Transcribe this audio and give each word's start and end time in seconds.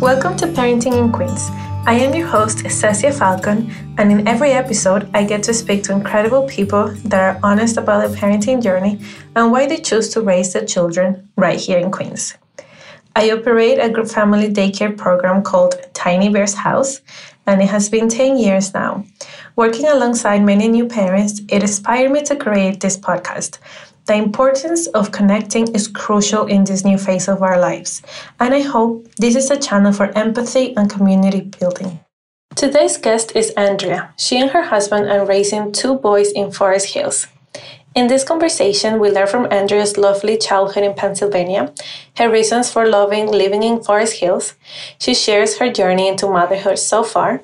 Welcome 0.00 0.36
to 0.36 0.46
Parenting 0.46 0.96
in 0.96 1.10
Queens. 1.10 1.50
I 1.84 1.94
am 1.94 2.14
your 2.14 2.28
host, 2.28 2.58
Cesia 2.58 3.12
Falcon, 3.12 3.68
and 3.98 4.12
in 4.12 4.28
every 4.28 4.52
episode, 4.52 5.10
I 5.12 5.24
get 5.24 5.42
to 5.42 5.52
speak 5.52 5.82
to 5.84 5.92
incredible 5.92 6.46
people 6.46 6.86
that 7.06 7.20
are 7.20 7.40
honest 7.42 7.78
about 7.78 8.06
their 8.06 8.16
parenting 8.16 8.62
journey 8.62 9.00
and 9.34 9.50
why 9.50 9.66
they 9.66 9.78
choose 9.78 10.08
to 10.10 10.20
raise 10.20 10.52
their 10.52 10.64
children 10.64 11.28
right 11.34 11.58
here 11.58 11.78
in 11.78 11.90
Queens. 11.90 12.38
I 13.16 13.32
operate 13.32 13.80
a 13.80 13.90
group 13.90 14.08
family 14.08 14.48
daycare 14.48 14.96
program 14.96 15.42
called 15.42 15.74
Tiny 15.94 16.28
Bears 16.28 16.54
House, 16.54 17.00
and 17.48 17.60
it 17.60 17.68
has 17.68 17.88
been 17.88 18.08
10 18.08 18.38
years 18.38 18.72
now. 18.72 19.04
Working 19.56 19.88
alongside 19.88 20.44
many 20.44 20.68
new 20.68 20.86
parents, 20.86 21.40
it 21.48 21.62
inspired 21.62 22.12
me 22.12 22.22
to 22.22 22.36
create 22.36 22.78
this 22.78 22.96
podcast 22.96 23.58
the 24.08 24.14
importance 24.14 24.86
of 24.88 25.12
connecting 25.12 25.68
is 25.74 25.86
crucial 25.86 26.46
in 26.46 26.64
this 26.64 26.82
new 26.82 26.96
phase 26.96 27.28
of 27.28 27.42
our 27.42 27.60
lives, 27.60 28.00
and 28.40 28.54
I 28.54 28.62
hope 28.62 29.06
this 29.18 29.36
is 29.36 29.50
a 29.50 29.58
channel 29.58 29.92
for 29.92 30.06
empathy 30.16 30.74
and 30.76 30.88
community 30.88 31.42
building. 31.42 32.00
Today's 32.56 32.96
guest 32.96 33.36
is 33.36 33.50
Andrea. 33.50 34.14
She 34.16 34.40
and 34.40 34.50
her 34.50 34.64
husband 34.64 35.10
are 35.10 35.26
raising 35.26 35.72
two 35.72 35.96
boys 35.96 36.32
in 36.32 36.50
Forest 36.50 36.94
Hills. 36.94 37.26
In 37.94 38.06
this 38.06 38.24
conversation, 38.24 38.98
we 38.98 39.10
learn 39.10 39.26
from 39.26 39.52
Andrea's 39.52 39.98
lovely 39.98 40.38
childhood 40.38 40.84
in 40.84 40.94
Pennsylvania, 40.94 41.74
her 42.16 42.30
reasons 42.30 42.72
for 42.72 42.88
loving 42.88 43.26
living 43.26 43.62
in 43.62 43.82
Forest 43.82 44.20
Hills. 44.20 44.54
She 44.98 45.14
shares 45.14 45.58
her 45.58 45.70
journey 45.70 46.08
into 46.08 46.26
motherhood 46.26 46.78
so 46.78 47.02
far, 47.02 47.42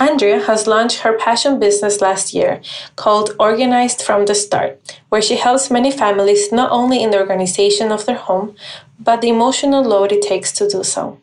Andrea 0.00 0.40
has 0.40 0.66
launched 0.66 1.00
her 1.00 1.18
passion 1.18 1.60
business 1.60 2.00
last 2.00 2.32
year 2.32 2.62
called 2.96 3.36
Organized 3.38 4.00
from 4.00 4.24
the 4.24 4.34
Start, 4.34 4.80
where 5.10 5.20
she 5.20 5.36
helps 5.36 5.70
many 5.70 5.90
families 5.90 6.50
not 6.50 6.70
only 6.70 7.02
in 7.02 7.10
the 7.10 7.18
organization 7.18 7.92
of 7.92 8.06
their 8.06 8.16
home, 8.16 8.56
but 8.98 9.20
the 9.20 9.28
emotional 9.28 9.84
load 9.84 10.10
it 10.10 10.22
takes 10.22 10.52
to 10.52 10.66
do 10.66 10.82
so. 10.82 11.20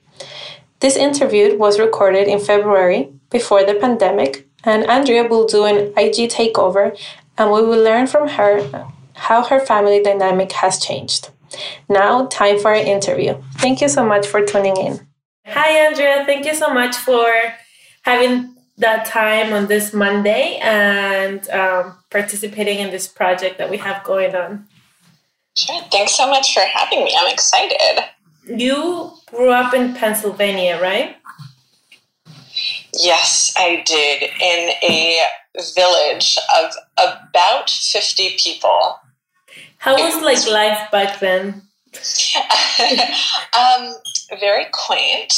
This 0.80 0.96
interview 0.96 1.58
was 1.58 1.80
recorded 1.80 2.28
in 2.28 2.40
February 2.40 3.10
before 3.32 3.66
the 3.66 3.74
pandemic, 3.74 4.48
and 4.64 4.86
Andrea 4.86 5.28
will 5.28 5.48
do 5.48 5.66
an 5.66 5.92
IG 5.98 6.30
takeover 6.30 6.96
and 7.38 7.52
we 7.52 7.62
will 7.64 7.82
learn 7.84 8.06
from 8.06 8.28
her 8.28 8.88
how 9.14 9.44
her 9.44 9.60
family 9.60 10.02
dynamic 10.04 10.52
has 10.52 10.80
changed. 10.80 11.30
Now, 11.90 12.28
time 12.28 12.60
for 12.60 12.70
our 12.70 12.76
interview. 12.76 13.42
Thank 13.56 13.82
you 13.82 13.90
so 13.90 14.06
much 14.06 14.28
for 14.28 14.46
tuning 14.46 14.78
in. 14.78 15.08
Hi, 15.48 15.88
Andrea. 15.88 16.26
Thank 16.26 16.46
you 16.46 16.54
so 16.54 16.74
much 16.74 16.96
for 16.96 17.26
having 18.04 18.57
that 18.78 19.06
time 19.06 19.54
on 19.54 19.68
this 19.68 19.94
Monday 19.94 20.60
and 20.62 21.50
um, 21.50 21.96
participating 22.12 22.80
in 22.80 22.92
this 22.92 23.08
project 23.08 23.58
that 23.58 23.70
we 23.70 23.78
have 23.78 24.04
going 24.04 24.36
on. 24.36 24.68
Sure. 25.56 25.82
Thanks 25.92 26.16
so 26.16 26.30
much 26.30 26.54
for 26.54 26.62
having 26.62 27.04
me. 27.04 27.16
I'm 27.20 27.34
excited. 27.34 28.04
You 28.46 29.12
grew 29.26 29.50
up 29.50 29.74
in 29.74 29.96
Pennsylvania, 29.96 30.80
right? 30.82 31.18
Yes, 32.94 33.54
I 33.58 33.84
did. 33.86 34.24
In 34.24 34.70
a 34.84 35.22
village 35.76 36.38
of 36.56 36.72
about 36.98 37.70
50 37.70 38.38
people. 38.38 39.00
How 39.80 39.96
was 39.96 40.22
like 40.24 40.48
life 40.48 40.92
back 40.92 41.20
then? 41.20 41.64
um, 43.58 43.94
very 44.40 44.66
quaint 44.72 45.34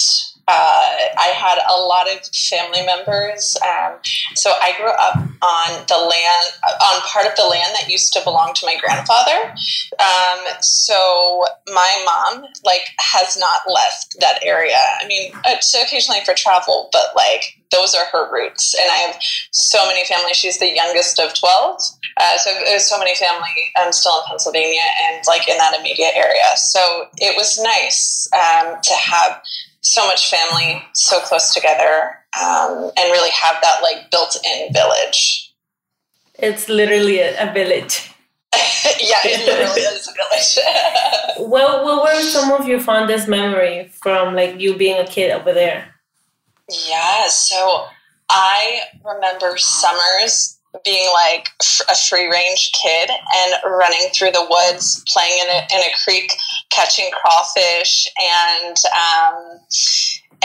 uh, 0.49 0.97
I 1.15 1.27
had 1.27 1.59
a 1.69 1.77
lot 1.79 2.09
of 2.09 2.25
family 2.33 2.83
members. 2.83 3.55
Um, 3.61 3.99
so 4.33 4.51
I 4.59 4.73
grew 4.77 4.89
up 4.89 5.15
on 5.15 5.85
the 5.87 5.97
land, 5.97 6.47
on 6.65 7.01
part 7.01 7.27
of 7.27 7.35
the 7.35 7.45
land 7.45 7.75
that 7.79 7.87
used 7.87 8.13
to 8.13 8.21
belong 8.23 8.53
to 8.55 8.65
my 8.65 8.75
grandfather. 8.81 9.53
Um, 9.99 10.39
so 10.61 11.45
my 11.67 12.03
mom, 12.03 12.45
like, 12.65 12.81
has 12.97 13.37
not 13.37 13.61
left 13.71 14.15
that 14.21 14.43
area. 14.43 14.79
I 14.99 15.05
mean, 15.07 15.33
so 15.61 15.83
occasionally 15.83 16.21
for 16.25 16.33
travel, 16.33 16.89
but 16.91 17.15
like, 17.15 17.59
those 17.71 17.93
are 17.93 18.05
her 18.11 18.33
roots. 18.33 18.73
And 18.73 18.89
I 18.91 18.95
have 18.95 19.21
so 19.51 19.85
many 19.85 20.03
family. 20.05 20.33
She's 20.33 20.57
the 20.57 20.73
youngest 20.73 21.19
of 21.19 21.35
12. 21.35 21.79
Uh, 22.17 22.37
so 22.37 22.49
there's 22.65 22.85
so 22.85 22.97
many 22.97 23.15
family 23.15 23.71
um, 23.79 23.91
still 23.91 24.17
in 24.17 24.23
Pennsylvania 24.27 24.81
and 25.03 25.23
like 25.27 25.47
in 25.47 25.57
that 25.57 25.79
immediate 25.79 26.13
area. 26.15 26.49
So 26.55 27.05
it 27.17 27.37
was 27.37 27.61
nice 27.61 28.27
um, 28.33 28.77
to 28.81 28.93
have 28.95 29.41
so 29.81 30.05
much 30.07 30.29
family 30.29 30.83
so 30.93 31.19
close 31.21 31.53
together 31.53 32.15
um, 32.39 32.91
and 32.97 33.11
really 33.11 33.31
have 33.31 33.55
that 33.61 33.79
like 33.81 34.11
built-in 34.11 34.73
village. 34.73 35.53
It's 36.35 36.69
literally 36.69 37.19
a, 37.19 37.49
a 37.49 37.53
village. 37.53 38.11
Yeah 38.99 39.17
it 39.23 39.45
literally 39.45 39.81
is 39.81 40.07
a 40.07 40.13
village. 40.13 40.59
Well 41.49 41.85
what 41.85 42.03
were 42.03 42.21
some 42.21 42.51
of 42.51 42.67
your 42.67 42.79
fondest 42.79 43.27
memory 43.27 43.89
from 43.93 44.35
like 44.35 44.59
you 44.59 44.75
being 44.75 44.99
a 44.99 45.07
kid 45.07 45.31
over 45.31 45.53
there? 45.53 45.95
Yeah 46.69 47.27
so 47.27 47.85
i 48.29 48.81
remember 49.03 49.57
summers 49.57 50.58
being 50.85 51.09
like 51.13 51.49
a 51.89 51.95
free 51.95 52.27
range 52.27 52.71
kid 52.81 53.09
and 53.09 53.53
running 53.65 54.09
through 54.13 54.31
the 54.31 54.45
woods, 54.49 55.03
playing 55.07 55.37
in 55.39 55.47
a, 55.47 55.67
in 55.73 55.81
a 55.81 55.91
creek, 56.03 56.31
catching 56.69 57.09
crawfish, 57.11 58.07
and 58.19 58.77
um, 58.93 59.59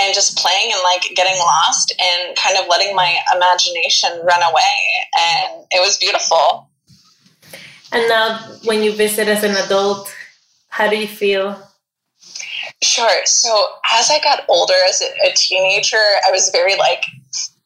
and 0.01 0.15
just 0.15 0.37
playing 0.39 0.73
and 0.73 0.83
like 0.83 1.03
getting 1.15 1.39
lost 1.39 1.95
and 2.01 2.37
kind 2.37 2.59
of 2.59 2.67
letting 2.69 2.97
my 2.97 3.17
imagination 3.35 4.11
run 4.25 4.43
away, 4.43 4.77
and 5.19 5.67
it 5.71 5.81
was 5.81 5.99
beautiful. 5.99 6.69
And 7.93 8.09
now, 8.09 8.39
when 8.65 8.83
you 8.83 8.93
visit 8.93 9.29
as 9.29 9.45
an 9.45 9.55
adult, 9.57 10.13
how 10.69 10.89
do 10.89 10.97
you 10.97 11.07
feel? 11.07 11.57
Sure. 12.83 13.25
So 13.25 13.67
as 13.93 14.11
I 14.11 14.19
got 14.21 14.45
older, 14.49 14.75
as 14.89 15.01
a, 15.01 15.29
a 15.29 15.35
teenager, 15.35 16.03
I 16.27 16.31
was 16.31 16.51
very 16.51 16.77
like 16.77 17.05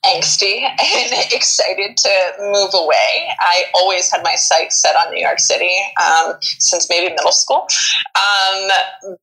angsty 0.04 0.62
and 0.69 1.32
excited 1.32 1.97
to 1.97 2.32
move 2.41 2.70
away. 2.75 3.28
I 3.41 3.64
always 3.75 4.10
had 4.10 4.22
my 4.22 4.34
sights 4.34 4.81
set 4.81 4.94
on 4.97 5.12
New 5.12 5.20
York 5.20 5.38
City 5.38 5.75
um, 6.03 6.34
since 6.41 6.88
maybe 6.88 7.10
middle 7.14 7.32
school. 7.32 7.66
Um, 8.14 8.69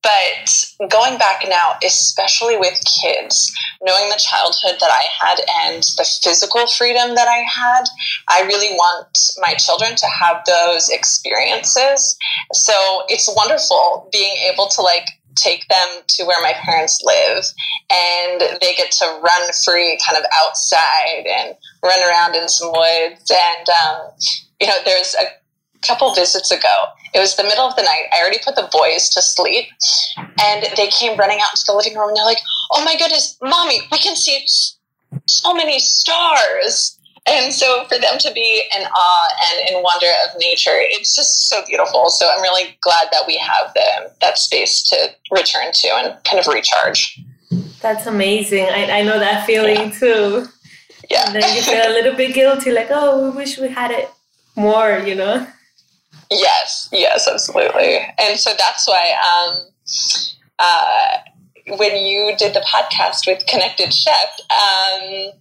but 0.04 0.90
going 0.90 1.18
back 1.18 1.46
now, 1.48 1.74
especially 1.84 2.58
with 2.58 2.80
kids, 3.02 3.54
knowing 3.82 4.10
the 4.10 4.20
childhood 4.20 4.80
that 4.80 4.92
I 4.92 5.06
had 5.20 5.40
and 5.68 5.84
the 5.98 6.08
physical 6.24 6.68
freedom 6.68 7.16
that 7.16 7.28
I 7.28 7.44
had, 7.48 7.86
I 8.28 8.42
really 8.44 8.76
want 8.76 9.32
my 9.40 9.54
children 9.54 9.96
to 9.96 10.06
have 10.08 10.44
those 10.46 10.90
experiences. 10.90 12.18
So 12.54 13.04
it's 13.08 13.30
wonderful 13.36 14.10
being 14.12 14.36
able 14.52 14.68
to 14.68 14.82
like 14.82 15.06
take 15.36 15.68
them 15.68 15.88
to 16.08 16.24
where 16.26 16.42
my 16.42 16.54
parents 16.54 17.02
live 17.04 17.46
and 17.90 18.42
they 18.62 18.74
get 18.76 18.92
to 18.92 19.20
run 19.24 19.52
free 19.64 20.00
kind 20.06 20.18
of 20.18 20.26
outside 20.42 21.26
and 21.28 21.56
run 21.84 22.00
around 22.10 22.36
in 22.36 22.48
some 22.48 22.72
woods. 22.72 23.32
And 23.32 23.70
um, 23.70 24.12
you 24.60 24.68
know 24.68 24.78
there's 24.86 25.16
a 25.16 25.26
couple 25.86 26.14
visits 26.16 26.52
ago. 26.52 26.84
It 27.14 27.20
was 27.20 27.36
the 27.36 27.44
middle 27.44 27.66
of 27.66 27.76
the 27.76 27.84
night. 27.84 28.08
I 28.16 28.22
already 28.22 28.40
put 28.44 28.56
the 28.56 28.70
boys 28.72 29.10
to 29.10 29.22
sleep 29.22 29.68
and 30.18 30.66
they 30.76 30.88
came 30.88 31.18
running 31.18 31.40
out 31.40 31.54
into 31.54 31.64
the 31.68 31.74
living 31.74 31.96
room 31.98 32.10
and 32.10 32.18
they're 32.18 32.26
like 32.26 32.42
oh 32.72 32.84
my 32.84 32.98
goodness 32.98 33.38
mommy 33.42 33.82
we 33.92 33.98
can 33.98 34.16
see 34.16 34.46
so 35.28 35.54
many 35.54 35.80
stars 35.80 37.00
and 37.28 37.54
so 37.54 37.86
for 37.86 37.98
them 37.98 38.18
to 38.20 38.32
be 38.34 38.64
in 38.76 38.84
awe 38.84 39.30
and 39.48 39.70
in 39.70 39.84
wonder 39.84 40.08
of 40.26 40.40
nature, 40.40 40.76
it's 40.76 41.16
just 41.16 41.50
so 41.50 41.64
beautiful. 41.66 42.10
So 42.10 42.30
I'm 42.32 42.42
really 42.42 42.78
glad 42.82 43.08
that 43.12 43.24
we 43.28 43.38
have 43.38 43.74
the, 43.74 44.12
that 44.22 44.38
space 44.38 44.84
to 44.90 45.10
return 45.32 45.72
to 45.74 45.88
and 45.88 46.24
kind 46.24 46.40
of 46.40 46.48
recharge. 46.48 47.20
That's 47.82 48.06
amazing. 48.06 48.66
I, 48.66 49.00
I 49.00 49.04
know 49.04 49.20
that 49.20 49.46
feeling 49.46 49.76
yeah. 49.76 49.92
too. 49.92 50.46
Yeah. 51.10 51.26
And 51.28 51.36
then 51.36 51.56
you 51.56 51.62
feel 51.62 51.88
a 51.88 51.94
little 51.94 52.16
bit 52.16 52.34
guilty, 52.34 52.72
like, 52.72 52.88
oh, 52.90 53.30
we 53.30 53.36
wish 53.36 53.60
we 53.60 53.70
had 53.70 53.92
it 53.92 54.10
more, 54.56 55.00
you 55.00 55.16
know? 55.16 55.46
Yes, 56.32 56.90
yes, 56.92 57.28
absolutely. 57.28 58.00
And 58.20 58.40
so 58.40 58.52
that's 58.58 58.88
why 58.88 59.14
um, 59.14 59.68
uh, 60.58 61.18
when 61.68 62.06
you 62.06 62.36
did 62.38 62.54
the 62.54 62.62
podcast 62.62 63.26
with 63.26 63.46
Connected 63.48 63.94
Chef, 63.94 64.40
um, 64.52 65.32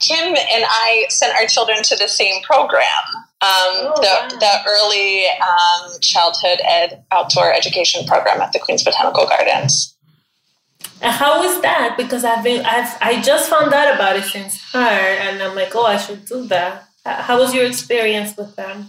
Kim 0.00 0.28
and 0.28 0.64
I 0.68 1.06
sent 1.08 1.34
our 1.36 1.46
children 1.46 1.82
to 1.84 1.96
the 1.96 2.08
same 2.08 2.42
program. 2.42 2.84
Um, 3.42 3.48
oh, 3.48 3.92
the, 3.96 4.36
wow. 4.36 4.38
the 4.38 4.68
early 4.68 5.26
um, 5.26 6.00
childhood 6.00 6.60
ed 6.66 7.04
outdoor 7.10 7.52
education 7.52 8.06
program 8.06 8.40
at 8.40 8.52
the 8.52 8.58
Queens 8.58 8.82
Botanical 8.82 9.26
Gardens. 9.26 9.96
And 11.00 11.12
how 11.12 11.42
was 11.42 11.62
that? 11.62 11.96
Because 11.96 12.24
I've 12.24 12.44
been 12.44 12.64
I've 12.66 12.94
I 13.00 13.22
just 13.22 13.48
found 13.48 13.72
out 13.72 13.94
about 13.94 14.16
it 14.16 14.24
since 14.24 14.60
her, 14.72 14.78
and 14.78 15.42
I'm 15.42 15.54
like, 15.54 15.74
oh, 15.74 15.86
I 15.86 15.96
should 15.96 16.26
do 16.26 16.46
that. 16.48 16.88
How 17.06 17.38
was 17.38 17.54
your 17.54 17.64
experience 17.64 18.36
with 18.36 18.56
them? 18.56 18.88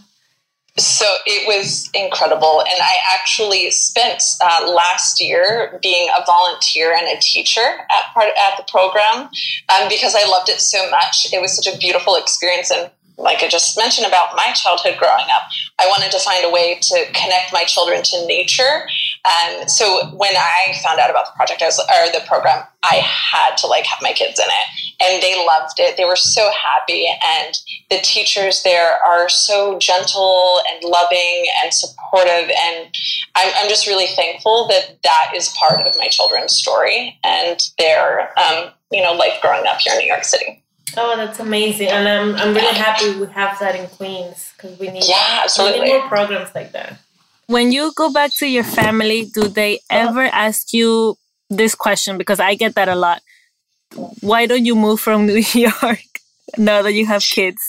So 0.77 1.05
it 1.25 1.45
was 1.47 1.89
incredible. 1.93 2.61
And 2.61 2.81
I 2.81 2.95
actually 3.13 3.69
spent 3.71 4.23
uh, 4.41 4.71
last 4.73 5.19
year 5.19 5.79
being 5.81 6.09
a 6.17 6.25
volunteer 6.25 6.93
and 6.93 7.07
a 7.07 7.19
teacher 7.19 7.61
at 7.89 8.13
part 8.13 8.29
at 8.37 8.57
the 8.57 8.63
program 8.71 9.29
um, 9.69 9.89
because 9.89 10.15
I 10.15 10.25
loved 10.29 10.49
it 10.49 10.61
so 10.61 10.89
much. 10.89 11.27
It 11.33 11.41
was 11.41 11.55
such 11.55 11.67
a 11.73 11.77
beautiful 11.77 12.15
experience. 12.15 12.71
And 12.71 12.89
like 13.17 13.43
I 13.43 13.49
just 13.49 13.77
mentioned 13.77 14.07
about 14.07 14.35
my 14.35 14.53
childhood 14.53 14.95
growing 14.97 15.25
up, 15.33 15.43
I 15.77 15.87
wanted 15.87 16.11
to 16.11 16.19
find 16.19 16.45
a 16.45 16.49
way 16.49 16.79
to 16.81 17.05
connect 17.13 17.51
my 17.51 17.63
children 17.65 18.01
to 18.03 18.25
nature 18.25 18.87
And 19.25 19.69
so 19.69 20.07
when 20.15 20.35
I 20.35 20.79
found 20.83 20.99
out 20.99 21.09
about 21.09 21.25
the 21.27 21.33
project, 21.35 21.61
I 21.61 21.65
was 21.65 21.79
or 21.79 22.11
the 22.11 22.25
program, 22.27 22.63
I 22.83 22.95
had 22.95 23.55
to 23.57 23.67
like 23.67 23.85
have 23.85 23.99
my 24.01 24.13
kids 24.13 24.39
in 24.39 24.45
it, 24.47 25.03
and 25.03 25.21
they 25.21 25.45
loved 25.45 25.79
it. 25.79 25.95
They 25.95 26.05
were 26.05 26.15
so 26.15 26.49
happy, 26.51 27.07
and 27.07 27.55
the 27.89 27.99
teachers 27.99 28.63
there 28.63 28.97
are 29.05 29.29
so 29.29 29.77
gentle 29.77 30.59
and 30.71 30.83
loving 30.83 31.45
and 31.63 31.71
supportive, 31.73 32.49
and 32.49 32.87
I'm, 33.35 33.53
I'm 33.57 33.69
just 33.69 33.85
really 33.85 34.07
thankful 34.07 34.67
that 34.69 34.97
that 35.03 35.33
is 35.35 35.49
part 35.49 35.85
of 35.85 35.95
my 35.97 36.07
children's 36.07 36.53
story 36.53 37.19
and 37.23 37.69
their 37.77 38.37
um, 38.39 38.71
you 38.91 39.03
know 39.03 39.13
life 39.13 39.39
growing 39.41 39.67
up 39.67 39.79
here 39.79 39.93
in 39.93 39.99
New 39.99 40.07
York 40.07 40.23
City. 40.23 40.63
Oh, 40.97 41.15
that's 41.15 41.39
amazing, 41.39 41.89
and 41.89 42.07
I'm 42.07 42.35
I'm 42.35 42.55
really 42.55 42.75
happy 42.75 43.19
we 43.19 43.27
have 43.27 43.59
that 43.59 43.75
in 43.75 43.87
Queens 43.87 44.51
because 44.57 44.79
we 44.79 44.89
need 44.89 45.03
yeah, 45.07 45.41
absolutely. 45.43 45.81
We 45.81 45.85
need 45.85 45.99
more 45.99 46.07
programs 46.07 46.55
like 46.55 46.71
that. 46.71 46.97
When 47.51 47.73
you 47.73 47.91
go 47.97 48.13
back 48.13 48.31
to 48.35 48.47
your 48.47 48.63
family, 48.63 49.25
do 49.25 49.49
they 49.49 49.81
ever 49.89 50.23
ask 50.23 50.71
you 50.71 51.17
this 51.49 51.75
question? 51.75 52.17
Because 52.17 52.39
I 52.39 52.55
get 52.55 52.75
that 52.75 52.87
a 52.87 52.95
lot. 52.95 53.21
Why 54.21 54.45
don't 54.45 54.63
you 54.63 54.73
move 54.73 55.01
from 55.01 55.25
New 55.27 55.43
York 55.53 55.99
now 56.57 56.81
that 56.81 56.93
you 56.93 57.05
have 57.07 57.21
kids? 57.21 57.61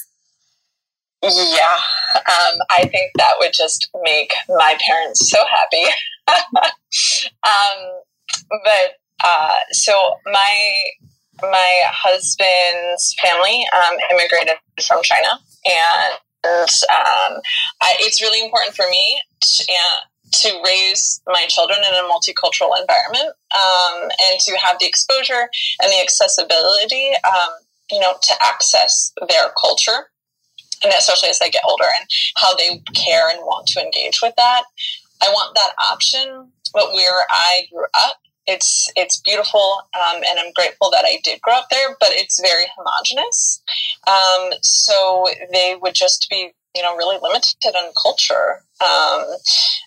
Yeah, 1.20 1.78
um, 2.14 2.54
I 2.70 2.86
think 2.92 3.10
that 3.16 3.34
would 3.40 3.52
just 3.52 3.90
make 4.04 4.32
my 4.48 4.78
parents 4.86 5.28
so 5.28 5.38
happy. 5.50 5.84
um, 7.42 7.78
but 8.50 8.98
uh, 9.24 9.58
so 9.72 9.92
my 10.26 10.84
my 11.42 11.82
husband's 11.86 13.16
family 13.20 13.66
um, 13.74 13.96
immigrated 14.12 14.58
from 14.86 15.02
China, 15.02 15.40
and 15.64 16.14
um, 16.44 17.40
I, 17.80 17.96
it's 18.00 18.20
really 18.20 18.44
important 18.44 18.74
for 18.74 18.88
me 18.90 19.20
to, 19.40 19.72
uh, 19.72 20.00
to, 20.32 20.62
raise 20.64 21.20
my 21.26 21.44
children 21.46 21.78
in 21.78 21.94
a 21.94 22.08
multicultural 22.08 22.78
environment 22.80 23.34
um, 23.54 24.10
and 24.30 24.40
to 24.40 24.56
have 24.58 24.78
the 24.78 24.86
exposure 24.86 25.48
and 25.80 25.92
the 25.92 26.00
accessibility, 26.00 27.10
um, 27.24 27.50
you 27.90 28.00
know, 28.00 28.14
to 28.22 28.34
access 28.42 29.12
their 29.28 29.50
culture, 29.60 30.08
and 30.82 30.92
especially 30.98 31.28
as 31.28 31.38
they 31.38 31.50
get 31.50 31.62
older 31.68 31.84
and 31.84 32.08
how 32.36 32.54
they 32.56 32.82
care 32.94 33.28
and 33.28 33.40
want 33.40 33.66
to 33.68 33.80
engage 33.80 34.20
with 34.22 34.34
that. 34.36 34.62
I 35.22 35.28
want 35.28 35.54
that 35.54 35.74
option, 35.90 36.50
but 36.72 36.92
where 36.92 37.26
I 37.30 37.62
grew 37.70 37.86
up 37.94 38.21
it's 38.46 38.90
it's 38.96 39.20
beautiful 39.20 39.78
um, 39.94 40.16
and 40.16 40.38
i'm 40.38 40.52
grateful 40.54 40.90
that 40.90 41.04
i 41.04 41.18
did 41.22 41.40
grow 41.42 41.54
up 41.54 41.68
there 41.70 41.96
but 42.00 42.10
it's 42.12 42.40
very 42.40 42.64
homogenous 42.76 43.62
um, 44.06 44.52
so 44.62 45.26
they 45.52 45.76
would 45.80 45.94
just 45.94 46.26
be 46.28 46.52
you 46.74 46.82
know 46.82 46.96
really 46.96 47.18
limited 47.22 47.54
in 47.64 47.92
culture 48.02 48.62
um, 48.82 49.24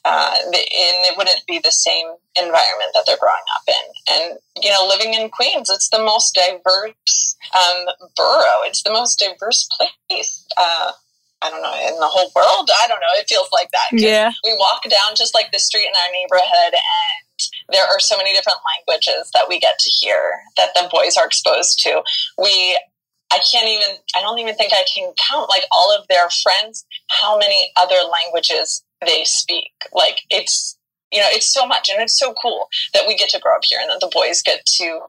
uh, 0.05 0.37
and 0.45 0.55
it 1.03 1.17
wouldn't 1.17 1.41
be 1.47 1.59
the 1.59 1.71
same 1.71 2.07
environment 2.37 2.91
that 2.93 3.03
they're 3.05 3.17
growing 3.19 3.35
up 3.55 3.63
in 3.67 4.13
and 4.13 4.39
you 4.61 4.69
know 4.69 4.85
living 4.87 5.13
in 5.13 5.29
queens 5.29 5.69
it's 5.69 5.89
the 5.89 5.99
most 5.99 6.35
diverse 6.35 7.35
um, 7.53 7.85
borough 8.15 8.63
it's 8.63 8.83
the 8.83 8.93
most 8.93 9.19
diverse 9.19 9.67
place 10.07 10.45
uh, 10.57 10.91
I 11.41 11.49
don't 11.51 11.61
know, 11.61 11.75
in 11.75 11.99
the 11.99 12.07
whole 12.07 12.31
world. 12.33 12.71
I 12.81 12.87
don't 12.87 12.99
know. 12.99 13.13
It 13.19 13.27
feels 13.29 13.49
like 13.51 13.69
that. 13.71 13.89
Yeah. 13.91 14.31
We 14.43 14.55
walk 14.57 14.81
down 14.89 15.13
just 15.15 15.35
like 15.35 15.51
the 15.51 15.59
street 15.59 15.85
in 15.85 15.93
our 15.93 16.11
neighborhood 16.11 16.73
and 16.73 17.24
there 17.71 17.83
are 17.83 17.99
so 17.99 18.17
many 18.17 18.33
different 18.33 18.59
languages 18.77 19.29
that 19.33 19.47
we 19.49 19.59
get 19.59 19.79
to 19.79 19.89
hear 19.89 20.33
that 20.57 20.69
the 20.75 20.89
boys 20.91 21.17
are 21.17 21.25
exposed 21.25 21.79
to. 21.79 22.01
We 22.37 22.79
I 23.31 23.39
can't 23.39 23.67
even 23.67 23.97
I 24.15 24.21
don't 24.21 24.39
even 24.39 24.55
think 24.55 24.73
I 24.73 24.85
can 24.93 25.11
count 25.29 25.49
like 25.49 25.63
all 25.71 25.95
of 25.95 26.07
their 26.07 26.29
friends 26.29 26.85
how 27.09 27.37
many 27.37 27.71
other 27.75 27.99
languages 28.11 28.83
they 29.05 29.23
speak. 29.23 29.71
Like 29.93 30.21
it's 30.29 30.77
you 31.11 31.21
know, 31.21 31.27
it's 31.29 31.51
so 31.51 31.65
much 31.65 31.89
and 31.89 32.01
it's 32.01 32.19
so 32.19 32.33
cool 32.41 32.67
that 32.93 33.03
we 33.07 33.15
get 33.15 33.29
to 33.29 33.39
grow 33.39 33.55
up 33.55 33.63
here 33.63 33.79
and 33.81 33.89
that 33.89 33.99
the 34.01 34.11
boys 34.13 34.41
get 34.41 34.65
to 34.65 35.01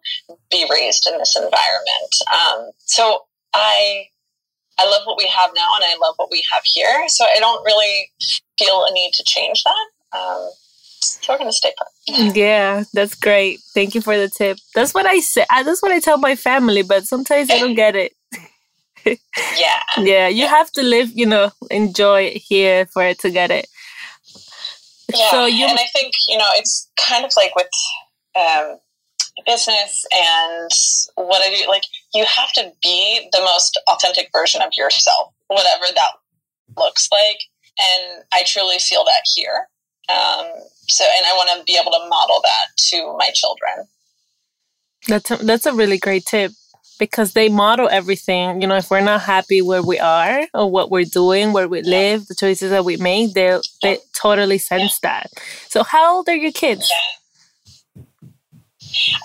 be 0.51 0.67
raised 0.71 1.09
in 1.11 1.19
this 1.19 1.35
environment. 1.35 2.15
Um, 2.33 2.71
so 2.79 3.25
I 3.55 4.07
I 4.79 4.89
love 4.89 5.03
what 5.05 5.17
we 5.17 5.27
have 5.27 5.51
now 5.55 5.69
and 5.77 5.85
I 5.85 5.97
love 6.01 6.15
what 6.17 6.31
we 6.31 6.45
have 6.53 6.63
here. 6.65 7.09
So 7.09 7.25
I 7.25 7.41
don't 7.41 7.65
really 7.65 8.11
feel 8.59 8.85
a 8.85 8.93
need 8.93 9.13
to 9.15 9.25
change 9.25 9.65
that. 9.65 10.19
Um, 10.19 10.51
so 11.21 11.33
we're 11.33 11.39
gonna 11.39 11.53
stay 11.53 11.73
put. 11.77 12.37
Yeah, 12.37 12.85
that's 12.93 13.15
great. 13.15 13.61
Thank 13.75 13.95
you 13.95 14.01
for 14.01 14.17
the 14.17 14.29
tip. 14.29 14.59
That's 14.75 14.95
what 14.95 15.07
I 15.07 15.21
say. 15.21 15.45
That's 15.51 15.83
what 15.83 15.93
I 15.93 16.01
tell 16.01 16.19
my 16.19 16.37
family, 16.37 16.83
but 16.83 17.07
sometimes 17.07 17.49
they 17.49 17.59
don't 17.59 17.75
get 17.75 17.97
it. 17.97 18.13
yeah. 19.57 19.83
Yeah, 19.99 20.29
you 20.29 20.47
have 20.47 20.71
to 20.73 20.83
live, 20.83 21.11
you 21.15 21.27
know, 21.27 21.51
enjoy 21.71 22.23
it 22.23 22.37
here 22.37 22.87
for 22.87 23.03
it 23.05 23.19
to 23.21 23.31
get 23.31 23.51
it. 23.51 23.67
Yeah, 25.15 25.31
so 25.31 25.47
you, 25.47 25.67
and 25.67 25.79
I 25.79 25.87
think 25.95 26.13
you 26.29 26.37
know 26.37 26.49
it's 26.55 26.91
kind 26.99 27.25
of 27.25 27.31
like 27.37 27.55
with 27.55 27.69
um, 28.37 28.79
business 29.45 30.05
and 30.13 30.71
what 31.15 31.43
I 31.47 31.55
do. 31.55 31.69
Like 31.69 31.85
you 32.13 32.25
have 32.25 32.53
to 32.55 32.73
be 32.83 33.29
the 33.33 33.41
most 33.41 33.81
authentic 33.89 34.31
version 34.33 34.63
of 34.63 34.71
yourself, 34.77 35.33
whatever 35.49 35.85
that 35.95 36.11
looks 36.77 37.09
like. 37.13 37.39
And 37.79 38.25
I 38.33 38.43
truly 38.45 38.79
feel 38.79 39.05
that 39.05 39.23
here. 39.35 39.69
Um, 40.09 40.47
so, 40.89 41.05
and 41.05 41.27
I 41.27 41.33
want 41.35 41.59
to 41.59 41.65
be 41.65 41.79
able 41.81 41.93
to 41.93 42.09
model 42.09 42.41
that 42.43 42.77
to 42.91 43.17
my 43.19 43.31
children. 43.35 43.89
That's 45.09 45.31
a, 45.31 45.37
that's 45.37 45.67
a 45.67 45.73
really 45.73 45.99
great 45.99 46.25
tip 46.25 46.53
because 46.99 47.33
they 47.33 47.49
model 47.49 47.89
everything. 47.91 48.61
You 48.61 48.69
know, 48.69 48.77
if 48.77 48.91
we're 48.91 49.01
not 49.01 49.23
happy 49.23 49.63
where 49.63 49.83
we 49.83 49.99
are 49.99 50.47
or 50.55 50.71
what 50.71 50.91
we're 50.91 51.05
doing, 51.05 51.53
where 51.53 51.69
we 51.69 51.83
live, 51.83 52.27
the 52.27 52.35
choices 52.35 52.71
that 52.71 52.85
we 52.85 52.97
make, 52.97 53.35
they 53.35 53.59
they 53.83 53.99
totally 54.15 54.59
sense 54.59 55.01
yeah. 55.03 55.11
that. 55.11 55.31
So, 55.69 55.83
how 55.83 56.17
old 56.17 56.29
are 56.29 56.37
your 56.37 56.53
kids? 56.53 56.91
Yeah. 56.91 58.03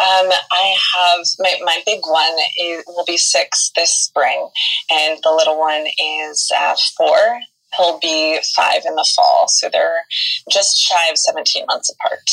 Um, 0.01 0.29
I 0.51 0.75
have 0.93 1.25
my, 1.39 1.55
my 1.63 1.81
big 1.85 2.01
one 2.05 2.35
is, 2.59 2.83
will 2.87 3.05
be 3.05 3.17
six 3.17 3.71
this 3.75 3.93
spring, 3.93 4.49
and 4.91 5.19
the 5.23 5.31
little 5.31 5.57
one 5.57 5.85
is 5.99 6.51
uh, 6.57 6.75
four 6.97 7.39
he'll 7.77 7.99
be 7.99 8.39
five 8.55 8.81
in 8.85 8.95
the 8.95 9.07
fall. 9.15 9.47
So 9.47 9.69
they're 9.71 10.03
just 10.49 10.77
shy 10.77 11.09
of 11.09 11.17
17 11.17 11.65
months 11.67 11.93
apart. 11.93 12.29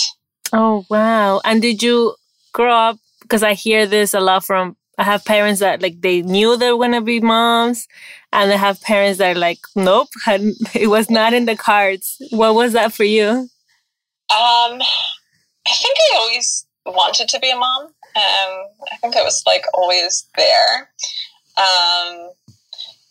Oh, 0.52 0.84
wow. 0.88 1.40
And 1.44 1.60
did 1.62 1.82
you 1.82 2.14
grow 2.52 2.72
up? 2.72 2.98
Because 3.22 3.42
I 3.42 3.54
hear 3.54 3.86
this 3.86 4.14
a 4.14 4.20
lot 4.20 4.44
from, 4.44 4.76
I 4.96 5.04
have 5.04 5.24
parents 5.24 5.60
that 5.60 5.82
like 5.82 6.00
they 6.00 6.22
knew 6.22 6.56
they 6.56 6.72
were 6.72 6.78
going 6.78 6.92
to 6.92 7.00
be 7.00 7.20
moms. 7.20 7.86
And 8.32 8.50
I 8.52 8.56
have 8.56 8.80
parents 8.82 9.18
that 9.18 9.36
are 9.36 9.38
like, 9.38 9.58
nope, 9.76 10.08
it 10.26 10.88
was 10.88 11.10
not 11.10 11.34
in 11.34 11.46
the 11.46 11.56
cards. 11.56 12.16
What 12.30 12.54
was 12.54 12.72
that 12.72 12.92
for 12.92 13.04
you? 13.04 13.48
Um, 14.30 14.80
I 15.66 15.74
think 15.74 15.96
I 15.98 16.16
always 16.16 16.66
wanted 16.84 17.28
to 17.28 17.38
be 17.38 17.50
a 17.50 17.56
mom. 17.56 17.84
Um, 17.84 18.66
I 18.90 18.96
think 19.00 19.16
I 19.16 19.22
was 19.22 19.42
like 19.46 19.64
always 19.74 20.26
there. 20.36 20.90
Um, 21.56 22.30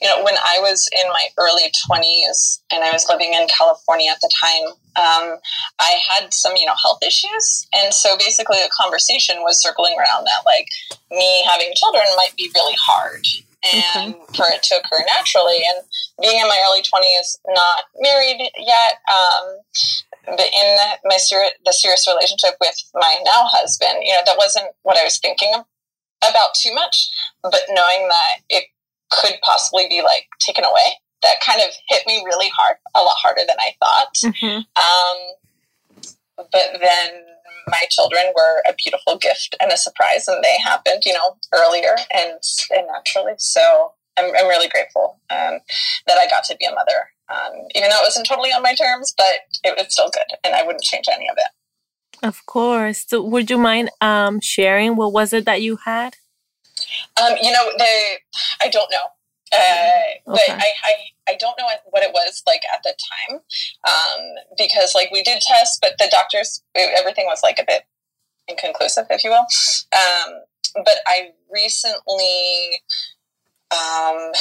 you 0.01 0.07
know, 0.07 0.23
when 0.23 0.35
I 0.37 0.59
was 0.59 0.87
in 0.93 1.09
my 1.09 1.27
early 1.37 1.71
20s 1.89 2.61
and 2.71 2.83
I 2.83 2.91
was 2.91 3.07
living 3.09 3.33
in 3.33 3.47
California 3.47 4.11
at 4.11 4.21
the 4.21 4.29
time, 4.29 4.67
um, 4.95 5.39
I 5.79 5.97
had 6.07 6.33
some, 6.33 6.55
you 6.55 6.65
know, 6.65 6.75
health 6.81 6.99
issues. 7.01 7.67
And 7.73 7.93
so 7.93 8.17
basically 8.17 8.57
the 8.57 8.69
conversation 8.79 9.37
was 9.41 9.61
circling 9.61 9.95
around 9.97 10.25
that, 10.25 10.45
like, 10.45 10.67
me 11.09 11.43
having 11.45 11.71
children 11.75 12.05
might 12.15 12.35
be 12.37 12.51
really 12.53 12.75
hard 12.79 13.25
and 13.73 14.13
okay. 14.13 14.33
for 14.35 14.45
it 14.53 14.61
to 14.63 14.75
occur 14.75 15.03
naturally. 15.15 15.61
And 15.65 15.83
being 16.21 16.39
in 16.39 16.47
my 16.47 16.61
early 16.69 16.81
20s, 16.81 17.37
not 17.47 17.85
married 17.99 18.51
yet, 18.57 19.01
um, 19.09 20.37
but 20.37 20.45
in 20.53 20.77
my 21.05 21.17
ser- 21.17 21.57
the 21.65 21.73
serious 21.73 22.07
relationship 22.07 22.55
with 22.59 22.75
my 22.93 23.17
now 23.25 23.49
husband, 23.49 24.03
you 24.03 24.13
know, 24.13 24.21
that 24.25 24.37
wasn't 24.37 24.67
what 24.83 24.97
I 24.97 25.03
was 25.03 25.17
thinking 25.17 25.53
about 26.21 26.53
too 26.55 26.73
much. 26.73 27.09
But 27.41 27.61
knowing 27.69 28.07
that 28.09 28.41
it 28.49 28.65
could 29.09 29.35
possibly 29.43 29.87
be 29.89 30.01
like 30.01 30.27
taken 30.39 30.63
away. 30.63 30.99
That 31.23 31.41
kind 31.43 31.61
of 31.61 31.69
hit 31.89 32.03
me 32.05 32.23
really 32.25 32.49
hard, 32.55 32.77
a 32.95 33.01
lot 33.01 33.15
harder 33.17 33.41
than 33.47 33.57
I 33.59 33.73
thought. 33.83 34.13
Mm-hmm. 34.23 34.57
Um, 34.57 36.07
but 36.37 36.79
then 36.79 37.23
my 37.67 37.83
children 37.89 38.23
were 38.35 38.61
a 38.69 38.73
beautiful 38.73 39.17
gift 39.17 39.55
and 39.61 39.71
a 39.71 39.77
surprise, 39.77 40.27
and 40.27 40.43
they 40.43 40.57
happened, 40.63 41.03
you 41.05 41.13
know, 41.13 41.37
earlier 41.53 41.95
and, 42.13 42.39
and 42.71 42.87
naturally. 42.87 43.33
So 43.37 43.93
I'm, 44.17 44.25
I'm 44.37 44.47
really 44.47 44.69
grateful 44.69 45.19
um, 45.29 45.59
that 46.07 46.17
I 46.17 46.27
got 46.29 46.43
to 46.45 46.57
be 46.57 46.65
a 46.65 46.73
mother, 46.73 47.09
um, 47.29 47.67
even 47.75 47.89
though 47.89 47.99
it 47.99 48.05
wasn't 48.05 48.27
totally 48.27 48.51
on 48.51 48.63
my 48.63 48.75
terms, 48.75 49.13
but 49.17 49.33
it 49.63 49.75
was 49.77 49.91
still 49.91 50.09
good, 50.09 50.37
and 50.43 50.55
I 50.55 50.63
wouldn't 50.63 50.83
change 50.83 51.05
any 51.11 51.27
of 51.29 51.37
it. 51.37 52.25
Of 52.25 52.45
course. 52.45 53.05
So, 53.07 53.21
would 53.21 53.49
you 53.49 53.57
mind 53.57 53.89
um, 54.01 54.39
sharing 54.41 54.95
what 54.95 55.13
was 55.13 55.33
it 55.33 55.45
that 55.45 55.61
you 55.61 55.77
had? 55.85 56.15
Um, 57.21 57.35
you 57.41 57.51
know, 57.51 57.71
the 57.77 58.17
I 58.61 58.69
don't 58.69 58.91
know. 58.91 59.07
Uh, 59.53 59.57
okay. 59.57 60.21
But 60.25 60.49
I, 60.49 60.69
I, 60.85 60.93
I 61.29 61.35
don't 61.39 61.57
know 61.57 61.67
what 61.85 62.03
it 62.03 62.11
was 62.13 62.43
like 62.45 62.61
at 62.73 62.83
the 62.83 62.93
time 63.29 63.39
um, 63.87 64.21
because 64.57 64.93
like 64.93 65.09
we 65.11 65.23
did 65.23 65.41
tests, 65.41 65.79
but 65.81 65.93
the 65.99 66.09
doctors 66.11 66.61
everything 66.75 67.25
was 67.27 67.39
like 67.43 67.57
a 67.59 67.65
bit 67.65 67.83
inconclusive, 68.49 69.05
if 69.09 69.23
you 69.23 69.29
will. 69.29 69.45
Um, 69.93 70.41
but 70.83 70.97
I 71.07 71.29
recently 71.51 72.81
um, 73.71 74.31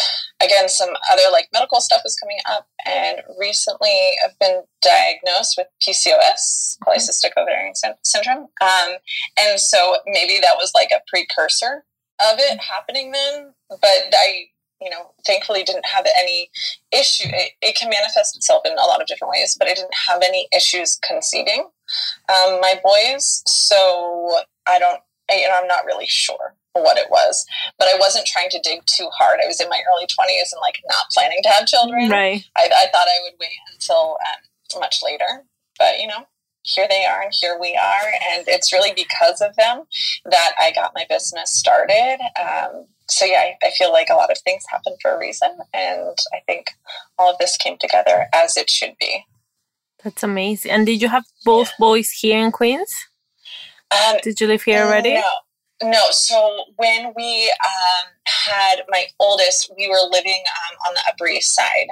again, 0.41 0.69
some 0.69 0.91
other 1.11 1.23
like 1.33 1.49
medical 1.53 1.81
stuff 1.81 2.03
is 2.05 2.17
coming 2.17 2.39
up, 2.49 2.69
and 2.87 3.23
recently 3.39 4.13
I've 4.25 4.39
been 4.39 4.63
diagnosed 4.83 5.57
with 5.59 5.67
PCOS, 5.83 6.79
polycystic 6.87 7.31
ovarian 7.37 7.75
syndrome, 8.03 8.49
um, 8.61 8.97
and 9.39 9.59
so 9.59 9.97
maybe 10.07 10.39
that 10.41 10.57
was 10.57 10.73
like 10.75 10.91
a 10.95 11.01
precursor 11.09 11.85
of 12.21 12.39
it 12.39 12.59
happening 12.61 13.13
then. 13.13 13.55
But 13.69 14.13
I, 14.13 14.47
you 14.81 14.91
know, 14.91 15.13
thankfully 15.27 15.63
didn't 15.63 15.87
have 15.87 16.07
any 16.19 16.51
issue. 16.93 17.29
It, 17.29 17.53
it 17.63 17.77
can 17.77 17.91
manifest 17.91 18.37
itself 18.37 18.63
in 18.65 18.73
a 18.73 18.87
lot 18.87 19.01
of 19.01 19.07
different 19.07 19.33
ways, 19.33 19.57
but 19.59 19.69
I 19.69 19.75
didn't 19.75 19.95
have 20.09 20.23
any 20.23 20.49
issues 20.55 20.99
conceiving 21.07 21.69
um, 22.29 22.61
my 22.61 22.81
boys, 22.83 23.43
so 23.47 24.39
I 24.67 24.79
don't. 24.79 25.01
I, 25.31 25.41
you 25.41 25.49
know, 25.49 25.57
I'm 25.61 25.67
not 25.67 25.85
really 25.85 26.07
sure 26.07 26.55
what 26.83 26.99
it 26.99 27.11
was. 27.11 27.45
But 27.79 27.89
I 27.89 27.99
wasn't 27.99 28.27
trying 28.27 28.51
to 28.51 28.61
dig 28.63 28.85
too 28.87 29.09
hard. 29.17 29.41
I 29.43 29.47
was 29.47 29.61
in 29.61 29.69
my 29.69 29.81
early 29.93 30.07
20s 30.07 30.53
and 30.53 30.61
like 30.61 30.81
not 30.89 31.07
planning 31.13 31.41
to 31.43 31.49
have 31.49 31.67
children. 31.67 32.09
Right. 32.09 32.45
I, 32.57 32.65
I 32.65 32.87
thought 32.93 33.09
I 33.09 33.21
would 33.25 33.35
wait 33.41 33.57
until 33.73 34.17
um, 34.27 34.81
much 34.81 35.03
later. 35.03 35.45
But, 35.79 36.01
you 36.01 36.07
know, 36.07 36.27
here 36.67 36.87
they 36.91 37.05
are 37.05 37.23
and 37.23 37.33
here 37.41 37.59
we 37.61 37.77
are. 37.77 38.13
And 38.33 38.45
it's 38.49 38.73
really 38.73 38.93
because 38.95 39.41
of 39.41 39.55
them 39.57 39.85
that 40.27 40.53
I 40.59 40.73
got 40.73 40.93
my 40.95 41.07
business 41.09 41.51
started. 41.51 42.19
Um, 42.41 42.87
so, 43.09 43.25
yeah, 43.25 43.39
I, 43.39 43.67
I 43.67 43.71
feel 43.79 43.93
like 43.93 44.09
a 44.11 44.15
lot 44.15 44.31
of 44.31 44.39
things 44.45 44.65
happen 44.69 44.95
for 45.01 45.13
a 45.13 45.19
reason. 45.19 45.57
And 45.73 46.17
I 46.35 46.41
think 46.47 46.71
all 47.19 47.31
of 47.31 47.39
this 47.39 47.57
came 47.57 47.79
together 47.79 48.27
as 48.33 48.57
it 48.57 48.69
should 48.69 48.97
be. 48.99 49.25
That's 50.03 50.23
amazing. 50.23 50.73
And 50.73 50.87
did 50.87 51.01
you 51.01 51.09
have 51.09 51.25
both 51.45 51.69
yeah. 51.69 51.75
boys 51.79 52.11
here 52.11 52.39
in 52.39 52.53
Queens? 52.53 52.93
Um, 53.91 54.17
did 54.23 54.41
you 54.41 54.49
live 54.49 54.63
here 54.63 54.83
already? 54.85 55.15
No, 55.15 55.91
no, 55.91 56.01
so 56.11 56.65
when 56.77 57.13
we 57.17 57.53
um, 57.65 58.09
had 58.27 58.83
my 58.89 59.07
oldest, 59.21 59.73
we 59.77 59.89
were 59.89 60.09
living 60.11 60.43
um, 60.47 60.77
on 60.89 60.95
the 60.95 61.03
Upper 61.09 61.29
East 61.29 61.55
Side. 61.55 61.87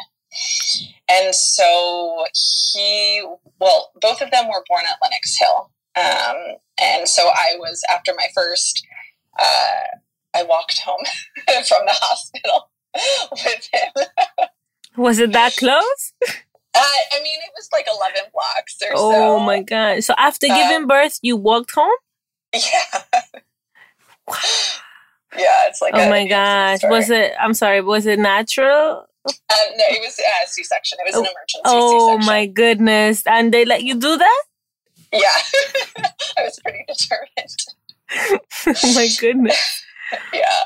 And 1.08 1.34
so 1.34 2.24
he, 2.72 3.24
well, 3.60 3.90
both 4.00 4.20
of 4.20 4.30
them 4.30 4.48
were 4.48 4.64
born 4.68 4.84
at 4.90 4.98
Lenox 5.02 5.38
Hill. 5.38 5.70
Um, 5.96 6.56
and 6.80 7.08
so 7.08 7.28
I 7.28 7.56
was, 7.58 7.82
after 7.92 8.12
my 8.16 8.26
first, 8.34 8.84
uh, 9.38 9.98
I 10.34 10.42
walked 10.42 10.78
home 10.78 11.04
from 11.46 11.86
the 11.86 11.92
hospital 11.92 12.70
with 13.32 13.68
him. 13.72 14.48
was 14.96 15.18
it 15.18 15.32
that 15.32 15.56
close? 15.56 16.12
Uh, 16.76 16.80
I 17.12 17.22
mean, 17.22 17.38
it 17.40 17.52
was 17.56 17.68
like 17.72 17.86
11 17.92 18.30
blocks 18.32 18.76
or 18.82 18.94
oh, 18.94 19.12
so. 19.12 19.36
Oh 19.36 19.40
my 19.40 19.62
God. 19.62 20.02
So 20.02 20.14
after 20.18 20.48
giving 20.48 20.82
um, 20.82 20.86
birth, 20.88 21.18
you 21.22 21.36
walked 21.36 21.70
home? 21.72 21.92
Yeah. 22.52 23.02
yeah, 25.38 25.68
it's 25.68 25.80
like. 25.80 25.94
Oh 25.94 26.08
my 26.08 26.26
gosh! 26.26 26.80
Was 26.84 27.10
it? 27.10 27.32
I'm 27.38 27.54
sorry. 27.54 27.80
Was 27.80 28.06
it 28.06 28.18
natural? 28.18 29.06
Um, 29.26 29.32
no, 29.76 29.84
it 29.88 30.00
was 30.00 30.18
a 30.18 30.48
C-section. 30.48 30.98
It 31.00 31.06
was 31.06 31.14
an 31.14 31.20
emergency. 31.20 31.62
Oh 31.64 32.10
C-section. 32.10 32.26
my 32.26 32.46
goodness! 32.46 33.26
And 33.26 33.52
they 33.52 33.64
let 33.64 33.82
you 33.82 33.94
do 33.94 34.16
that? 34.16 34.44
Yeah, 35.12 35.28
I 36.38 36.42
was 36.42 36.58
pretty 36.60 36.84
determined. 36.88 37.56
oh 38.66 38.94
my 38.94 39.08
goodness! 39.18 39.84
yeah, 40.32 40.60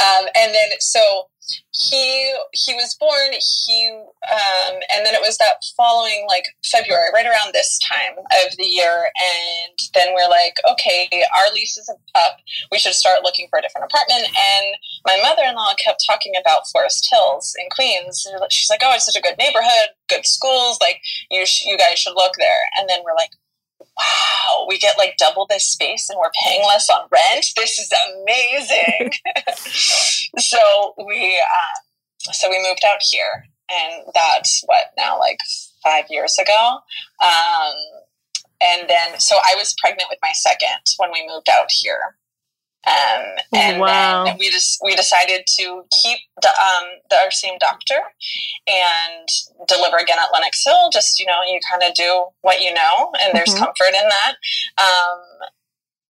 um, 0.00 0.26
and 0.36 0.54
then 0.54 0.68
so 0.78 1.28
he 1.72 2.34
he 2.52 2.74
was 2.74 2.96
born 2.98 3.32
he 3.32 3.88
um, 3.88 4.74
and 4.92 5.06
then 5.06 5.14
it 5.14 5.20
was 5.20 5.38
that 5.38 5.62
following 5.76 6.26
like 6.28 6.44
february 6.64 7.08
right 7.14 7.26
around 7.26 7.52
this 7.52 7.78
time 7.78 8.18
of 8.18 8.56
the 8.56 8.64
year 8.64 9.10
and 9.16 9.78
then 9.94 10.14
we're 10.14 10.28
like 10.28 10.54
okay 10.70 11.08
our 11.36 11.52
lease 11.54 11.76
is 11.76 11.88
up. 12.14 12.38
We 12.70 12.78
should 12.78 12.94
start 12.94 13.22
looking 13.22 13.46
for 13.50 13.58
a 13.58 13.62
different 13.62 13.90
apartment. 13.90 14.28
And 14.28 14.66
my 15.06 15.18
mother-in-law 15.22 15.74
kept 15.82 16.04
talking 16.06 16.34
about 16.40 16.68
forest 16.70 17.08
hills 17.10 17.54
in 17.58 17.68
queens. 17.70 18.26
She's 18.50 18.70
like 18.70 18.80
oh 18.84 18.94
it's 18.94 19.06
such 19.06 19.16
a 19.16 19.22
good 19.22 19.38
neighborhood 19.38 19.94
good 20.08 20.26
schools 20.26 20.78
like 20.80 21.00
you 21.30 21.44
sh- 21.46 21.66
you 21.66 21.76
guys 21.78 21.98
should 21.98 22.14
look 22.14 22.34
there. 22.38 22.62
And 22.78 22.88
then 22.88 23.00
we're 23.04 23.14
like 23.14 23.32
wow, 23.98 24.66
we 24.68 24.78
get 24.78 24.98
like 24.98 25.16
double 25.18 25.46
this 25.48 25.66
space 25.66 26.08
and 26.08 26.18
we're 26.18 26.30
paying 26.42 26.62
less 26.66 26.88
on 26.90 27.08
rent. 27.10 27.46
This 27.56 27.78
is 27.78 27.92
amazing. 28.20 29.10
so 30.38 30.94
we, 31.06 31.36
uh, 31.36 32.32
so 32.32 32.50
we 32.50 32.58
moved 32.68 32.82
out 32.90 33.00
here, 33.10 33.44
and 33.70 34.04
that's 34.14 34.62
what 34.66 34.92
now, 34.96 35.18
like 35.18 35.38
five 35.82 36.04
years 36.10 36.38
ago. 36.38 36.78
Um, 37.22 37.74
and 38.60 38.88
then, 38.88 39.20
so 39.20 39.36
I 39.36 39.54
was 39.56 39.74
pregnant 39.80 40.08
with 40.10 40.18
my 40.22 40.32
second 40.32 40.82
when 40.96 41.10
we 41.12 41.26
moved 41.28 41.48
out 41.48 41.70
here. 41.70 42.16
Um, 42.88 43.24
and 43.52 43.80
wow. 43.80 44.24
then 44.24 44.36
we 44.38 44.50
just 44.50 44.78
we 44.82 44.94
decided 44.94 45.42
to 45.58 45.82
keep 46.02 46.18
the, 46.40 46.48
um, 46.48 46.84
the, 47.10 47.16
our 47.16 47.30
same 47.30 47.58
doctor 47.60 48.00
and 48.66 49.28
deliver 49.66 49.96
again 49.98 50.18
at 50.18 50.32
Lenox 50.32 50.62
Hill. 50.64 50.90
Just 50.92 51.20
you 51.20 51.26
know, 51.26 51.40
you 51.46 51.60
kind 51.70 51.82
of 51.82 51.94
do 51.94 52.26
what 52.40 52.62
you 52.62 52.72
know, 52.72 53.12
and 53.22 53.36
there's 53.36 53.50
mm-hmm. 53.50 53.64
comfort 53.64 53.94
in 53.94 54.08
that. 54.08 54.34
Um, 54.78 55.20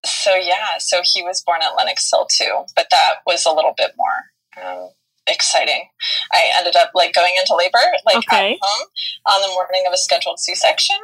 so 0.06 0.36
yeah, 0.36 0.78
so 0.80 1.02
he 1.04 1.24
was 1.24 1.42
born 1.46 1.62
at 1.64 1.76
Lenox 1.76 2.10
Hill 2.12 2.28
too, 2.32 2.66
but 2.76 2.88
that 2.92 3.16
was 3.26 3.46
a 3.46 3.52
little 3.52 3.74
bit 3.76 3.92
more 3.98 4.64
um, 4.64 4.90
exciting. 5.28 5.90
I 6.32 6.52
ended 6.58 6.76
up 6.76 6.92
like 6.94 7.14
going 7.14 7.34
into 7.40 7.56
labor 7.56 7.80
like 8.06 8.18
okay. 8.18 8.54
at 8.54 8.60
home 8.62 8.88
on 9.26 9.42
the 9.42 9.50
morning 9.50 9.84
of 9.88 9.94
a 9.94 9.98
scheduled 9.98 10.40
C 10.40 10.56
section. 10.56 10.98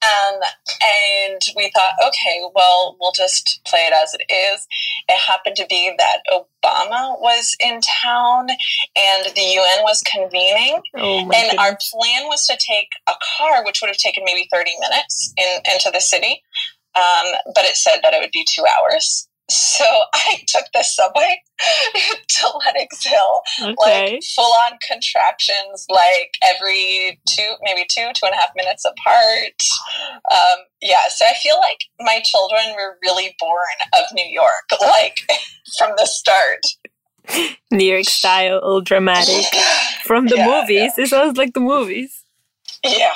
Um, 0.00 0.40
and 0.80 1.40
we 1.56 1.72
thought, 1.74 1.92
okay, 2.06 2.42
well, 2.54 2.96
we'll 3.00 3.12
just 3.12 3.60
play 3.66 3.80
it 3.80 3.92
as 3.92 4.14
it 4.14 4.32
is. 4.32 4.66
It 5.08 5.18
happened 5.18 5.56
to 5.56 5.66
be 5.68 5.92
that 5.98 6.18
Obama 6.32 7.20
was 7.20 7.56
in 7.60 7.80
town 8.02 8.48
and 8.50 9.26
the 9.34 9.42
UN 9.42 9.82
was 9.82 10.02
convening. 10.02 10.80
Oh 10.96 11.18
and 11.18 11.30
goodness. 11.30 11.54
our 11.58 11.76
plan 11.90 12.28
was 12.28 12.46
to 12.46 12.56
take 12.56 12.90
a 13.08 13.14
car, 13.38 13.64
which 13.64 13.80
would 13.80 13.88
have 13.88 13.96
taken 13.96 14.22
maybe 14.24 14.48
30 14.52 14.70
minutes 14.80 15.34
in, 15.36 15.72
into 15.72 15.90
the 15.92 16.00
city. 16.00 16.42
Um, 16.94 17.52
but 17.54 17.64
it 17.64 17.76
said 17.76 17.98
that 18.02 18.14
it 18.14 18.20
would 18.20 18.32
be 18.32 18.46
two 18.48 18.64
hours. 18.78 19.27
So 19.50 19.84
I 20.14 20.42
took 20.46 20.64
the 20.74 20.82
subway 20.82 21.40
to 22.28 22.52
Lenox 22.66 23.04
Hill, 23.04 23.42
okay. 23.62 23.74
like 24.12 24.22
full 24.34 24.52
on 24.66 24.78
contractions, 24.86 25.86
like 25.88 26.32
every 26.42 27.20
two, 27.28 27.54
maybe 27.62 27.86
two, 27.90 28.08
two 28.14 28.26
and 28.26 28.34
a 28.34 28.36
half 28.36 28.50
minutes 28.56 28.84
apart. 28.84 29.62
Um, 30.30 30.64
yeah, 30.80 31.08
so 31.08 31.24
I 31.24 31.34
feel 31.42 31.56
like 31.58 31.78
my 32.00 32.20
children 32.24 32.74
were 32.76 32.98
really 33.02 33.34
born 33.38 33.58
of 33.94 34.04
New 34.12 34.28
York, 34.28 34.48
like 34.80 35.16
from 35.78 35.92
the 35.96 36.06
start. 36.06 36.60
New 37.70 37.84
York 37.84 38.04
style, 38.04 38.58
all 38.58 38.80
dramatic. 38.80 39.44
From 40.04 40.26
the 40.28 40.36
yeah, 40.36 40.46
movies. 40.46 40.92
Yeah. 40.96 41.04
It 41.04 41.08
sounds 41.08 41.36
like 41.36 41.52
the 41.52 41.60
movies. 41.60 42.24
Yeah. 42.82 43.12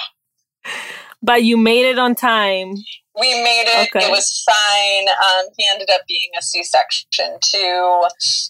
But 1.22 1.42
you 1.42 1.56
made 1.56 1.86
it 1.86 1.98
on 1.98 2.14
time. 2.14 2.74
We 3.18 3.42
made 3.42 3.64
it. 3.66 3.88
Okay. 3.94 4.06
It 4.06 4.10
was 4.10 4.42
fine. 4.46 5.08
Um, 5.08 5.46
he 5.56 5.66
ended 5.70 5.90
up 5.90 6.00
being 6.08 6.30
a 6.38 6.42
C-section 6.42 7.38
too. 7.42 8.04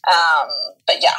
Um, 0.08 0.48
but 0.86 1.02
yeah, 1.02 1.16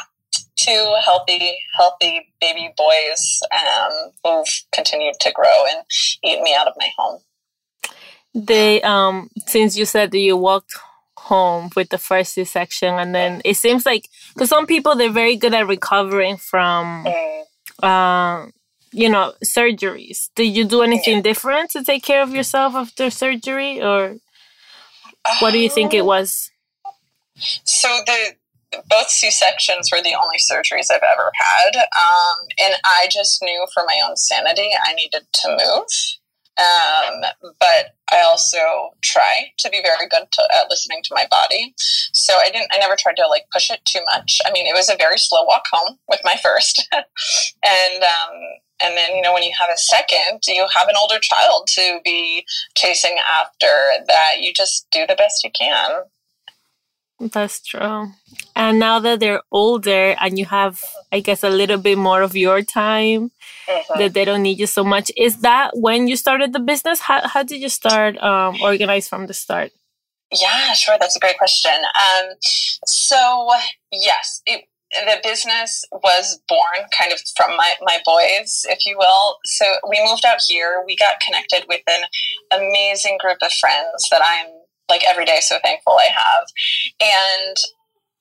two 0.56 0.94
healthy, 1.04 1.58
healthy 1.76 2.32
baby 2.40 2.72
boys 2.76 3.40
um, 3.52 4.12
who've 4.24 4.48
continued 4.72 5.16
to 5.20 5.32
grow 5.32 5.64
and 5.70 5.84
eat 6.24 6.40
me 6.40 6.54
out 6.54 6.68
of 6.68 6.74
my 6.78 6.88
home. 6.96 7.20
They, 8.34 8.80
um, 8.82 9.28
since 9.46 9.76
you 9.76 9.84
said 9.84 10.10
that 10.10 10.18
you 10.18 10.36
walked 10.36 10.74
home 11.16 11.70
with 11.76 11.90
the 11.90 11.98
first 11.98 12.32
C-section, 12.34 12.94
and 12.94 13.14
then 13.14 13.42
it 13.44 13.56
seems 13.56 13.84
like 13.86 14.08
because 14.32 14.48
some 14.48 14.66
people 14.66 14.96
they're 14.96 15.10
very 15.10 15.36
good 15.36 15.54
at 15.54 15.66
recovering 15.66 16.38
from. 16.38 17.04
Mm. 17.04 17.42
Uh, 17.82 18.50
you 18.94 19.10
know, 19.10 19.34
surgeries. 19.44 20.30
Did 20.36 20.56
you 20.56 20.64
do 20.64 20.82
anything 20.82 21.20
different 21.20 21.70
to 21.70 21.82
take 21.82 22.04
care 22.04 22.22
of 22.22 22.30
yourself 22.30 22.74
after 22.74 23.10
surgery, 23.10 23.82
or 23.82 24.16
what 25.40 25.52
do 25.52 25.58
you 25.58 25.68
think 25.68 25.92
it 25.92 26.04
was? 26.04 26.50
So 27.64 27.88
the 28.06 28.34
both 28.88 29.08
C 29.08 29.30
sections 29.30 29.90
were 29.92 30.02
the 30.02 30.14
only 30.14 30.38
surgeries 30.38 30.90
I've 30.90 31.02
ever 31.12 31.32
had, 31.34 31.76
um, 31.76 32.38
and 32.58 32.74
I 32.84 33.08
just 33.10 33.42
knew 33.42 33.66
for 33.74 33.82
my 33.86 34.00
own 34.06 34.16
sanity 34.16 34.70
I 34.84 34.94
needed 34.94 35.26
to 35.32 35.48
move. 35.50 35.86
Um, 36.56 37.22
but 37.58 37.96
I 38.12 38.22
also 38.22 38.58
try 39.02 39.50
to 39.58 39.70
be 39.70 39.82
very 39.82 40.08
good 40.08 40.30
to, 40.30 40.48
at 40.54 40.70
listening 40.70 41.00
to 41.02 41.14
my 41.14 41.26
body. 41.28 41.74
So 41.76 42.34
I 42.40 42.48
didn't, 42.50 42.70
I 42.72 42.78
never 42.78 42.94
tried 42.96 43.16
to 43.16 43.26
like 43.28 43.46
push 43.52 43.70
it 43.72 43.80
too 43.84 44.02
much. 44.06 44.38
I 44.46 44.52
mean, 44.52 44.68
it 44.68 44.74
was 44.74 44.88
a 44.88 44.96
very 44.96 45.18
slow 45.18 45.44
walk 45.44 45.64
home 45.72 45.98
with 46.08 46.20
my 46.22 46.36
first. 46.40 46.88
and, 46.92 48.02
um, 48.04 48.40
and 48.82 48.96
then, 48.96 49.14
you 49.14 49.22
know, 49.22 49.32
when 49.32 49.42
you 49.42 49.52
have 49.58 49.70
a 49.72 49.78
second, 49.78 50.40
you 50.46 50.66
have 50.74 50.88
an 50.88 50.94
older 51.00 51.18
child 51.20 51.68
to 51.68 52.00
be 52.04 52.44
chasing 52.74 53.16
after 53.26 53.66
that 54.06 54.36
you 54.40 54.52
just 54.52 54.86
do 54.90 55.06
the 55.06 55.14
best 55.14 55.44
you 55.44 55.50
can. 55.50 56.02
That's 57.20 57.62
true. 57.62 58.08
And 58.56 58.78
now 58.78 58.98
that 58.98 59.20
they're 59.20 59.42
older 59.52 60.16
and 60.20 60.38
you 60.38 60.46
have, 60.46 60.82
I 61.12 61.20
guess, 61.20 61.44
a 61.44 61.48
little 61.48 61.78
bit 61.78 61.96
more 61.96 62.22
of 62.22 62.34
your 62.34 62.62
time, 62.62 63.30
mm-hmm. 63.68 63.98
that 63.98 64.14
they 64.14 64.24
don't 64.24 64.42
need 64.42 64.58
you 64.58 64.66
so 64.66 64.82
much, 64.82 65.12
is 65.16 65.40
that 65.40 65.70
when 65.74 66.08
you 66.08 66.16
started 66.16 66.52
the 66.52 66.58
business? 66.58 67.00
How, 67.00 67.26
how 67.26 67.42
did 67.44 67.60
you 67.60 67.68
start 67.68 68.18
um, 68.18 68.56
organize 68.60 69.08
from 69.08 69.26
the 69.26 69.34
start? 69.34 69.70
Yeah, 70.32 70.72
sure. 70.72 70.96
That's 70.98 71.16
a 71.16 71.20
great 71.20 71.38
question. 71.38 71.72
Um, 71.72 72.34
so, 72.86 73.48
yes, 73.92 74.42
it, 74.44 74.64
the 75.06 75.18
business 75.22 75.84
was 75.92 76.40
born 76.48 76.88
kind 76.96 77.12
of 77.12 77.20
from 77.36 77.56
my, 77.56 77.74
my 77.82 77.98
boys, 78.04 78.64
if 78.68 78.86
you 78.86 78.96
will. 78.98 79.38
So 79.44 79.64
we 79.88 80.04
moved 80.04 80.24
out 80.24 80.38
here. 80.46 80.82
We 80.86 80.96
got 80.96 81.20
connected 81.20 81.64
with 81.68 81.82
an 81.86 82.04
amazing 82.50 83.18
group 83.20 83.38
of 83.42 83.52
friends 83.52 84.08
that 84.10 84.22
I'm 84.24 84.46
like 84.88 85.02
every 85.08 85.24
day 85.24 85.38
so 85.40 85.58
thankful 85.62 85.94
I 85.94 86.08
have. 86.12 86.46
And 87.00 87.56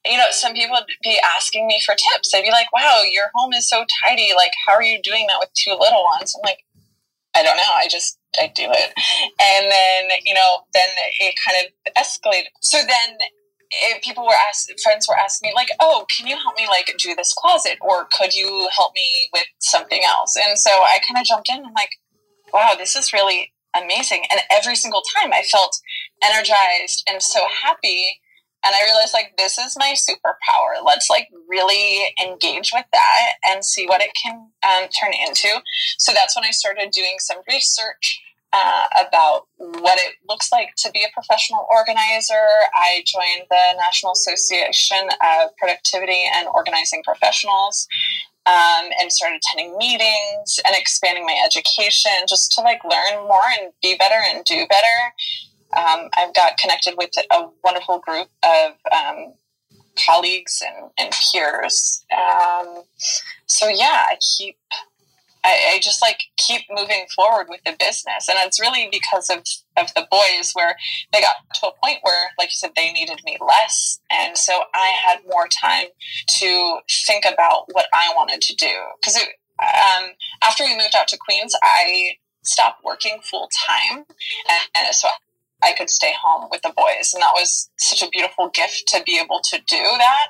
you 0.05 0.17
know, 0.17 0.25
some 0.31 0.53
people 0.53 0.75
would 0.75 0.85
be 1.01 1.17
asking 1.37 1.65
me 1.67 1.79
for 1.85 1.95
tips. 1.95 2.31
They'd 2.31 2.43
be 2.43 2.51
like, 2.51 2.71
wow, 2.73 3.03
your 3.09 3.27
home 3.35 3.53
is 3.53 3.69
so 3.69 3.85
tidy. 4.03 4.31
Like, 4.35 4.51
how 4.67 4.73
are 4.73 4.83
you 4.83 5.01
doing 5.01 5.27
that 5.27 5.37
with 5.39 5.49
two 5.55 5.71
little 5.79 6.03
ones? 6.03 6.35
I'm 6.35 6.41
like, 6.43 6.59
I 7.35 7.41
don't 7.41 7.57
know. 7.57 7.71
I 7.71 7.87
just, 7.89 8.19
I 8.37 8.51
do 8.53 8.67
it. 8.69 8.93
And 9.41 9.71
then, 9.71 10.19
you 10.25 10.33
know, 10.33 10.63
then 10.73 10.89
it 11.19 11.35
kind 11.47 11.65
of 11.65 11.93
escalated. 11.93 12.49
So 12.61 12.79
then 12.79 13.17
people 14.01 14.25
were 14.25 14.39
asking, 14.49 14.75
friends 14.83 15.07
were 15.07 15.17
asking 15.17 15.49
me, 15.49 15.53
like, 15.55 15.69
oh, 15.79 16.05
can 16.15 16.27
you 16.27 16.37
help 16.37 16.55
me, 16.57 16.67
like, 16.67 16.93
do 16.97 17.15
this 17.15 17.33
closet? 17.33 17.77
Or 17.81 18.07
could 18.17 18.33
you 18.33 18.69
help 18.75 18.93
me 18.95 19.29
with 19.33 19.45
something 19.59 20.01
else? 20.05 20.35
And 20.37 20.57
so 20.57 20.71
I 20.71 20.99
kind 21.07 21.19
of 21.19 21.25
jumped 21.25 21.49
in. 21.49 21.65
I'm 21.65 21.73
like, 21.73 21.91
wow, 22.53 22.75
this 22.77 22.95
is 22.95 23.13
really 23.13 23.53
amazing. 23.75 24.23
And 24.31 24.41
every 24.51 24.75
single 24.75 25.01
time 25.15 25.33
I 25.33 25.41
felt 25.41 25.79
energized 26.23 27.03
and 27.09 27.21
so 27.21 27.41
happy 27.63 28.19
and 28.65 28.73
I 28.73 28.83
realized 28.85 29.13
like 29.13 29.35
this 29.37 29.57
is 29.57 29.75
my 29.77 29.93
superpower. 29.93 30.83
Let's 30.83 31.09
like 31.09 31.27
really 31.49 32.13
engage 32.23 32.71
with 32.73 32.85
that 32.93 33.33
and 33.45 33.63
see 33.63 33.85
what 33.85 34.01
it 34.01 34.11
can 34.21 34.47
um, 34.63 34.87
turn 34.89 35.11
into. 35.27 35.61
So 35.97 36.13
that's 36.13 36.35
when 36.35 36.45
I 36.45 36.51
started 36.51 36.91
doing 36.91 37.15
some 37.19 37.39
research 37.47 38.21
uh, 38.53 38.85
about 39.07 39.47
what 39.57 39.97
it 39.99 40.15
looks 40.29 40.51
like 40.51 40.75
to 40.77 40.91
be 40.91 41.03
a 41.03 41.11
professional 41.13 41.65
organizer. 41.69 42.47
I 42.75 43.03
joined 43.05 43.47
the 43.49 43.73
National 43.77 44.13
Association 44.13 45.09
of 45.21 45.55
Productivity 45.57 46.23
and 46.33 46.47
Organizing 46.53 47.03
Professionals. 47.03 47.87
Um, 48.45 48.91
and 48.99 49.09
started 49.09 49.39
attending 49.39 49.77
meetings 49.77 50.59
and 50.67 50.75
expanding 50.75 51.25
my 51.25 51.33
education 51.45 52.11
just 52.27 52.51
to 52.51 52.61
like 52.61 52.83
learn 52.83 53.23
more 53.25 53.47
and 53.57 53.71
be 53.81 53.95
better 53.95 54.19
and 54.33 54.43
do 54.43 54.67
better 54.67 55.13
um, 55.75 56.09
I've 56.15 56.33
got 56.33 56.57
connected 56.57 56.95
with 56.97 57.11
a 57.31 57.45
wonderful 57.63 57.99
group 57.99 58.27
of 58.43 58.73
um, 58.91 59.33
colleagues 60.05 60.61
and, 60.65 60.91
and 60.99 61.13
peers. 61.31 62.05
Um, 62.15 62.83
so 63.47 63.67
yeah, 63.67 64.05
I 64.09 64.17
keep, 64.37 64.57
I, 65.43 65.73
I, 65.75 65.79
just 65.81 66.01
like 66.01 66.19
keep 66.37 66.61
moving 66.69 67.05
forward 67.15 67.47
with 67.49 67.61
the 67.65 67.75
business, 67.77 68.29
and 68.29 68.37
it's 68.41 68.59
really 68.59 68.87
because 68.91 69.29
of 69.29 69.39
of 69.77 69.93
the 69.93 70.07
boys 70.09 70.51
where 70.53 70.75
they 71.11 71.21
got 71.21 71.35
to 71.55 71.67
a 71.67 71.71
point 71.83 71.99
where, 72.03 72.31
like 72.37 72.47
you 72.47 72.55
said, 72.55 72.71
they 72.75 72.91
needed 72.91 73.19
me 73.25 73.37
less, 73.45 73.99
and 74.11 74.37
so 74.37 74.61
I 74.73 74.93
had 75.05 75.19
more 75.27 75.47
time 75.47 75.87
to 76.39 76.79
think 77.05 77.25
about 77.25 77.65
what 77.73 77.87
I 77.93 78.13
wanted 78.15 78.41
to 78.41 78.55
do. 78.55 78.73
Because 79.01 79.17
um, 79.17 80.11
after 80.43 80.63
we 80.63 80.77
moved 80.77 80.95
out 80.97 81.07
to 81.09 81.17
Queens, 81.17 81.55
I 81.61 82.13
stopped 82.43 82.83
working 82.83 83.19
full 83.23 83.49
time, 83.67 84.05
and, 84.49 84.61
and 84.75 84.95
so 84.95 85.09
I 85.63 85.73
could 85.73 85.89
stay 85.89 86.13
home 86.21 86.47
with 86.51 86.61
the 86.61 86.73
boys, 86.75 87.13
and 87.13 87.21
that 87.21 87.33
was 87.33 87.69
such 87.77 88.01
a 88.03 88.09
beautiful 88.09 88.49
gift 88.49 88.87
to 88.89 89.03
be 89.05 89.19
able 89.19 89.39
to 89.51 89.57
do 89.67 89.83
that. 89.97 90.27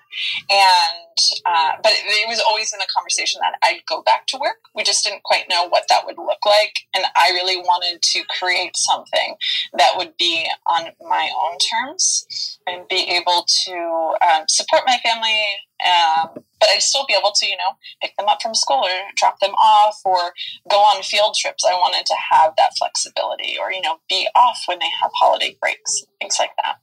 And 0.49 1.17
uh, 1.45 1.71
but 1.81 1.91
it, 1.91 2.05
it 2.05 2.27
was 2.27 2.41
always 2.47 2.73
in 2.73 2.79
a 2.79 2.87
conversation 2.95 3.39
that 3.41 3.55
I'd 3.63 3.81
go 3.87 4.01
back 4.03 4.27
to 4.27 4.37
work. 4.37 4.57
We 4.75 4.83
just 4.83 5.03
didn't 5.03 5.23
quite 5.23 5.45
know 5.49 5.67
what 5.67 5.85
that 5.89 6.05
would 6.05 6.17
look 6.17 6.45
like, 6.45 6.73
and 6.95 7.05
I 7.15 7.29
really 7.31 7.57
wanted 7.57 8.01
to 8.01 8.23
create 8.39 8.75
something 8.75 9.35
that 9.77 9.93
would 9.97 10.15
be 10.17 10.47
on 10.67 10.87
my 11.01 11.29
own 11.45 11.57
terms 11.57 12.59
and 12.67 12.87
be 12.87 13.09
able 13.09 13.45
to 13.65 14.15
um, 14.21 14.45
support 14.47 14.83
my 14.85 14.97
family 15.03 15.43
um, 15.83 16.43
but 16.59 16.69
I'd 16.69 16.81
still 16.81 17.05
be 17.05 17.15
able 17.17 17.31
to, 17.35 17.45
you 17.45 17.57
know, 17.57 17.75
pick 18.01 18.15
them 18.17 18.29
up 18.29 18.41
from 18.41 18.55
school 18.55 18.83
or 18.85 19.11
drop 19.15 19.39
them 19.39 19.53
off 19.55 19.99
or 20.05 20.33
go 20.69 20.77
on 20.77 21.03
field 21.03 21.35
trips. 21.37 21.65
I 21.65 21.73
wanted 21.73 22.05
to 22.05 22.15
have 22.31 22.53
that 22.57 22.71
flexibility 22.77 23.57
or, 23.59 23.71
you 23.71 23.81
know, 23.81 23.97
be 24.09 24.27
off 24.35 24.63
when 24.67 24.79
they 24.79 24.89
have 25.01 25.11
holiday 25.13 25.57
breaks, 25.59 26.05
things 26.21 26.37
like 26.39 26.51
that. 26.63 26.77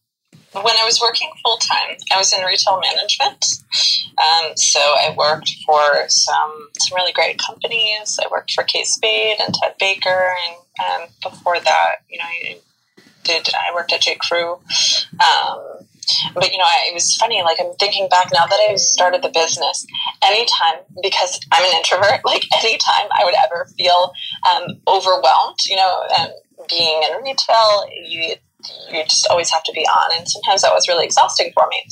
When 0.52 0.76
I 0.76 0.84
was 0.84 1.00
working 1.00 1.30
full 1.44 1.58
time, 1.58 1.96
I 2.12 2.18
was 2.18 2.32
in 2.32 2.44
retail 2.44 2.80
management. 2.80 3.44
Um, 4.18 4.52
so 4.56 4.80
I 4.80 5.14
worked 5.16 5.54
for 5.64 6.08
some 6.08 6.68
some 6.78 6.96
really 6.96 7.12
great 7.12 7.38
companies. 7.38 8.18
I 8.20 8.26
worked 8.30 8.52
for 8.52 8.64
Kate 8.64 8.86
Spade 8.86 9.36
and 9.38 9.54
Ted 9.54 9.76
Baker, 9.78 10.34
and 10.48 10.56
um, 11.02 11.08
before 11.22 11.60
that, 11.60 11.96
you 12.10 12.18
know, 12.18 12.24
I 12.24 12.58
did 13.22 13.48
I 13.54 13.72
worked 13.72 13.92
at 13.92 14.02
J. 14.02 14.16
Crew. 14.16 14.58
Um, 15.20 15.86
but 16.34 16.52
you 16.52 16.58
know, 16.58 16.64
I, 16.64 16.88
it 16.90 16.94
was 16.94 17.14
funny. 17.16 17.42
Like 17.42 17.58
I'm 17.60 17.72
thinking 17.74 18.08
back 18.08 18.30
now 18.32 18.46
that 18.46 18.60
I 18.68 18.74
started 18.76 19.22
the 19.22 19.30
business. 19.30 19.86
Anytime, 20.22 20.82
because 21.02 21.40
I'm 21.52 21.64
an 21.64 21.76
introvert, 21.76 22.20
like 22.24 22.44
anytime 22.62 23.08
I 23.12 23.24
would 23.24 23.34
ever 23.44 23.66
feel 23.76 24.12
um, 24.48 24.80
overwhelmed, 24.86 25.58
you 25.68 25.76
know, 25.76 26.02
um, 26.18 26.28
being 26.68 27.02
in 27.02 27.22
retail, 27.22 27.88
you 28.04 28.34
you 28.90 29.02
just 29.04 29.26
always 29.28 29.50
have 29.50 29.62
to 29.64 29.72
be 29.72 29.82
on. 29.86 30.18
And 30.18 30.28
sometimes 30.28 30.62
that 30.62 30.72
was 30.72 30.88
really 30.88 31.04
exhausting 31.04 31.50
for 31.54 31.66
me. 31.68 31.82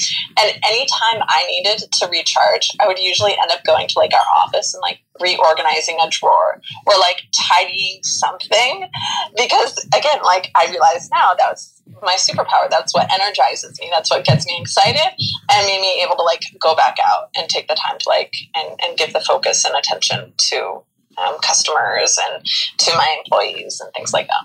And 0.40 0.52
anytime 0.66 1.22
I 1.26 1.46
needed 1.48 1.90
to 1.90 2.08
recharge, 2.08 2.68
I 2.80 2.86
would 2.86 2.98
usually 2.98 3.32
end 3.32 3.50
up 3.50 3.64
going 3.64 3.88
to 3.88 3.98
like 3.98 4.12
our 4.12 4.36
office 4.36 4.74
and 4.74 4.80
like 4.80 5.00
reorganizing 5.20 5.98
a 6.00 6.08
drawer 6.10 6.60
or 6.86 6.98
like 6.98 7.22
tidying 7.34 8.02
something. 8.02 8.88
Because 9.36 9.78
again, 9.96 10.22
like 10.24 10.50
I 10.54 10.68
realize 10.70 11.08
now 11.12 11.34
that 11.38 11.50
was 11.50 11.77
my 12.02 12.14
superpower. 12.14 12.68
That's 12.70 12.94
what 12.94 13.12
energizes 13.12 13.78
me. 13.80 13.88
That's 13.90 14.10
what 14.10 14.24
gets 14.24 14.46
me 14.46 14.58
excited 14.60 15.12
and 15.50 15.66
made 15.66 15.80
me 15.80 16.02
able 16.02 16.16
to 16.16 16.22
like 16.22 16.42
go 16.60 16.74
back 16.74 16.96
out 17.04 17.30
and 17.36 17.48
take 17.48 17.68
the 17.68 17.74
time 17.74 17.98
to 17.98 18.08
like 18.08 18.34
and, 18.54 18.78
and 18.82 18.98
give 18.98 19.12
the 19.12 19.20
focus 19.20 19.64
and 19.64 19.74
attention 19.76 20.32
to 20.36 20.82
um, 21.18 21.36
customers 21.42 22.18
and 22.26 22.44
to 22.78 22.94
my 22.94 23.16
employees 23.18 23.80
and 23.80 23.92
things 23.94 24.12
like 24.12 24.28
that. 24.28 24.44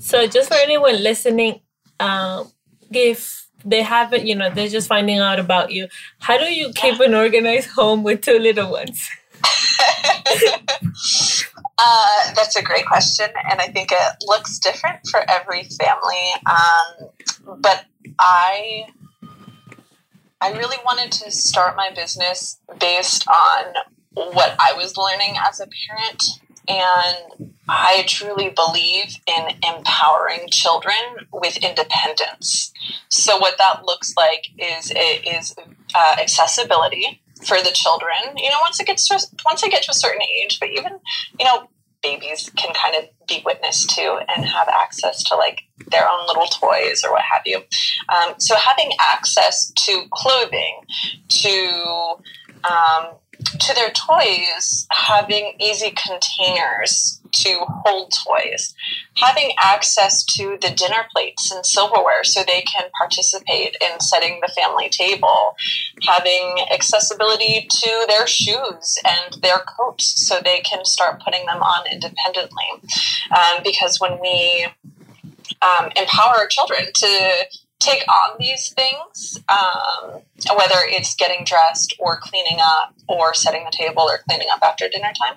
So, 0.00 0.26
just 0.26 0.48
for 0.48 0.56
anyone 0.56 1.02
listening, 1.02 1.60
um, 2.00 2.50
if 2.90 3.46
they 3.64 3.82
haven't, 3.82 4.26
you 4.26 4.34
know, 4.34 4.50
they're 4.50 4.68
just 4.68 4.88
finding 4.88 5.18
out 5.18 5.38
about 5.38 5.72
you, 5.72 5.88
how 6.20 6.38
do 6.38 6.44
you 6.44 6.72
keep 6.74 7.00
an 7.00 7.14
organized 7.14 7.70
home 7.70 8.02
with 8.02 8.22
two 8.22 8.38
little 8.38 8.70
ones? 8.70 9.08
uh, 11.78 12.32
that's 12.34 12.56
a 12.56 12.62
great 12.62 12.86
question, 12.86 13.28
and 13.50 13.60
I 13.60 13.68
think 13.68 13.90
it 13.92 14.16
looks 14.26 14.58
different 14.58 15.06
for 15.10 15.22
every 15.28 15.64
family. 15.64 16.32
Um, 16.46 17.56
but 17.60 17.84
I, 18.18 18.86
I 20.40 20.52
really 20.52 20.78
wanted 20.84 21.12
to 21.12 21.30
start 21.30 21.76
my 21.76 21.90
business 21.94 22.58
based 22.80 23.26
on 23.28 23.74
what 24.14 24.56
I 24.58 24.72
was 24.72 24.96
learning 24.96 25.36
as 25.48 25.60
a 25.60 25.68
parent 25.88 26.40
and 26.68 27.54
I 27.68 28.04
truly 28.06 28.50
believe 28.50 29.16
in 29.26 29.48
empowering 29.66 30.48
children 30.50 30.96
with 31.32 31.56
independence. 31.58 32.72
So, 33.08 33.38
what 33.38 33.56
that 33.58 33.84
looks 33.84 34.14
like 34.16 34.46
is 34.58 34.92
is 34.94 35.54
uh, 35.94 36.16
accessibility 36.20 37.20
for 37.44 37.58
the 37.58 37.70
children. 37.72 38.36
You 38.36 38.50
know, 38.50 38.58
once 38.60 38.80
it 38.80 38.86
gets 38.86 39.08
to 39.08 39.20
once 39.44 39.62
they 39.62 39.68
get 39.68 39.82
to 39.84 39.90
a 39.90 39.94
certain 39.94 40.22
age, 40.22 40.58
but 40.60 40.70
even 40.70 40.98
you 41.38 41.44
know, 41.44 41.68
babies 42.02 42.50
can 42.56 42.72
kind 42.74 42.96
of 42.96 43.04
be 43.26 43.42
witness 43.44 43.86
to 43.86 44.20
and 44.28 44.44
have 44.44 44.68
access 44.68 45.22
to 45.24 45.36
like 45.36 45.62
their 45.90 46.08
own 46.08 46.26
little 46.26 46.46
toys 46.46 47.02
or 47.04 47.12
what 47.12 47.22
have 47.22 47.42
you. 47.44 47.58
Um, 48.08 48.34
so, 48.38 48.56
having 48.56 48.90
access 49.00 49.70
to 49.72 50.04
clothing, 50.10 50.80
to 51.28 52.14
um, 52.64 53.14
to 53.44 53.74
their 53.74 53.90
toys, 53.90 54.86
having 54.90 55.54
easy 55.60 55.92
containers 55.92 57.20
to 57.30 57.60
hold 57.84 58.12
toys, 58.26 58.74
having 59.16 59.52
access 59.62 60.24
to 60.24 60.58
the 60.60 60.70
dinner 60.70 61.04
plates 61.12 61.50
and 61.50 61.64
silverware 61.64 62.24
so 62.24 62.42
they 62.42 62.62
can 62.62 62.88
participate 62.98 63.76
in 63.80 64.00
setting 64.00 64.40
the 64.40 64.52
family 64.52 64.88
table, 64.88 65.54
having 66.02 66.56
accessibility 66.72 67.66
to 67.70 68.04
their 68.08 68.26
shoes 68.26 68.98
and 69.06 69.42
their 69.42 69.58
coats 69.58 70.26
so 70.26 70.40
they 70.42 70.60
can 70.60 70.84
start 70.84 71.22
putting 71.22 71.46
them 71.46 71.62
on 71.62 71.86
independently. 71.90 72.66
Um, 73.30 73.62
because 73.62 74.00
when 74.00 74.18
we 74.20 74.66
um, 75.62 75.90
empower 75.96 76.46
children 76.48 76.86
to 76.94 77.46
take 77.78 78.02
on 78.08 78.36
these 78.38 78.70
things, 78.70 79.40
um, 79.48 80.20
whether 80.56 80.80
it's 80.84 81.14
getting 81.14 81.44
dressed 81.44 81.94
or 81.98 82.18
cleaning 82.20 82.58
up 82.60 82.94
or 83.08 83.34
setting 83.34 83.64
the 83.64 83.70
table 83.70 84.02
or 84.02 84.18
cleaning 84.28 84.48
up 84.52 84.60
after 84.62 84.88
dinner 84.88 85.12
time, 85.20 85.34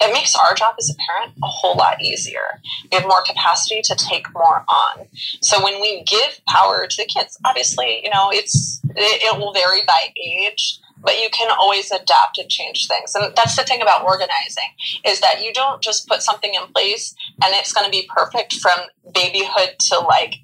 it 0.00 0.12
makes 0.12 0.34
our 0.36 0.54
job 0.54 0.74
as 0.78 0.90
a 0.90 0.94
parent 1.08 1.36
a 1.42 1.46
whole 1.46 1.76
lot 1.76 2.00
easier. 2.00 2.60
We 2.90 2.98
have 2.98 3.06
more 3.06 3.22
capacity 3.22 3.82
to 3.82 3.96
take 3.96 4.32
more 4.32 4.64
on. 4.68 5.06
So 5.42 5.62
when 5.62 5.80
we 5.80 6.04
give 6.04 6.40
power 6.48 6.86
to 6.86 6.96
the 6.96 7.06
kids, 7.06 7.38
obviously, 7.44 8.00
you 8.04 8.10
know, 8.10 8.30
it's 8.32 8.80
it, 8.96 9.22
it 9.22 9.38
will 9.38 9.52
vary 9.52 9.80
by 9.86 10.12
age 10.16 10.78
but 11.02 11.18
you 11.20 11.30
can 11.30 11.50
always 11.58 11.90
adapt 11.90 12.38
and 12.38 12.50
change 12.50 12.86
things 12.86 13.14
and 13.14 13.34
that's 13.34 13.56
the 13.56 13.62
thing 13.62 13.80
about 13.80 14.04
organizing 14.04 14.68
is 15.06 15.20
that 15.20 15.42
you 15.42 15.52
don't 15.52 15.82
just 15.82 16.06
put 16.06 16.22
something 16.22 16.52
in 16.54 16.66
place 16.74 17.14
and 17.42 17.54
it's 17.54 17.72
going 17.72 17.84
to 17.84 17.90
be 17.90 18.08
perfect 18.14 18.54
from 18.54 18.78
babyhood 19.14 19.76
to 19.78 19.98
like 20.00 20.34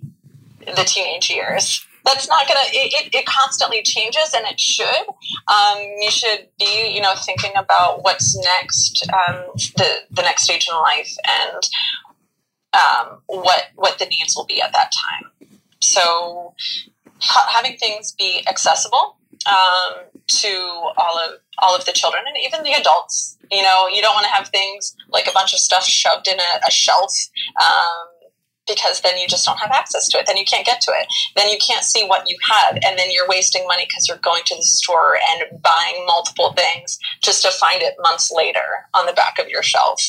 the 0.74 0.84
teenage 0.84 1.30
years. 1.30 1.86
that's 2.04 2.28
not 2.28 2.46
gonna 2.46 2.60
it, 2.72 2.92
it, 2.94 3.14
it, 3.14 3.26
constantly 3.26 3.82
changes 3.82 4.32
and 4.34 4.46
it 4.46 4.60
should. 4.60 5.06
Um, 5.48 5.78
you 5.98 6.10
should 6.10 6.48
be 6.58 6.92
you 6.94 7.00
know 7.00 7.14
thinking 7.24 7.52
about 7.56 8.02
what's 8.02 8.36
next 8.36 9.06
um, 9.12 9.44
the 9.76 9.88
the 10.10 10.22
next 10.22 10.44
stage 10.44 10.68
in 10.70 10.76
life 10.76 11.16
and 11.26 11.62
um, 12.72 13.18
what 13.26 13.64
what 13.74 13.98
the 13.98 14.06
needs 14.06 14.34
will 14.36 14.46
be 14.46 14.60
at 14.60 14.72
that 14.72 14.92
time. 14.92 15.50
So 15.80 16.54
ha- 17.18 17.48
having 17.50 17.76
things 17.76 18.12
be 18.12 18.42
accessible 18.48 19.16
um, 19.46 20.04
to 20.26 20.48
all 20.96 21.18
of 21.18 21.40
all 21.58 21.74
of 21.74 21.84
the 21.86 21.92
children 21.92 22.22
and 22.26 22.36
even 22.44 22.64
the 22.64 22.78
adults. 22.78 23.36
You 23.50 23.62
know 23.62 23.88
you 23.88 24.02
don't 24.02 24.14
want 24.14 24.26
to 24.26 24.32
have 24.32 24.48
things 24.48 24.94
like 25.08 25.26
a 25.26 25.32
bunch 25.32 25.52
of 25.52 25.58
stuff 25.58 25.84
shoved 25.84 26.28
in 26.28 26.38
a, 26.38 26.66
a 26.66 26.70
shelf 26.70 27.12
um, 27.60 28.08
because 28.66 29.00
then 29.00 29.18
you 29.18 29.26
just 29.26 29.44
don't 29.46 29.58
have 29.58 29.70
access 29.70 30.08
to 30.08 30.18
it. 30.18 30.26
Then 30.26 30.36
you 30.36 30.44
can't 30.44 30.66
get 30.66 30.80
to 30.82 30.92
it. 30.92 31.06
Then 31.36 31.48
you 31.48 31.58
can't 31.58 31.84
see 31.84 32.06
what 32.06 32.28
you 32.28 32.36
have. 32.50 32.74
And 32.84 32.98
then 32.98 33.10
you're 33.10 33.28
wasting 33.28 33.66
money 33.66 33.86
because 33.88 34.08
you're 34.08 34.18
going 34.18 34.42
to 34.46 34.56
the 34.56 34.62
store 34.62 35.18
and 35.30 35.62
buying 35.62 36.04
multiple 36.06 36.52
things 36.52 36.98
just 37.22 37.42
to 37.42 37.50
find 37.50 37.82
it 37.82 37.94
months 38.00 38.30
later 38.34 38.86
on 38.94 39.06
the 39.06 39.12
back 39.12 39.38
of 39.38 39.48
your 39.48 39.62
shelf. 39.62 40.00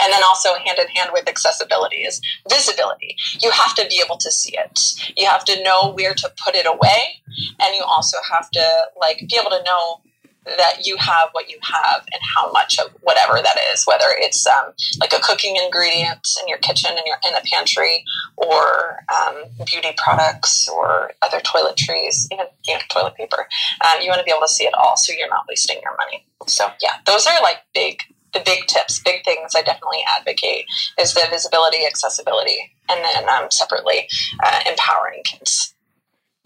And 0.00 0.12
then 0.12 0.22
also 0.24 0.54
hand 0.54 0.78
in 0.78 0.88
hand 0.88 1.10
with 1.12 1.28
accessibility 1.28 1.98
is 1.98 2.20
visibility. 2.50 3.16
You 3.40 3.50
have 3.50 3.74
to 3.76 3.86
be 3.88 4.02
able 4.04 4.16
to 4.18 4.30
see 4.30 4.56
it. 4.56 4.80
You 5.16 5.26
have 5.26 5.44
to 5.44 5.62
know 5.62 5.92
where 5.92 6.14
to 6.14 6.32
put 6.44 6.54
it 6.54 6.66
away. 6.66 7.22
And 7.60 7.74
you 7.76 7.82
also 7.82 8.18
have 8.30 8.50
to 8.50 8.66
like 9.00 9.18
be 9.18 9.38
able 9.40 9.50
to 9.50 9.62
know 9.64 10.00
that 10.44 10.84
you 10.86 10.96
have 10.96 11.28
what 11.32 11.50
you 11.50 11.58
have 11.62 12.02
and 12.12 12.20
how 12.34 12.50
much 12.52 12.78
of 12.78 12.90
whatever 13.02 13.34
that 13.34 13.56
is, 13.72 13.84
whether 13.84 14.06
it's 14.08 14.46
um, 14.46 14.72
like 15.00 15.12
a 15.12 15.20
cooking 15.20 15.56
ingredient 15.56 16.26
in 16.42 16.48
your 16.48 16.58
kitchen 16.58 16.90
and 16.90 17.02
your 17.06 17.16
in 17.26 17.34
a 17.34 17.40
pantry, 17.52 18.04
or 18.36 18.98
um, 19.14 19.44
beauty 19.66 19.94
products, 19.96 20.68
or 20.68 21.12
other 21.22 21.40
toiletries, 21.40 22.26
even 22.32 22.46
you 22.66 22.74
know, 22.74 22.80
toilet 22.90 23.14
paper. 23.14 23.46
Um, 23.80 24.02
you 24.02 24.08
want 24.08 24.18
to 24.18 24.24
be 24.24 24.30
able 24.30 24.46
to 24.46 24.52
see 24.52 24.64
it 24.64 24.74
all, 24.74 24.96
so 24.96 25.12
you're 25.12 25.28
not 25.28 25.44
wasting 25.48 25.78
your 25.82 25.96
money. 25.96 26.26
So 26.46 26.68
yeah, 26.82 26.96
those 27.06 27.26
are 27.26 27.40
like 27.42 27.58
big 27.74 28.02
the 28.34 28.42
big 28.44 28.66
tips, 28.66 29.00
big 29.00 29.24
things 29.24 29.54
I 29.56 29.62
definitely 29.62 30.04
advocate 30.18 30.66
is 30.98 31.14
the 31.14 31.26
visibility, 31.30 31.86
accessibility, 31.86 32.58
and 32.90 33.02
then 33.02 33.28
um, 33.28 33.48
separately 33.50 34.08
uh, 34.42 34.60
empowering 34.68 35.22
kids. 35.24 35.74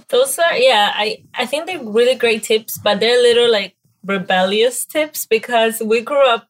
Those 0.09 0.39
are 0.39 0.55
yeah, 0.55 0.93
I 0.95 1.23
I 1.35 1.45
think 1.45 1.67
they're 1.67 1.83
really 1.83 2.15
great 2.15 2.43
tips, 2.43 2.79
but 2.79 3.01
they're 3.01 3.19
a 3.19 3.23
little 3.23 3.51
like 3.51 3.75
rebellious 4.09 4.85
tips 4.85 5.27
because 5.27 5.81
we 5.81 6.01
grew 6.01 6.27
up 6.27 6.49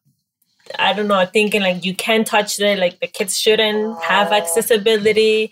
I 0.77 0.93
don't 0.93 1.07
know, 1.07 1.25
thinking 1.25 1.61
like 1.61 1.83
you 1.83 1.95
can't 1.95 2.27
touch 2.27 2.59
it, 2.59 2.77
like 2.77 2.99
the 2.99 3.07
kids 3.07 3.39
shouldn't 3.39 4.01
have 4.03 4.31
oh. 4.31 4.35
accessibility. 4.35 5.51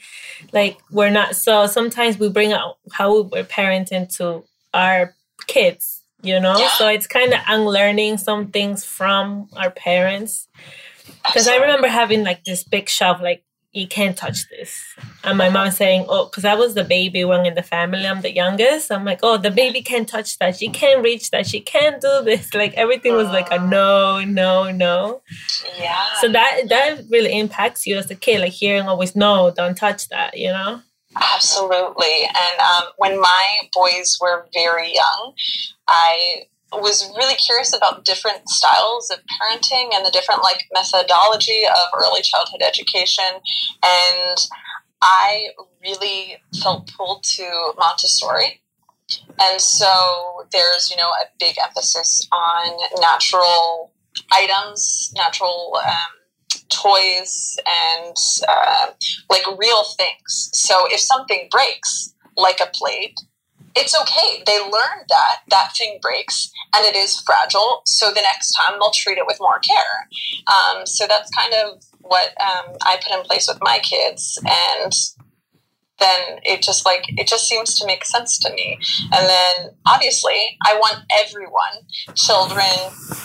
Like 0.54 0.78
we're 0.92 1.10
not 1.10 1.36
so 1.36 1.66
sometimes 1.66 2.20
we 2.20 2.30
bring 2.30 2.54
out 2.54 2.78
how 2.92 3.24
we're 3.24 3.44
parenting 3.44 4.16
to 4.18 4.44
our 4.74 5.16
kids, 5.48 6.04
you 6.22 6.40
know? 6.40 6.58
Yeah. 6.60 6.70
So 6.70 6.88
it's 6.88 7.08
kind 7.08 7.34
of 7.34 7.40
unlearning 7.48 8.18
some 8.18 8.48
things 8.48 8.86
from 8.86 9.50
our 9.56 9.72
parents. 9.72 10.48
Because 11.24 11.48
I 11.48 11.56
remember 11.56 11.88
having 11.88 12.24
like 12.24 12.44
this 12.44 12.64
big 12.64 12.88
shelf, 12.88 13.20
like 13.22 13.44
you 13.78 13.88
can't 13.88 14.18
touch 14.18 14.50
this. 14.50 14.96
And 15.24 15.38
my 15.38 15.50
mom 15.50 15.72
saying, 15.72 16.06
oh, 16.10 16.26
because 16.26 16.46
I 16.46 16.56
was 16.56 16.74
the 16.74 16.84
baby 16.84 17.24
one 17.24 17.46
in 17.46 17.54
the 17.54 17.62
family, 17.62 18.06
I'm 18.08 18.22
the 18.22 18.34
youngest. 18.34 18.92
I'm 18.92 19.06
like, 19.06 19.20
oh, 19.22 19.38
the 19.38 19.52
baby 19.52 19.82
can't 19.82 20.10
touch 20.10 20.38
that. 20.40 20.58
She 20.58 20.70
can't 20.70 21.04
reach 21.04 21.30
that. 21.32 21.46
She 21.46 21.60
can't 21.60 22.02
do 22.02 22.22
this. 22.24 22.54
Like 22.54 22.74
everything 22.74 23.14
was 23.14 23.28
like 23.28 23.52
a 23.52 23.60
no, 23.60 24.24
no, 24.24 24.72
no. 24.72 25.22
Yeah. 25.78 26.06
So 26.22 26.30
that 26.30 26.64
that 26.70 27.04
really 27.10 27.38
impacts 27.38 27.86
you 27.86 27.98
as 27.98 28.10
a 28.10 28.16
kid, 28.16 28.42
like 28.42 28.54
hearing 28.54 28.88
always 28.88 29.16
no, 29.16 29.52
don't 29.56 29.76
touch 29.76 30.10
that. 30.10 30.38
You 30.38 30.50
know. 30.50 30.82
Absolutely. 31.16 32.24
And 32.26 32.60
um, 32.60 32.84
when 32.98 33.20
my 33.20 33.46
boys 33.74 34.18
were 34.22 34.48
very 34.54 34.94
young, 34.94 35.34
I 35.88 36.44
was 36.74 37.10
really 37.16 37.36
curious 37.36 37.76
about 37.76 38.06
different 38.06 38.50
styles 38.50 39.10
of 39.10 39.20
parenting 39.20 39.94
and 39.94 40.06
the 40.06 40.12
different 40.12 40.44
like 40.44 40.66
methodology 40.74 41.64
of 41.66 41.88
early 41.98 42.22
childhood 42.22 42.62
education. 42.62 43.42
And 43.84 44.38
i 45.02 45.50
really 45.84 46.38
felt 46.62 46.92
pulled 46.98 47.24
to 47.24 47.74
montessori. 47.78 48.62
And 49.40 49.62
so 49.62 50.46
there's 50.52 50.90
you 50.90 50.98
know 50.98 51.10
a 51.10 51.26
big 51.40 51.56
emphasis 51.64 52.28
on 52.32 52.78
natural 53.00 53.92
items 54.32 55.14
natural 55.16 55.80
um, 55.86 56.18
toys 56.70 57.58
and 57.66 58.16
uh, 58.48 58.88
like 59.30 59.44
real 59.58 59.84
things. 59.98 60.50
So 60.54 60.86
if 60.92 61.00
something 61.00 61.48
breaks 61.52 62.14
like 62.36 62.60
a 62.60 62.70
plate 62.74 63.20
it's 63.78 64.00
okay. 64.00 64.44
They 64.46 64.60
learned 64.60 65.06
that 65.10 65.42
that 65.50 65.74
thing 65.78 66.00
breaks 66.02 66.52
and 66.76 66.86
it 66.86 66.96
is 66.96 67.22
fragile. 67.22 67.82
So 67.86 68.10
the 68.10 68.22
next 68.22 68.54
time 68.54 68.80
they'll 68.80 68.92
treat 68.92 69.18
it 69.18 69.28
with 69.28 69.38
more 69.40 69.60
care. 69.60 70.10
Um, 70.48 70.86
so 70.86 71.06
that's 71.08 71.30
kind 71.38 71.54
of 71.54 71.84
what 72.02 72.30
um, 72.42 72.76
I 72.84 72.98
put 72.98 73.18
in 73.18 73.24
place 73.24 73.48
with 73.48 73.60
my 73.62 73.80
kids. 73.80 74.40
And 74.46 74.94
then 76.00 76.40
it 76.44 76.62
just 76.62 76.86
like 76.86 77.04
it 77.08 77.28
just 77.28 77.48
seems 77.48 77.78
to 77.80 77.86
make 77.86 78.06
sense 78.06 78.38
to 78.40 78.52
me. 78.54 78.80
And 79.12 79.28
then 79.28 79.72
obviously 79.86 80.58
i 80.66 80.74
want 80.76 81.04
everyone 81.12 81.86
children 82.16 82.66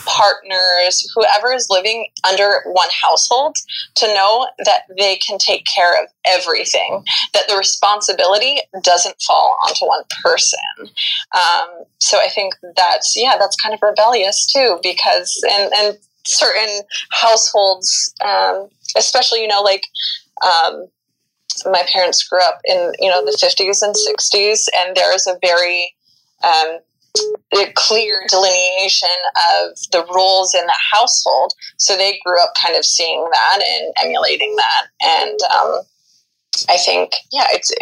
partners 0.07 1.11
whoever 1.15 1.53
is 1.53 1.69
living 1.71 2.07
under 2.29 2.63
one 2.67 2.89
household 2.91 3.57
to 3.95 4.07
know 4.09 4.49
that 4.65 4.83
they 4.99 5.17
can 5.17 5.39
take 5.39 5.65
care 5.67 6.03
of 6.03 6.09
everything 6.25 7.05
that 7.35 7.49
the 7.49 7.57
responsibility 7.57 8.61
doesn't 8.83 9.21
fall 9.27 9.57
onto 9.67 9.87
one 9.87 10.03
person. 10.23 10.59
Um, 11.35 11.85
so 11.99 12.19
i 12.19 12.29
think 12.29 12.55
that's 12.77 13.15
yeah 13.17 13.37
that's 13.39 13.57
kind 13.57 13.75
of 13.75 13.81
rebellious 13.83 14.47
too 14.53 14.79
because 14.83 15.43
and 15.51 15.73
and 15.75 15.99
certain 16.27 16.83
households 17.11 18.15
um, 18.25 18.69
especially 18.97 19.43
you 19.43 19.49
know 19.49 19.63
like 19.63 19.83
um, 20.43 20.87
my 21.67 21.83
parents 21.93 22.23
grew 22.25 22.41
up 22.43 22.61
in 22.65 22.93
you 22.99 23.11
know 23.11 23.25
the 23.25 23.37
50s 23.37 23.83
and 23.83 23.95
60s 23.95 24.67
and 24.77 24.97
there's 24.97 25.27
a 25.27 25.39
very 25.43 25.95
um, 26.45 26.79
a 27.55 27.73
clear 27.75 28.25
delineation 28.29 29.09
of 29.37 29.77
the 29.93 30.05
roles 30.15 30.55
in 30.55 30.65
the 30.65 30.81
household. 30.93 31.53
So 31.77 31.97
they 31.97 32.19
grew 32.25 32.41
up 32.43 32.55
kind 32.61 32.75
of 32.75 32.87
seeing 32.87 33.29
that 33.31 33.63
and 33.63 33.93
emulating 34.03 34.57
that. 34.57 34.87
And 35.03 35.39
um, 35.55 35.83
i 36.69 36.77
think 36.77 37.13
yeah 37.33 37.47
it's 37.51 37.73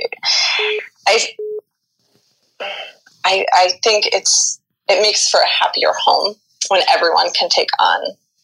I, 1.07 1.27
I 3.25 3.45
i 3.53 3.71
think 3.83 4.09
it's 4.13 4.61
it 4.89 5.03
makes 5.03 5.29
for 5.29 5.41
a 5.41 5.49
happier 5.49 5.93
home 5.93 6.35
when 6.69 6.83
everyone 6.89 7.31
can 7.33 7.49
take 7.49 7.69
on 7.81 8.01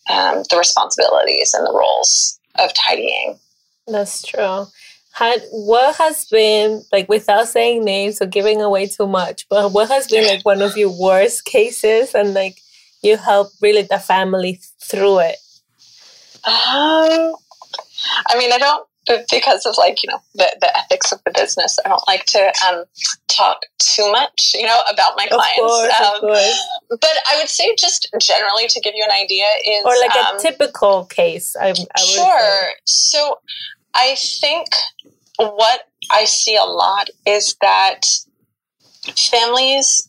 um, 0.08 0.42
the 0.50 0.56
responsibilities 0.56 1.54
and 1.54 1.66
the 1.66 1.72
roles 1.72 2.38
of 2.58 2.70
tidying. 2.74 3.38
That's 3.86 4.22
true 4.22 4.66
had 5.16 5.42
what 5.50 5.96
has 5.96 6.26
been 6.26 6.82
like 6.92 7.08
without 7.08 7.48
saying 7.48 7.84
names 7.84 8.20
or 8.20 8.26
giving 8.26 8.60
away 8.60 8.86
too 8.86 9.06
much 9.06 9.48
but 9.48 9.72
what 9.72 9.88
has 9.88 10.06
been 10.08 10.26
like 10.26 10.44
one 10.44 10.60
of 10.60 10.76
your 10.76 10.90
worst 11.00 11.44
cases 11.44 12.14
and 12.14 12.34
like 12.34 12.58
you 13.02 13.16
help 13.16 13.48
really 13.62 13.82
the 13.82 13.98
family 13.98 14.60
through 14.80 15.20
it? 15.20 15.36
Um 16.46 17.34
i 18.28 18.38
mean 18.38 18.52
i 18.52 18.58
don't 18.58 18.86
because 19.30 19.64
of 19.66 19.74
like 19.78 20.02
you 20.02 20.10
know 20.10 20.18
the, 20.34 20.46
the 20.60 20.78
ethics 20.78 21.12
of 21.12 21.20
the 21.24 21.32
business 21.32 21.78
i 21.84 21.88
don't 21.88 22.02
like 22.08 22.24
to 22.24 22.52
um, 22.68 22.84
talk 23.28 23.60
too 23.78 24.10
much 24.10 24.52
you 24.54 24.66
know 24.66 24.80
about 24.92 25.12
my 25.16 25.26
clients 25.28 25.60
course, 25.60 26.00
um, 26.00 26.98
but 27.00 27.16
i 27.30 27.36
would 27.38 27.48
say 27.48 27.74
just 27.78 28.08
generally 28.20 28.66
to 28.66 28.80
give 28.80 28.94
you 28.96 29.04
an 29.08 29.14
idea 29.14 29.46
is 29.64 29.84
or 29.84 29.94
like 30.00 30.16
um, 30.16 30.36
a 30.36 30.40
typical 30.40 31.04
case 31.06 31.54
I, 31.56 31.68
I 31.68 32.00
sure 32.00 32.40
say. 32.40 32.74
so 32.84 33.38
i 33.94 34.16
think 34.40 34.66
what 35.38 35.80
I 36.10 36.24
see 36.24 36.56
a 36.56 36.64
lot 36.64 37.08
is 37.26 37.56
that 37.60 38.02
families 39.16 40.06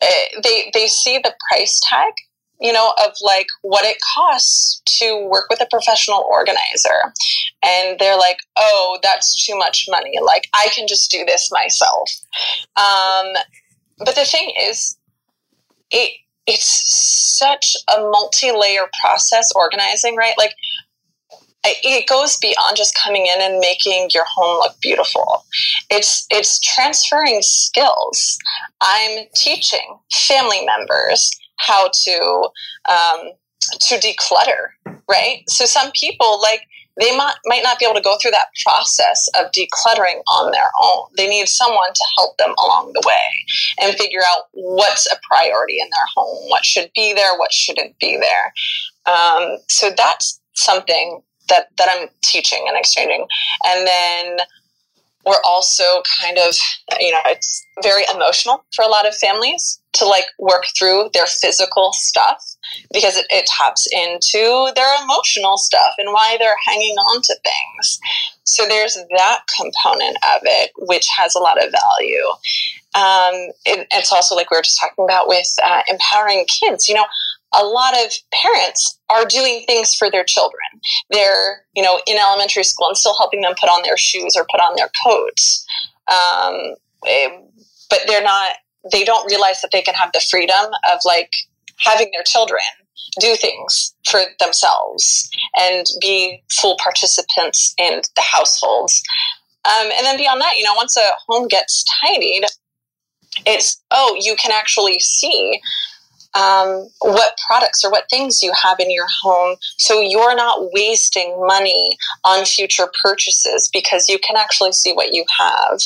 eh, 0.00 0.40
they 0.42 0.70
they 0.74 0.86
see 0.86 1.18
the 1.18 1.34
price 1.48 1.80
tag 1.88 2.12
you 2.60 2.72
know 2.72 2.92
of 3.04 3.12
like 3.22 3.46
what 3.62 3.84
it 3.84 3.98
costs 4.16 4.82
to 4.98 5.26
work 5.30 5.48
with 5.48 5.60
a 5.60 5.66
professional 5.70 6.24
organizer. 6.28 7.12
And 7.62 7.98
they're 7.98 8.16
like 8.16 8.38
oh 8.56 8.98
that's 9.02 9.46
too 9.46 9.56
much 9.56 9.86
money. 9.88 10.14
Like 10.22 10.48
i 10.54 10.68
can 10.74 10.86
just 10.88 11.10
do 11.10 11.24
this 11.24 11.50
myself. 11.52 12.10
Um, 12.76 13.34
but 13.98 14.14
the 14.14 14.24
thing 14.24 14.52
is 14.60 14.96
it 15.90 16.12
it's 16.46 17.38
such 17.38 17.76
a 17.94 18.00
multi-layer 18.00 18.88
process 19.00 19.52
organizing 19.54 20.16
right? 20.16 20.34
Like 20.38 20.54
it 21.64 22.08
goes 22.08 22.38
beyond 22.38 22.76
just 22.76 22.94
coming 22.94 23.26
in 23.26 23.40
and 23.40 23.58
making 23.58 24.10
your 24.14 24.24
home 24.26 24.58
look 24.58 24.80
beautiful. 24.80 25.44
It's 25.90 26.26
it's 26.30 26.60
transferring 26.60 27.40
skills. 27.42 28.38
I'm 28.80 29.26
teaching 29.34 29.98
family 30.12 30.64
members 30.64 31.30
how 31.56 31.90
to 31.92 32.48
um, 32.88 33.30
to 33.80 33.96
declutter. 33.96 34.68
Right. 35.08 35.42
So 35.48 35.64
some 35.64 35.90
people 35.92 36.40
like 36.40 36.62
they 37.00 37.16
might, 37.16 37.34
might 37.44 37.62
not 37.62 37.78
be 37.78 37.84
able 37.84 37.94
to 37.94 38.02
go 38.02 38.16
through 38.20 38.32
that 38.32 38.48
process 38.64 39.28
of 39.38 39.52
decluttering 39.52 40.20
on 40.28 40.50
their 40.50 40.70
own. 40.82 41.04
They 41.16 41.28
need 41.28 41.48
someone 41.48 41.92
to 41.94 42.04
help 42.16 42.36
them 42.38 42.54
along 42.58 42.92
the 42.92 43.02
way 43.06 43.44
and 43.80 43.96
figure 43.96 44.22
out 44.26 44.44
what's 44.52 45.06
a 45.06 45.16
priority 45.30 45.78
in 45.78 45.88
their 45.90 46.06
home, 46.16 46.50
what 46.50 46.64
should 46.64 46.90
be 46.96 47.14
there, 47.14 47.38
what 47.38 47.52
shouldn't 47.52 47.96
be 48.00 48.16
there. 48.16 49.14
Um, 49.14 49.58
so 49.68 49.90
that's 49.96 50.40
something 50.54 51.22
that, 51.48 51.68
that 51.78 51.88
I'm 51.90 52.08
teaching 52.22 52.64
and 52.66 52.76
exchanging. 52.76 53.26
And 53.64 53.86
then 53.86 54.38
we're 55.26 55.42
also 55.44 56.02
kind 56.22 56.38
of, 56.38 56.54
you 57.00 57.12
know, 57.12 57.20
it's 57.26 57.66
very 57.82 58.04
emotional 58.14 58.64
for 58.74 58.84
a 58.84 58.88
lot 58.88 59.06
of 59.06 59.14
families 59.14 59.80
to 59.92 60.06
like 60.06 60.26
work 60.38 60.64
through 60.78 61.10
their 61.12 61.26
physical 61.26 61.92
stuff 61.92 62.42
because 62.92 63.16
it, 63.16 63.26
it 63.30 63.46
taps 63.46 63.86
into 63.92 64.70
their 64.74 65.04
emotional 65.04 65.58
stuff 65.58 65.94
and 65.98 66.12
why 66.12 66.36
they're 66.38 66.56
hanging 66.64 66.94
on 66.94 67.22
to 67.22 67.36
things. 67.42 67.98
So 68.44 68.64
there's 68.66 68.96
that 69.16 69.40
component 69.54 70.16
of 70.34 70.40
it, 70.44 70.70
which 70.78 71.06
has 71.16 71.34
a 71.34 71.40
lot 71.40 71.62
of 71.62 71.70
value. 71.72 72.26
Um, 72.94 73.50
it, 73.66 73.86
it's 73.92 74.12
also 74.12 74.34
like 74.34 74.50
we 74.50 74.56
were 74.56 74.62
just 74.62 74.80
talking 74.80 75.04
about 75.04 75.28
with 75.28 75.52
uh, 75.62 75.82
empowering 75.88 76.46
kids. 76.46 76.88
You 76.88 76.94
know, 76.94 77.04
a 77.54 77.64
lot 77.64 77.94
of 77.94 78.12
parents 78.32 78.98
are 79.08 79.24
doing 79.24 79.64
things 79.66 79.94
for 79.94 80.10
their 80.10 80.24
children. 80.24 80.60
They're, 81.10 81.64
you 81.74 81.82
know, 81.82 82.00
in 82.06 82.18
elementary 82.18 82.64
school 82.64 82.88
and 82.88 82.96
still 82.96 83.16
helping 83.16 83.40
them 83.40 83.54
put 83.58 83.70
on 83.70 83.82
their 83.82 83.96
shoes 83.96 84.34
or 84.36 84.46
put 84.50 84.60
on 84.60 84.76
their 84.76 84.90
coats. 85.04 85.64
Um, 86.10 86.74
eh, 87.06 87.28
but 87.90 88.00
they're 88.06 88.22
not, 88.22 88.56
they 88.92 89.04
don't 89.04 89.26
realize 89.30 89.62
that 89.62 89.70
they 89.72 89.82
can 89.82 89.94
have 89.94 90.12
the 90.12 90.24
freedom 90.30 90.66
of 90.92 91.00
like 91.04 91.32
having 91.78 92.10
their 92.12 92.24
children 92.24 92.60
do 93.20 93.34
things 93.36 93.94
for 94.08 94.20
themselves 94.38 95.28
and 95.58 95.86
be 96.00 96.42
full 96.50 96.76
participants 96.82 97.74
in 97.78 98.02
the 98.14 98.22
households. 98.22 99.02
Um, 99.64 99.90
and 99.96 100.04
then 100.04 100.16
beyond 100.16 100.40
that, 100.40 100.56
you 100.56 100.64
know, 100.64 100.74
once 100.74 100.96
a 100.96 101.10
home 101.26 101.48
gets 101.48 101.84
tidied, 102.02 102.44
it's, 103.46 103.82
oh, 103.90 104.16
you 104.20 104.36
can 104.36 104.52
actually 104.52 104.98
see 105.00 105.60
um, 106.34 106.88
what 107.00 107.38
products 107.46 107.84
or 107.84 107.90
what 107.90 108.04
things 108.10 108.42
you 108.42 108.52
have 108.62 108.78
in 108.80 108.90
your 108.90 109.06
home 109.22 109.56
so 109.78 110.00
you're 110.00 110.36
not 110.36 110.72
wasting 110.72 111.34
money 111.46 111.96
on 112.24 112.44
future 112.44 112.88
purchases 113.02 113.68
because 113.72 114.08
you 114.08 114.18
can 114.18 114.36
actually 114.36 114.72
see 114.72 114.92
what 114.92 115.12
you 115.12 115.24
have. 115.38 115.80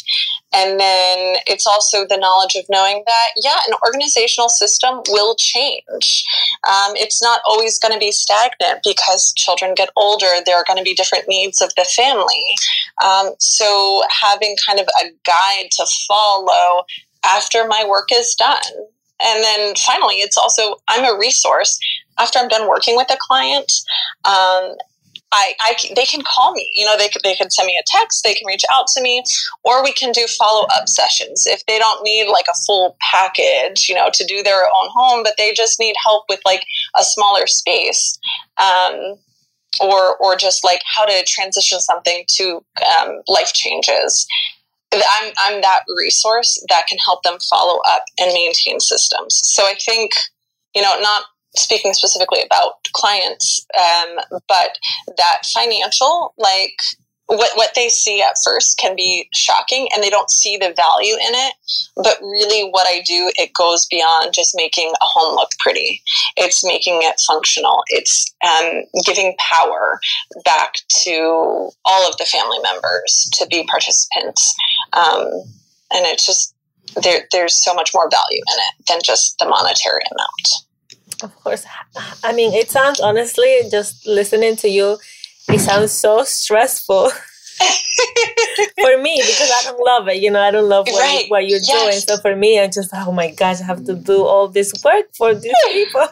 And 0.55 0.79
then 0.79 1.37
it's 1.47 1.67
also 1.67 2.07
the 2.07 2.17
knowledge 2.17 2.55
of 2.57 2.65
knowing 2.69 3.03
that, 3.07 3.29
yeah, 3.43 3.59
an 3.69 3.75
organizational 3.87 4.49
system 4.49 5.01
will 5.09 5.35
change. 5.37 6.25
Um, 6.69 6.93
it's 6.97 7.23
not 7.23 7.41
always 7.47 7.79
going 7.79 7.95
to 7.95 7.99
be 7.99 8.13
stagnant 8.13 8.81
because 8.85 9.33
children 9.35 9.75
get 9.75 9.91
older. 9.97 10.27
There 10.45 10.57
are 10.57 10.65
going 10.67 10.79
to 10.79 10.85
be 10.85 10.95
different 10.95 11.29
needs 11.29 11.63
of 11.63 11.73
the 11.77 11.87
family. 11.97 12.55
Um, 13.03 13.35
so 13.39 14.03
having 14.11 14.57
kind 14.67 14.79
of 14.79 14.87
a 15.03 15.11
guide 15.25 15.71
to 15.73 15.87
follow 16.07 16.85
after 17.25 17.67
my 17.67 17.85
work 17.89 18.09
is 18.13 18.35
done 18.35 18.89
and 19.23 19.43
then 19.43 19.75
finally, 19.77 20.17
it's 20.17 20.37
also, 20.37 20.77
I'm 20.89 21.05
a 21.05 21.19
resource. 21.19 21.79
After 22.19 22.39
I'm 22.39 22.49
done 22.49 22.69
working 22.69 22.97
with 22.97 23.11
a 23.11 23.17
client, 23.21 23.73
um, 24.25 24.77
I, 25.35 25.55
I, 25.61 25.75
they 25.97 26.05
can 26.05 26.23
call 26.23 26.53
me. 26.53 26.71
You 26.75 26.85
know, 26.85 26.97
they 26.99 27.09
could, 27.09 27.23
they 27.23 27.35
can 27.35 27.51
send 27.51 27.67
me 27.67 27.79
a 27.81 27.85
text, 27.87 28.23
they 28.23 28.35
can 28.35 28.47
reach 28.47 28.65
out 28.71 28.87
to 28.95 29.03
me, 29.03 29.23
or 29.65 29.83
we 29.83 29.93
can 29.93 30.13
do 30.13 30.27
follow 30.27 30.67
up 30.75 30.89
sessions 30.89 31.47
if 31.47 31.65
they 31.67 31.79
don't 31.79 32.05
need 32.05 32.29
like 32.29 32.45
a 32.51 32.59
full 32.67 32.97
package, 33.01 33.89
you 33.89 33.95
know, 33.95 34.11
to 34.13 34.25
do 34.27 34.43
their 34.43 34.65
own 34.65 34.89
home, 34.95 35.23
but 35.23 35.35
they 35.39 35.53
just 35.55 35.81
need 35.81 35.97
help 36.03 36.25
with 36.29 36.41
like 36.45 36.63
a 36.99 37.03
smaller 37.03 37.47
space. 37.47 38.19
Um, 38.59 39.17
or, 39.81 40.19
or 40.19 40.37
just 40.37 40.65
like 40.65 40.83
how 40.85 41.07
to 41.07 41.25
transition 41.27 41.81
something 41.81 42.25
to 42.37 42.63
um, 43.01 43.23
life 43.27 43.55
changes. 43.55 44.27
I'm, 44.93 45.33
I'm 45.39 45.61
that 45.63 45.83
resource 45.97 46.65
that 46.69 46.87
can 46.87 46.99
help 46.99 47.23
them 47.23 47.39
follow 47.49 47.81
up 47.89 48.05
and 48.19 48.33
maintain 48.33 48.81
systems. 48.81 49.41
So 49.45 49.65
I 49.65 49.75
think, 49.85 50.13
you 50.75 50.83
know, 50.83 50.99
not 51.01 51.25
speaking 51.57 51.93
specifically 51.95 52.43
about 52.43 52.75
clients, 52.93 53.67
um, 53.79 54.17
but 54.49 54.79
that 55.17 55.43
financial, 55.53 56.35
like 56.39 56.75
what, 57.37 57.51
what 57.57 57.71
they 57.75 57.89
see 57.89 58.23
at 58.23 58.37
first 58.45 58.79
can 58.79 58.95
be 58.97 59.29
shocking 59.33 59.89
and 59.95 60.03
they 60.03 60.11
don't 60.11 60.31
see 60.31 60.57
the 60.57 60.73
value 60.77 61.15
in 61.15 61.35
it. 61.35 61.55
But 61.97 62.19
really, 62.21 62.69
what 62.71 62.87
I 62.87 63.03
do, 63.07 63.33
it 63.37 63.53
goes 63.55 63.87
beyond 63.87 64.33
just 64.35 64.53
making 64.55 64.91
a 64.91 65.05
home 65.05 65.35
look 65.37 65.51
pretty. 65.59 66.03
It's 66.37 66.65
making 66.65 67.01
it 67.03 67.17
functional. 67.27 67.83
It's 67.89 68.33
um, 68.47 68.83
giving 69.05 69.35
power 69.39 70.01
back 70.45 70.75
to 71.05 71.71
all 71.85 72.09
of 72.09 72.17
the 72.19 72.27
family 72.27 72.59
members 72.63 73.29
to 73.35 73.47
be 73.47 73.65
participants. 73.65 74.55
Um, 74.93 75.25
and 75.93 76.07
it's 76.07 76.27
just, 76.27 76.55
there, 77.03 77.27
there's 77.33 77.63
so 77.65 77.75
much 77.75 77.91
more 77.95 78.11
value 78.11 78.43
in 78.53 78.59
it 78.59 78.87
than 78.89 79.01
just 79.05 79.39
the 79.39 79.47
monetary 79.47 80.03
amount. 80.11 81.23
Of 81.23 81.35
course. 81.37 81.65
I 82.25 82.33
mean, 82.33 82.53
it 82.53 82.71
sounds 82.71 83.01
honestly, 83.01 83.61
just 83.71 84.07
listening 84.07 84.57
to 84.57 84.69
you, 84.69 84.99
it 85.53 85.61
sounds 85.61 85.93
so 85.93 86.25
stressful 86.25 87.11
for 88.81 89.03
me 89.03 89.21
because 89.25 89.51
I 89.51 89.63
don't 89.65 89.85
love 89.85 90.09
it. 90.09 90.23
You 90.23 90.31
know, 90.31 90.41
I 90.41 90.51
don't 90.51 90.69
love 90.69 90.87
what, 90.87 91.01
right. 91.01 91.25
you, 91.25 91.29
what 91.29 91.49
you're 91.49 91.61
yes. 91.63 91.83
doing. 91.83 91.93
So 91.93 92.17
for 92.21 92.35
me, 92.37 92.61
I'm 92.61 92.71
just 92.71 92.91
oh 92.95 93.13
my 93.13 93.31
gosh, 93.31 93.61
I 93.61 93.65
have 93.65 93.85
to 93.85 93.95
do 93.95 94.25
all 94.25 94.49
this 94.49 94.73
work 94.85 95.07
for 95.17 95.35
these 95.35 95.55
people. 95.69 96.07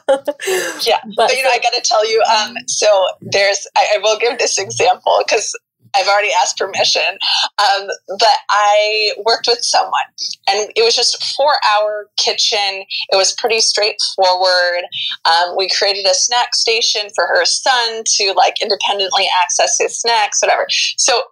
yeah, 0.86 1.00
but, 1.16 1.28
but, 1.28 1.36
you 1.36 1.42
know, 1.42 1.50
I 1.50 1.58
got 1.62 1.72
to 1.72 1.82
tell 1.82 2.08
you. 2.08 2.22
Um, 2.22 2.56
so 2.66 3.06
there's 3.20 3.66
I, 3.76 3.86
I 3.94 3.98
will 3.98 4.18
give 4.18 4.38
this 4.38 4.58
example 4.58 5.22
because 5.26 5.56
I've 5.94 6.08
already 6.08 6.30
asked 6.42 6.58
permission. 6.58 7.18
Um, 7.58 7.88
but 8.18 8.38
I 8.48 9.12
worked 9.24 9.46
with 9.46 9.60
someone 9.62 10.04
and 10.48 10.70
it 10.76 10.84
was 10.84 10.94
just 10.94 11.22
four 11.36 11.54
hour 11.74 12.08
kitchen. 12.16 12.84
It 13.12 13.16
was 13.16 13.32
pretty 13.32 13.60
straightforward. 13.60 14.84
Um, 15.24 15.56
we 15.56 15.68
created 15.68 16.06
a 16.06 16.14
snack 16.14 16.54
station 16.54 17.10
for 17.14 17.26
her 17.26 17.44
son 17.44 18.02
to 18.04 18.32
like 18.36 18.60
independently 18.62 19.28
access 19.42 19.78
his 19.78 19.98
snacks, 19.98 20.40
whatever. 20.42 20.66
So 20.96 21.22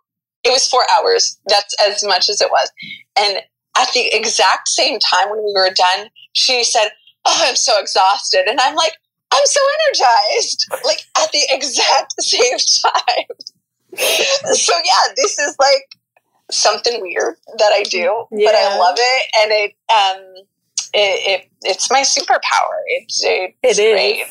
it 0.44 0.50
was 0.50 0.66
four 0.66 0.84
hours. 0.96 1.38
That's 1.46 1.74
as 1.80 2.04
much 2.04 2.28
as 2.28 2.40
it 2.40 2.50
was. 2.50 2.70
And 3.18 3.38
at 3.76 3.88
the 3.92 4.08
exact 4.14 4.68
same 4.68 4.98
time 4.98 5.30
when 5.30 5.44
we 5.44 5.52
were 5.54 5.70
done, 5.74 6.08
she 6.32 6.64
said, 6.64 6.88
Oh, 7.24 7.44
I'm 7.46 7.56
so 7.56 7.78
exhausted. 7.78 8.48
And 8.48 8.60
I'm 8.60 8.74
like, 8.74 8.92
I'm 9.32 9.44
so 9.44 9.60
energized. 9.88 10.66
Like 10.84 11.00
at 11.18 11.30
the 11.32 11.42
exact 11.50 12.14
same 12.22 12.58
time 12.82 13.24
so 13.96 14.72
yeah, 14.84 15.12
this 15.16 15.38
is 15.38 15.56
like 15.58 15.98
something 16.50 17.00
weird 17.00 17.36
that 17.58 17.72
I 17.72 17.82
do, 17.84 18.26
yeah. 18.30 18.48
but 18.48 18.54
I 18.54 18.78
love 18.78 18.96
it, 18.98 19.22
and 19.38 19.52
it 19.52 19.74
um 19.92 20.44
it, 20.94 21.42
it 21.42 21.50
it's 21.62 21.90
my 21.90 22.00
superpower. 22.00 22.78
It's, 22.86 23.20
it's 23.24 23.78
it 23.78 24.26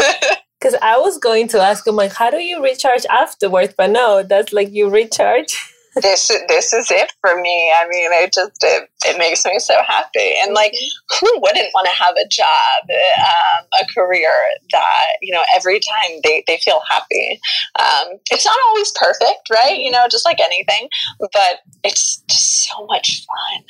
is. 0.00 0.38
Because 0.60 0.74
I 0.82 0.98
was 0.98 1.18
going 1.18 1.46
to 1.48 1.60
ask 1.60 1.86
him 1.86 1.94
like, 1.94 2.12
how 2.12 2.30
do 2.30 2.38
you 2.38 2.60
recharge 2.60 3.06
afterwards? 3.06 3.74
But 3.76 3.90
no, 3.90 4.24
that's 4.24 4.52
like 4.52 4.72
you 4.72 4.90
recharge 4.90 5.56
this 5.96 6.28
this 6.48 6.72
is 6.72 6.90
it 6.90 7.12
for 7.20 7.40
me. 7.40 7.72
I 7.76 7.86
mean, 7.88 8.10
it 8.12 8.32
just 8.32 8.62
it, 8.62 8.90
it 9.04 9.18
makes 9.18 9.44
me 9.44 9.58
so 9.58 9.74
happy. 9.86 10.34
And 10.40 10.54
like, 10.54 10.72
mm-hmm. 10.72 11.26
who 11.26 11.40
wouldn't 11.40 11.70
want 11.74 11.86
to 11.88 11.94
have 11.94 12.14
a 12.16 12.28
job, 12.28 12.88
um, 13.18 13.66
a 13.82 13.86
career 13.92 14.30
that 14.72 15.16
you 15.22 15.32
know 15.32 15.42
every 15.54 15.80
time 15.80 16.20
they 16.22 16.44
they 16.46 16.58
feel 16.58 16.80
happy. 16.88 17.40
Um, 17.78 18.18
it's 18.30 18.44
not 18.44 18.56
always 18.68 18.92
perfect, 18.96 19.50
right? 19.50 19.78
You 19.78 19.90
know, 19.90 20.06
just 20.10 20.24
like 20.24 20.40
anything, 20.40 20.88
but 21.18 21.60
it's 21.84 22.22
just 22.28 22.68
so 22.68 22.86
much 22.86 23.26
fun 23.26 23.64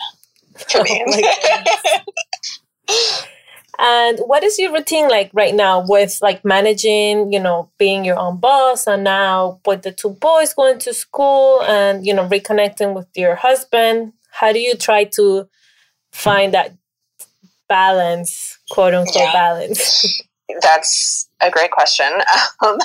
for 0.69 0.83
me. 0.85 1.05
Oh 2.89 3.23
And 3.79 4.19
what 4.21 4.43
is 4.43 4.59
your 4.59 4.73
routine 4.73 5.09
like 5.09 5.31
right 5.33 5.55
now 5.55 5.85
with 5.87 6.19
like 6.21 6.45
managing, 6.45 7.33
you 7.33 7.39
know, 7.39 7.71
being 7.79 8.05
your 8.05 8.19
own 8.19 8.39
boss 8.39 8.87
and 8.87 9.05
now 9.05 9.61
with 9.65 9.83
the 9.83 9.93
two 9.93 10.11
boys 10.11 10.53
going 10.53 10.79
to 10.81 10.93
school 10.93 11.63
and, 11.63 12.05
you 12.05 12.13
know, 12.13 12.29
reconnecting 12.29 12.95
with 12.95 13.07
your 13.15 13.37
husband? 13.37 14.13
How 14.31 14.53
do 14.53 14.59
you 14.59 14.75
try 14.75 15.05
to 15.05 15.49
find 16.13 16.55
that 16.55 16.77
balance, 17.69 18.59
quote 18.71 18.95
unquote 18.95 19.17
yeah. 19.17 19.33
balance? 19.33 20.23
That's 20.63 21.29
a 21.41 21.51
great 21.51 21.71
question. 21.71 22.11
Um, 22.61 22.77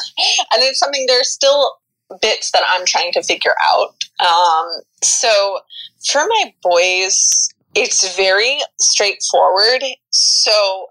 and 0.53 0.62
it's 0.62 0.77
something 0.77 1.03
there's 1.08 1.29
still 1.29 1.77
bits 2.21 2.51
that 2.51 2.62
I'm 2.63 2.86
trying 2.86 3.12
to 3.13 3.23
figure 3.23 3.56
out. 3.63 3.95
Um, 4.19 4.67
so 5.03 5.62
for 6.06 6.27
my 6.27 6.53
boys, 6.62 7.49
it's 7.75 8.15
very 8.15 8.59
straightforward. 8.79 9.83
So 10.12 10.88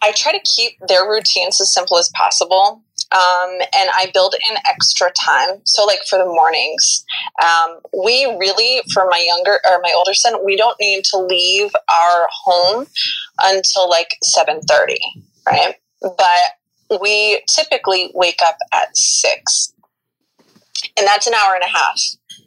I 0.00 0.12
try 0.12 0.32
to 0.32 0.40
keep 0.40 0.72
their 0.86 1.08
routines 1.08 1.60
as 1.60 1.72
simple 1.72 1.98
as 1.98 2.10
possible. 2.14 2.82
Um, 3.10 3.58
and 3.76 3.90
I 3.94 4.10
build 4.14 4.34
in 4.48 4.56
extra 4.66 5.10
time. 5.12 5.60
So, 5.64 5.84
like 5.84 5.98
for 6.08 6.18
the 6.18 6.24
mornings, 6.24 7.04
um, 7.42 7.80
we 8.02 8.24
really, 8.40 8.80
for 8.94 9.06
my 9.10 9.22
younger 9.26 9.60
or 9.68 9.80
my 9.82 9.92
older 9.94 10.14
son, 10.14 10.42
we 10.42 10.56
don't 10.56 10.76
need 10.80 11.04
to 11.06 11.18
leave 11.18 11.70
our 11.90 12.28
home 12.44 12.86
until 13.40 13.90
like 13.90 14.16
seven 14.22 14.62
thirty, 14.62 14.98
right? 15.46 15.74
But 16.00 17.00
we 17.02 17.42
typically 17.54 18.10
wake 18.14 18.40
up 18.42 18.56
at 18.72 18.96
six 18.96 19.74
and 20.96 21.06
that's 21.06 21.26
an 21.26 21.34
hour 21.34 21.54
and 21.54 21.64
a 21.64 21.66
half. 21.66 21.98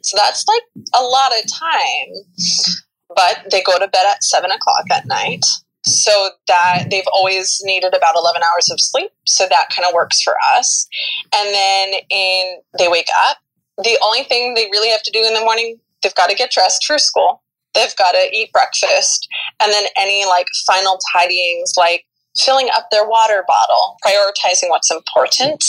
So 0.02 0.16
that's 0.16 0.44
like 0.46 0.86
a 0.94 1.02
lot 1.02 1.32
of 1.38 1.50
time. 1.50 2.85
But 3.14 3.46
they 3.50 3.62
go 3.62 3.78
to 3.78 3.88
bed 3.88 4.04
at 4.10 4.22
seven 4.22 4.50
o'clock 4.50 4.84
at 4.90 5.06
night. 5.06 5.44
So 5.84 6.30
that 6.48 6.86
they've 6.90 7.06
always 7.14 7.60
needed 7.62 7.94
about 7.94 8.16
11 8.16 8.42
hours 8.42 8.68
of 8.72 8.80
sleep. 8.80 9.10
So 9.24 9.46
that 9.48 9.68
kind 9.74 9.86
of 9.86 9.94
works 9.94 10.20
for 10.20 10.34
us. 10.56 10.88
And 11.32 11.54
then 11.54 12.00
in, 12.10 12.60
they 12.76 12.88
wake 12.88 13.06
up. 13.16 13.38
The 13.78 13.96
only 14.02 14.24
thing 14.24 14.54
they 14.54 14.64
really 14.72 14.88
have 14.90 15.04
to 15.04 15.12
do 15.12 15.20
in 15.20 15.32
the 15.32 15.40
morning, 15.40 15.78
they've 16.02 16.14
got 16.16 16.28
to 16.28 16.34
get 16.34 16.50
dressed 16.50 16.84
for 16.84 16.98
school. 16.98 17.42
They've 17.74 17.94
got 17.96 18.12
to 18.12 18.28
eat 18.34 18.50
breakfast. 18.52 19.28
And 19.62 19.70
then 19.70 19.84
any 19.96 20.26
like 20.26 20.48
final 20.66 20.98
tidyings, 21.14 21.74
like 21.76 22.04
filling 22.38 22.68
up 22.74 22.88
their 22.90 23.08
water 23.08 23.44
bottle, 23.46 23.96
prioritizing 24.04 24.68
what's 24.68 24.90
important 24.90 25.64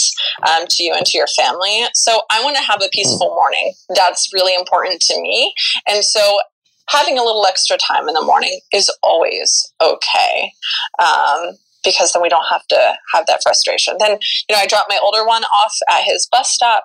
um, 0.46 0.66
to 0.68 0.82
you 0.82 0.94
and 0.94 1.06
to 1.06 1.16
your 1.16 1.26
family. 1.28 1.84
So 1.94 2.22
I 2.30 2.42
want 2.42 2.56
to 2.56 2.62
have 2.62 2.82
a 2.82 2.88
peaceful 2.92 3.28
morning. 3.28 3.72
That's 3.94 4.32
really 4.32 4.54
important 4.54 5.00
to 5.02 5.20
me. 5.20 5.54
And 5.88 6.04
so 6.04 6.40
having 6.88 7.18
a 7.18 7.22
little 7.22 7.46
extra 7.46 7.76
time 7.76 8.08
in 8.08 8.14
the 8.14 8.22
morning 8.22 8.60
is 8.72 8.90
always 9.02 9.72
okay. 9.82 10.52
Um, 10.98 11.56
because 11.84 12.12
then 12.12 12.20
we 12.20 12.28
don't 12.28 12.44
have 12.50 12.66
to 12.66 12.94
have 13.14 13.24
that 13.26 13.40
frustration. 13.42 13.96
Then, 14.00 14.18
you 14.48 14.54
know, 14.54 14.60
I 14.60 14.66
drop 14.66 14.86
my 14.88 14.98
older 15.00 15.24
one 15.24 15.44
off 15.44 15.74
at 15.88 16.02
his 16.04 16.26
bus 16.30 16.50
stop 16.50 16.84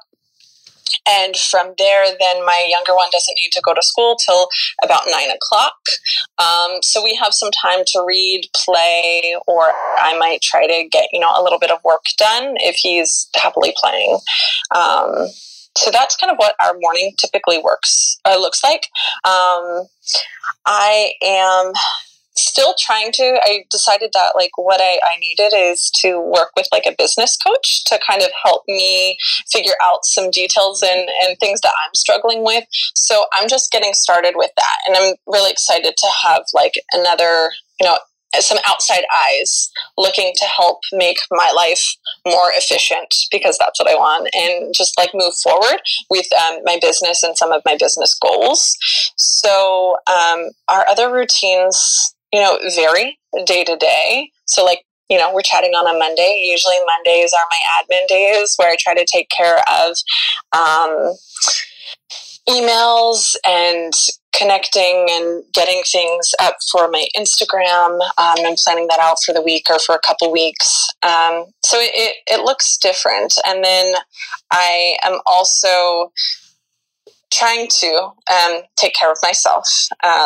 and 1.08 1.36
from 1.36 1.74
there, 1.78 2.06
then 2.20 2.46
my 2.46 2.68
younger 2.70 2.96
one 2.96 3.10
doesn't 3.12 3.36
need 3.36 3.52
to 3.54 3.62
go 3.62 3.74
to 3.74 3.82
school 3.82 4.16
till 4.16 4.48
about 4.84 5.04
nine 5.10 5.30
o'clock. 5.30 5.76
Um, 6.38 6.82
so 6.82 7.04
we 7.04 7.16
have 7.22 7.34
some 7.34 7.52
time 7.52 7.84
to 7.86 8.04
read, 8.08 8.48
play, 8.56 9.36
or 9.48 9.72
I 9.98 10.18
might 10.18 10.42
try 10.42 10.68
to 10.68 10.88
get, 10.90 11.10
you 11.12 11.20
know, 11.20 11.32
a 11.36 11.44
little 11.44 11.60
bit 11.60 11.72
of 11.72 11.80
work 11.84 12.04
done 12.18 12.56
if 12.58 12.76
he's 12.78 13.28
happily 13.36 13.74
playing. 13.78 14.20
Um, 14.76 15.28
so 15.78 15.92
that's 15.92 16.16
kind 16.16 16.32
of 16.32 16.38
what 16.38 16.56
our 16.64 16.76
morning 16.80 17.14
typically 17.20 17.60
works 17.60 18.18
uh, 18.26 18.38
looks 18.40 18.64
like. 18.64 18.88
Um, 19.26 19.88
I 20.66 21.14
am 21.22 21.74
still 22.36 22.74
trying 22.80 23.12
to 23.12 23.40
i 23.44 23.64
decided 23.70 24.10
that 24.14 24.34
like 24.36 24.50
what 24.56 24.82
I, 24.82 25.00
I 25.04 25.20
needed 25.20 25.54
is 25.56 25.92
to 26.02 26.20
work 26.20 26.50
with 26.56 26.68
like 26.72 26.86
a 26.88 26.96
business 26.98 27.38
coach 27.38 27.84
to 27.86 28.00
kind 28.08 28.22
of 28.22 28.30
help 28.44 28.64
me 28.68 29.18
figure 29.52 29.76
out 29.84 30.04
some 30.04 30.32
details 30.32 30.82
and, 30.82 31.10
and 31.22 31.38
things 31.40 31.62
that 31.62 31.74
i'm 31.86 31.94
struggling 31.94 32.44
with 32.44 32.64
so 32.96 33.26
i'm 33.34 33.48
just 33.48 33.72
getting 33.72 33.94
started 33.94 34.34
with 34.36 34.52
that 34.58 34.78
and 34.88 34.98
i'm 34.98 35.16
really 35.28 35.52
excited 35.52 35.94
to 35.96 36.08
have 36.24 36.44
like 36.54 36.74
another 36.94 37.52
you 37.80 37.88
know 37.88 37.98
some 38.40 38.58
outside 38.68 39.04
eyes 39.28 39.72
looking 39.98 40.34
to 40.36 40.46
help 40.46 40.80
make 40.94 41.18
my 41.32 41.52
life 41.56 41.96
more 42.26 42.52
efficient 42.56 43.14
because 43.32 43.58
that's 43.58 43.80
what 43.80 43.90
I 43.90 43.96
want 43.96 44.30
and 44.34 44.74
just 44.76 44.98
like 44.98 45.12
move 45.14 45.34
forward 45.36 45.80
with 46.10 46.28
um, 46.34 46.60
my 46.64 46.78
business 46.82 47.24
and 47.24 47.38
some 47.38 47.52
of 47.52 47.62
my 47.66 47.78
business 47.80 48.18
goals. 48.22 48.76
So, 49.18 49.98
um, 50.08 50.50
our 50.68 50.88
other 50.88 51.12
routines 51.12 52.14
you 52.34 52.42
know, 52.42 52.58
vary 52.76 53.20
day 53.46 53.64
to 53.64 53.78
day. 53.78 54.32
So, 54.46 54.66
like, 54.66 54.84
you 55.10 55.18
know, 55.18 55.32
we're 55.34 55.42
chatting 55.42 55.74
on 55.74 55.88
a 55.88 55.98
Monday. 55.98 56.44
Usually, 56.48 56.76
Mondays 56.86 57.32
are 57.32 57.46
my 57.52 57.96
admin 57.96 58.08
days 58.08 58.56
where 58.58 58.72
I 58.72 58.76
try 58.80 58.96
to 58.96 59.06
take 59.06 59.30
care 59.30 59.60
of 59.70 59.96
um, 60.52 61.14
emails 62.50 63.36
and 63.46 63.94
connecting 64.34 65.08
and 65.10 65.44
getting 65.54 65.82
things 65.90 66.32
up 66.42 66.56
for 66.72 66.90
my 66.90 67.06
Instagram. 67.16 68.00
Um, 68.18 68.36
I'm 68.46 68.56
planning 68.64 68.88
that 68.90 69.00
out 69.00 69.18
for 69.26 69.34
the 69.34 69.42
week 69.42 69.68
or 69.70 69.80
for 69.80 69.96
a 69.96 70.00
couple 70.06 70.32
weeks. 70.32 70.88
Um, 71.04 71.46
so 71.64 71.80
it, 71.80 71.92
it, 71.94 72.16
it 72.28 72.44
looks 72.44 72.78
different. 72.78 73.34
And 73.46 73.64
then 73.64 73.94
I 74.52 74.98
am 75.04 75.20
also 75.26 76.12
trying 77.34 77.68
to 77.68 78.12
um, 78.32 78.62
take 78.78 78.94
care 78.94 79.12
of 79.12 79.18
myself 79.24 79.66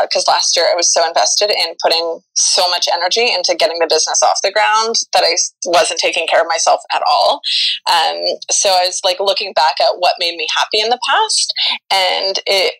because 0.03 0.25
uh, 0.27 0.31
last 0.31 0.55
year 0.55 0.65
I 0.71 0.75
was 0.75 0.93
so 0.93 1.07
invested 1.07 1.49
in 1.49 1.73
putting 1.81 2.19
so 2.35 2.69
much 2.69 2.87
energy 2.93 3.33
into 3.33 3.55
getting 3.57 3.79
the 3.79 3.87
business 3.89 4.21
off 4.23 4.39
the 4.43 4.51
ground 4.51 4.95
that 5.13 5.23
I 5.23 5.35
wasn't 5.65 5.99
taking 5.99 6.27
care 6.27 6.41
of 6.41 6.47
myself 6.47 6.81
at 6.93 7.01
all. 7.07 7.41
Um, 7.89 8.17
so 8.51 8.69
I 8.69 8.83
was 8.85 9.01
like 9.03 9.19
looking 9.19 9.53
back 9.53 9.79
at 9.79 9.97
what 9.97 10.15
made 10.19 10.35
me 10.35 10.47
happy 10.55 10.79
in 10.79 10.89
the 10.89 10.99
past, 11.09 11.53
and 11.91 12.39
it 12.45 12.75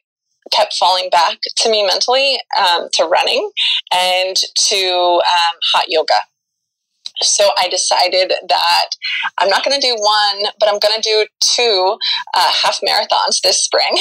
kept 0.52 0.76
falling 0.76 1.10
back 1.10 1.38
to 1.58 1.70
me 1.70 1.86
mentally 1.86 2.38
um, 2.58 2.88
to 2.94 3.06
running 3.06 3.50
and 3.94 4.38
to 4.70 5.22
um, 5.26 5.58
hot 5.74 5.86
yoga. 5.88 6.16
So 7.22 7.50
I 7.58 7.68
decided 7.68 8.32
that 8.48 8.86
I'm 9.40 9.50
not 9.50 9.64
going 9.64 9.80
to 9.80 9.86
do 9.86 9.96
one, 9.96 10.52
but 10.60 10.70
I'm 10.70 10.80
going 10.80 10.96
to 10.96 11.02
do 11.02 11.26
two 11.42 11.98
uh, 12.34 12.52
half 12.64 12.80
marathons 12.88 13.42
this 13.44 13.64
spring. 13.64 13.98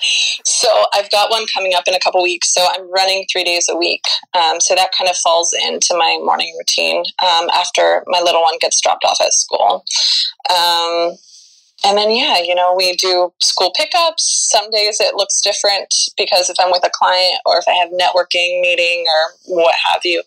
so 0.44 0.68
I've 0.92 1.10
got 1.10 1.30
one 1.30 1.46
coming 1.52 1.74
up 1.74 1.84
in 1.86 1.94
a 1.94 2.00
couple 2.00 2.22
weeks. 2.22 2.52
So 2.52 2.66
I'm 2.74 2.90
running 2.90 3.26
three 3.30 3.44
days 3.44 3.68
a 3.70 3.76
week. 3.76 4.02
Um, 4.34 4.60
so 4.60 4.74
that 4.74 4.90
kind 4.96 5.10
of 5.10 5.16
falls 5.16 5.54
into 5.66 5.94
my 5.94 6.18
morning 6.22 6.54
routine 6.58 7.04
um, 7.22 7.48
after 7.54 8.04
my 8.06 8.20
little 8.20 8.42
one 8.42 8.58
gets 8.60 8.80
dropped 8.80 9.04
off 9.04 9.18
at 9.20 9.32
school. 9.32 9.84
Um, 10.50 11.16
and 11.84 11.96
then, 11.96 12.10
yeah, 12.10 12.38
you 12.38 12.54
know, 12.54 12.74
we 12.74 12.96
do 12.96 13.32
school 13.40 13.72
pickups. 13.76 14.48
Some 14.50 14.70
days 14.70 14.98
it 15.00 15.14
looks 15.14 15.40
different 15.42 15.92
because 16.16 16.50
if 16.50 16.56
I'm 16.58 16.70
with 16.72 16.84
a 16.84 16.90
client 16.92 17.40
or 17.44 17.58
if 17.58 17.64
I 17.68 17.72
have 17.72 17.90
networking 17.90 18.60
meeting 18.60 19.04
or 19.06 19.56
what 19.56 19.74
have 19.86 20.00
you. 20.04 20.22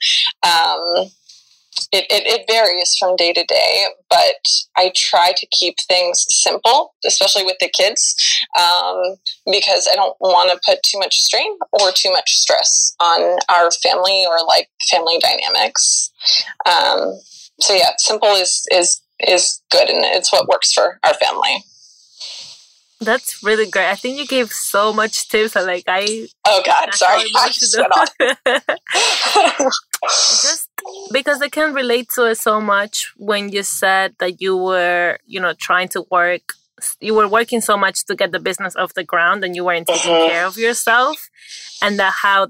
It, 1.92 2.06
it, 2.10 2.28
it, 2.28 2.46
varies 2.48 2.96
from 3.00 3.16
day 3.16 3.34
to 3.34 3.44
day, 3.44 3.86
but 4.10 4.42
I 4.78 4.92
try 4.96 5.34
to 5.36 5.48
keep 5.48 5.76
things 5.88 6.26
simple, 6.30 6.94
especially 7.06 7.44
with 7.44 7.58
the 7.60 7.70
kids, 7.70 8.16
um, 8.58 9.18
because 9.52 9.88
I 9.92 9.96
don't 9.96 10.16
want 10.20 10.52
to 10.52 10.60
put 10.66 10.84
too 10.84 11.00
much 11.00 11.18
strain 11.18 11.58
or 11.74 11.92
too 11.92 12.12
much 12.12 12.32
stress 12.32 12.96
on 13.00 13.40
our 13.50 13.72
family 13.72 14.26
or 14.28 14.46
like 14.48 14.70
family 14.92 15.20
dynamics. 15.20 16.12
Um, 16.66 17.20
so 17.60 17.74
yeah, 17.74 17.92
simple 17.98 18.30
is 18.30 18.66
is 18.72 19.02
is 19.28 19.62
good, 19.72 19.90
and 19.90 20.04
it's 20.06 20.32
what 20.32 20.48
works 20.48 20.74
for 20.74 21.00
our 21.04 21.14
family. 21.14 21.64
That's 23.02 23.42
really 23.44 23.70
great. 23.70 23.90
I 23.90 23.96
think 23.96 24.20
you 24.20 24.28
gave 24.28 24.52
so 24.52 24.92
much 24.92 25.30
tips. 25.30 25.56
Like 25.56 25.86
I. 25.88 26.28
Oh 26.46 26.62
God! 26.66 26.94
Sorry, 26.94 27.24
I 27.36 27.50
just 27.50 27.78
went 27.78 27.94
on. 27.98 28.08
just 30.04 30.69
because 31.12 31.42
I 31.42 31.50
can 31.50 31.74
relate 31.74 32.08
to 32.16 32.26
it 32.26 32.36
so 32.36 32.62
much 32.62 33.14
when 33.18 33.50
you 33.50 33.64
said 33.64 34.16
that 34.20 34.42
you 34.42 34.56
were, 34.58 35.18
you 35.26 35.40
know, 35.40 35.54
trying 35.54 35.90
to 35.90 36.06
work. 36.10 36.54
You 37.02 37.14
were 37.14 37.28
working 37.28 37.60
so 37.60 37.76
much 37.76 38.06
to 38.06 38.16
get 38.16 38.32
the 38.32 38.40
business 38.40 38.76
off 38.76 38.94
the 38.94 39.04
ground, 39.04 39.44
and 39.44 39.56
you 39.56 39.66
weren't 39.66 39.88
taking 39.88 40.12
mm-hmm. 40.12 40.30
care 40.30 40.46
of 40.46 40.58
yourself, 40.58 41.30
and 41.82 42.00
that 42.00 42.14
how 42.22 42.50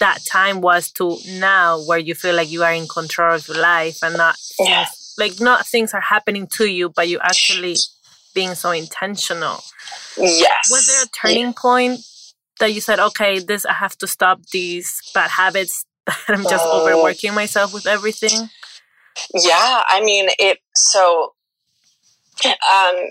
that 0.00 0.18
time 0.30 0.60
was 0.60 0.90
to 0.92 1.16
now, 1.28 1.80
where 1.84 1.98
you 1.98 2.14
feel 2.14 2.34
like 2.34 2.50
you 2.50 2.62
are 2.62 2.72
in 2.72 2.88
control 2.88 3.34
of 3.34 3.48
your 3.48 3.58
life 3.58 3.98
and 4.02 4.16
not. 4.16 4.36
Yeah. 4.58 4.86
Like 5.18 5.40
not 5.40 5.66
things 5.66 5.92
are 5.94 6.00
happening 6.00 6.46
to 6.56 6.66
you, 6.66 6.88
but 6.88 7.08
you 7.08 7.18
actually 7.20 7.76
being 8.34 8.54
so 8.54 8.70
intentional. 8.70 9.60
Yes. 10.16 10.70
Was 10.70 10.86
there 10.86 11.04
a 11.04 11.08
turning 11.08 11.48
yeah. 11.48 11.60
point 11.60 12.00
that 12.58 12.72
you 12.72 12.80
said, 12.80 13.00
okay, 13.00 13.38
this 13.38 13.66
I 13.66 13.72
have 13.72 13.96
to 13.98 14.06
stop 14.06 14.40
these 14.52 15.00
bad 15.14 15.30
habits 15.30 15.84
that 16.26 16.38
I'm 16.38 16.44
just 16.44 16.66
overworking 16.66 17.34
myself 17.34 17.72
with 17.72 17.86
everything? 17.86 18.50
Yeah, 19.34 19.82
I 19.88 20.02
mean 20.02 20.28
it 20.38 20.58
so 20.74 21.34
um 22.72 23.10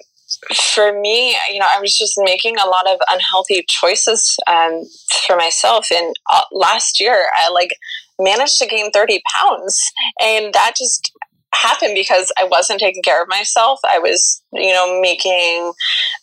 for 0.56 1.00
me, 1.00 1.36
you 1.52 1.60
know, 1.60 1.66
I 1.68 1.80
was 1.80 1.98
just 1.98 2.14
making 2.18 2.58
a 2.58 2.68
lot 2.68 2.88
of 2.88 3.00
unhealthy 3.10 3.66
choices 3.68 4.38
um, 4.48 4.84
for 5.26 5.36
myself. 5.36 5.88
And 5.92 6.16
uh, 6.30 6.42
last 6.52 7.00
year, 7.00 7.28
I 7.36 7.50
like 7.50 7.72
managed 8.20 8.58
to 8.60 8.68
gain 8.68 8.92
30 8.92 9.22
pounds. 9.36 9.92
And 10.22 10.54
that 10.54 10.74
just 10.78 11.12
happened 11.54 11.94
because 11.96 12.32
I 12.38 12.44
wasn't 12.44 12.80
taking 12.80 13.02
care 13.02 13.22
of 13.22 13.28
myself. 13.28 13.80
I 13.84 14.00
was, 14.00 14.44
you 14.54 14.72
know, 14.72 15.00
making 15.02 15.74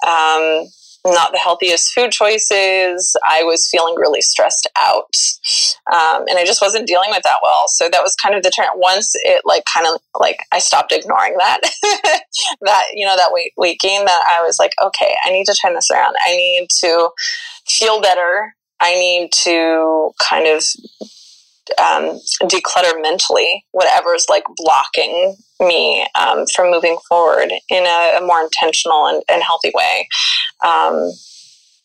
um, 0.06 0.66
not 1.14 1.32
the 1.32 1.38
healthiest 1.38 1.92
food 1.92 2.10
choices. 2.10 3.16
I 3.28 3.42
was 3.42 3.68
feeling 3.70 3.94
really 3.96 4.20
stressed 4.20 4.68
out. 4.76 5.14
Um, 5.92 6.24
and 6.28 6.38
I 6.38 6.44
just 6.44 6.60
wasn't 6.60 6.86
dealing 6.86 7.10
with 7.10 7.22
that 7.22 7.38
well. 7.42 7.64
So 7.68 7.88
that 7.88 8.02
was 8.02 8.14
kind 8.16 8.34
of 8.34 8.42
the 8.42 8.50
turn. 8.50 8.66
Once 8.74 9.12
it 9.14 9.42
like 9.44 9.64
kind 9.72 9.86
of 9.86 10.00
like 10.18 10.38
I 10.52 10.58
stopped 10.58 10.92
ignoring 10.92 11.36
that, 11.38 11.60
that, 12.62 12.84
you 12.94 13.06
know, 13.06 13.16
that 13.16 13.32
weight, 13.32 13.52
weight 13.56 13.80
gain 13.80 14.04
that 14.04 14.24
I 14.28 14.42
was 14.42 14.58
like, 14.58 14.72
okay, 14.82 15.14
I 15.24 15.30
need 15.30 15.46
to 15.46 15.54
turn 15.60 15.74
this 15.74 15.90
around. 15.90 16.16
I 16.26 16.36
need 16.36 16.68
to 16.80 17.10
feel 17.66 18.00
better. 18.00 18.54
I 18.80 18.94
need 18.94 19.32
to 19.44 20.10
kind 20.28 20.46
of 20.46 20.64
um, 21.78 22.20
declutter 22.42 23.00
mentally 23.00 23.64
whatever 23.72 24.14
is 24.14 24.26
like 24.28 24.44
blocking 24.56 25.36
me 25.60 26.06
um, 26.18 26.44
from 26.54 26.70
moving 26.70 26.98
forward 27.08 27.50
in 27.70 27.84
a, 27.84 28.18
a 28.18 28.20
more 28.20 28.42
intentional 28.42 29.06
and, 29.06 29.22
and 29.28 29.42
healthy 29.42 29.72
way. 29.74 30.08
Um, 30.64 31.10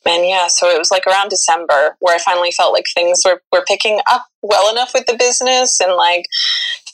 and 0.05 0.27
yeah, 0.27 0.47
so 0.47 0.67
it 0.67 0.79
was 0.79 0.91
like 0.91 1.05
around 1.05 1.29
December 1.29 1.95
where 1.99 2.15
I 2.15 2.19
finally 2.19 2.51
felt 2.51 2.73
like 2.73 2.85
things 2.93 3.21
were, 3.23 3.41
were 3.51 3.63
picking 3.67 3.99
up 4.09 4.25
well 4.41 4.71
enough 4.71 4.93
with 4.93 5.05
the 5.05 5.15
business 5.17 5.79
and 5.79 5.93
like 5.93 6.25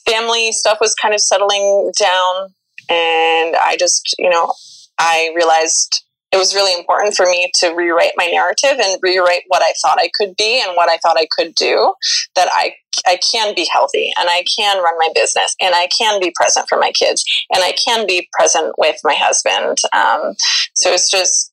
family 0.05 0.51
stuff 0.51 0.79
was 0.81 0.93
kind 0.95 1.13
of 1.13 1.21
settling 1.21 1.91
down. 1.97 2.53
And 2.89 3.55
I 3.55 3.75
just, 3.79 4.15
you 4.19 4.29
know, 4.29 4.53
I 4.99 5.31
realized 5.35 6.03
it 6.37 6.39
was 6.39 6.53
really 6.53 6.77
important 6.77 7.15
for 7.15 7.25
me 7.25 7.51
to 7.55 7.69
rewrite 7.69 8.11
my 8.15 8.27
narrative 8.27 8.79
and 8.79 8.99
rewrite 9.01 9.41
what 9.47 9.63
I 9.63 9.73
thought 9.81 9.97
I 9.99 10.09
could 10.13 10.35
be 10.37 10.61
and 10.61 10.75
what 10.75 10.89
I 10.89 10.97
thought 10.97 11.17
I 11.17 11.27
could 11.35 11.55
do. 11.55 11.93
That 12.35 12.47
I 12.51 12.73
I 13.07 13.19
can 13.31 13.55
be 13.55 13.67
healthy 13.71 14.11
and 14.19 14.29
I 14.29 14.43
can 14.57 14.81
run 14.81 14.97
my 14.97 15.09
business 15.13 15.55
and 15.59 15.73
I 15.73 15.87
can 15.87 16.19
be 16.19 16.31
present 16.35 16.67
for 16.69 16.77
my 16.77 16.91
kids 16.91 17.23
and 17.53 17.63
I 17.63 17.73
can 17.73 18.05
be 18.07 18.27
present 18.37 18.73
with 18.77 18.97
my 19.03 19.15
husband. 19.15 19.77
Um, 19.93 20.35
so 20.75 20.91
it's 20.93 21.09
just 21.09 21.51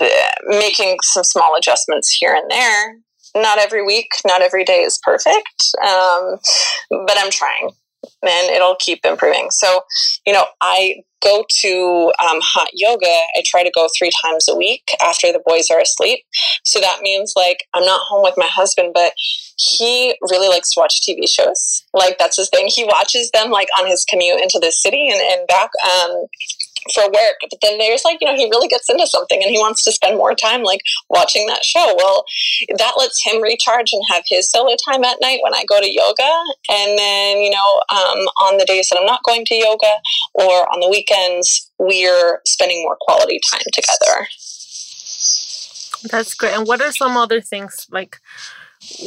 uh, 0.00 0.06
making 0.46 0.98
some 1.02 1.24
small 1.24 1.56
adjustments 1.56 2.10
here 2.10 2.34
and 2.34 2.50
there. 2.50 2.96
Not 3.36 3.58
every 3.58 3.84
week, 3.84 4.08
not 4.24 4.42
every 4.42 4.64
day 4.64 4.82
is 4.82 4.98
perfect, 5.02 5.74
um, 5.82 6.38
but 6.90 7.16
I'm 7.18 7.32
trying 7.32 7.70
and 8.22 8.50
it'll 8.50 8.76
keep 8.76 9.00
improving. 9.04 9.50
So, 9.50 9.80
you 10.26 10.32
know, 10.32 10.44
I 10.60 10.96
go 11.22 11.44
to 11.62 12.12
um, 12.18 12.40
hot 12.42 12.68
yoga. 12.72 13.06
I 13.06 13.42
try 13.44 13.64
to 13.64 13.72
go 13.74 13.88
three 13.98 14.10
times 14.22 14.46
a 14.48 14.54
week 14.54 14.90
after 15.02 15.32
the 15.32 15.42
boys 15.44 15.70
are 15.70 15.80
asleep. 15.80 16.20
So 16.64 16.80
that 16.80 17.00
means 17.00 17.32
like 17.34 17.64
I'm 17.72 17.84
not 17.84 18.02
home 18.08 18.22
with 18.22 18.34
my 18.36 18.46
husband, 18.46 18.92
but 18.94 19.12
he 19.56 20.16
really 20.20 20.48
likes 20.48 20.72
to 20.74 20.80
watch 20.80 21.00
TV 21.00 21.28
shows. 21.28 21.84
Like 21.94 22.18
that's 22.18 22.36
his 22.36 22.50
thing. 22.50 22.68
He 22.68 22.84
watches 22.84 23.30
them 23.32 23.50
like 23.50 23.68
on 23.80 23.86
his 23.86 24.04
commute 24.04 24.40
into 24.40 24.58
the 24.60 24.72
city 24.72 25.08
and, 25.10 25.20
and 25.20 25.46
back. 25.46 25.70
Um, 25.84 26.26
for 26.92 27.04
work. 27.04 27.36
But 27.50 27.60
then 27.62 27.78
there's 27.78 28.04
like, 28.04 28.18
you 28.20 28.26
know, 28.26 28.36
he 28.36 28.50
really 28.50 28.68
gets 28.68 28.88
into 28.90 29.06
something 29.06 29.40
and 29.42 29.50
he 29.50 29.58
wants 29.58 29.84
to 29.84 29.92
spend 29.92 30.16
more 30.16 30.34
time 30.34 30.62
like 30.62 30.80
watching 31.08 31.46
that 31.46 31.64
show. 31.64 31.94
Well, 31.96 32.24
that 32.78 32.94
lets 32.96 33.24
him 33.24 33.42
recharge 33.42 33.92
and 33.92 34.02
have 34.10 34.24
his 34.28 34.50
solo 34.50 34.76
time 34.88 35.04
at 35.04 35.18
night 35.20 35.40
when 35.42 35.54
I 35.54 35.64
go 35.68 35.80
to 35.80 35.90
yoga. 35.90 36.30
And 36.68 36.98
then, 36.98 37.38
you 37.38 37.50
know, 37.50 37.80
um, 37.90 38.18
on 38.42 38.58
the 38.58 38.64
days 38.64 38.88
that 38.90 38.98
I'm 38.98 39.06
not 39.06 39.22
going 39.24 39.44
to 39.46 39.54
yoga 39.54 39.94
or 40.34 40.72
on 40.72 40.80
the 40.80 40.88
weekends, 40.88 41.70
we're 41.78 42.40
spending 42.46 42.82
more 42.82 42.96
quality 43.00 43.40
time 43.50 43.62
together. 43.72 44.28
That's 46.10 46.34
great. 46.34 46.54
And 46.54 46.66
what 46.66 46.82
are 46.82 46.92
some 46.92 47.16
other 47.16 47.40
things 47.40 47.86
like 47.90 48.18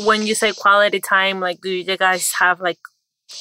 when 0.03 0.25
you 0.25 0.33
say 0.33 0.51
quality 0.53 0.99
time? 0.99 1.39
Like, 1.39 1.61
do 1.61 1.69
you 1.69 1.97
guys 1.97 2.33
have 2.39 2.59
like 2.59 2.79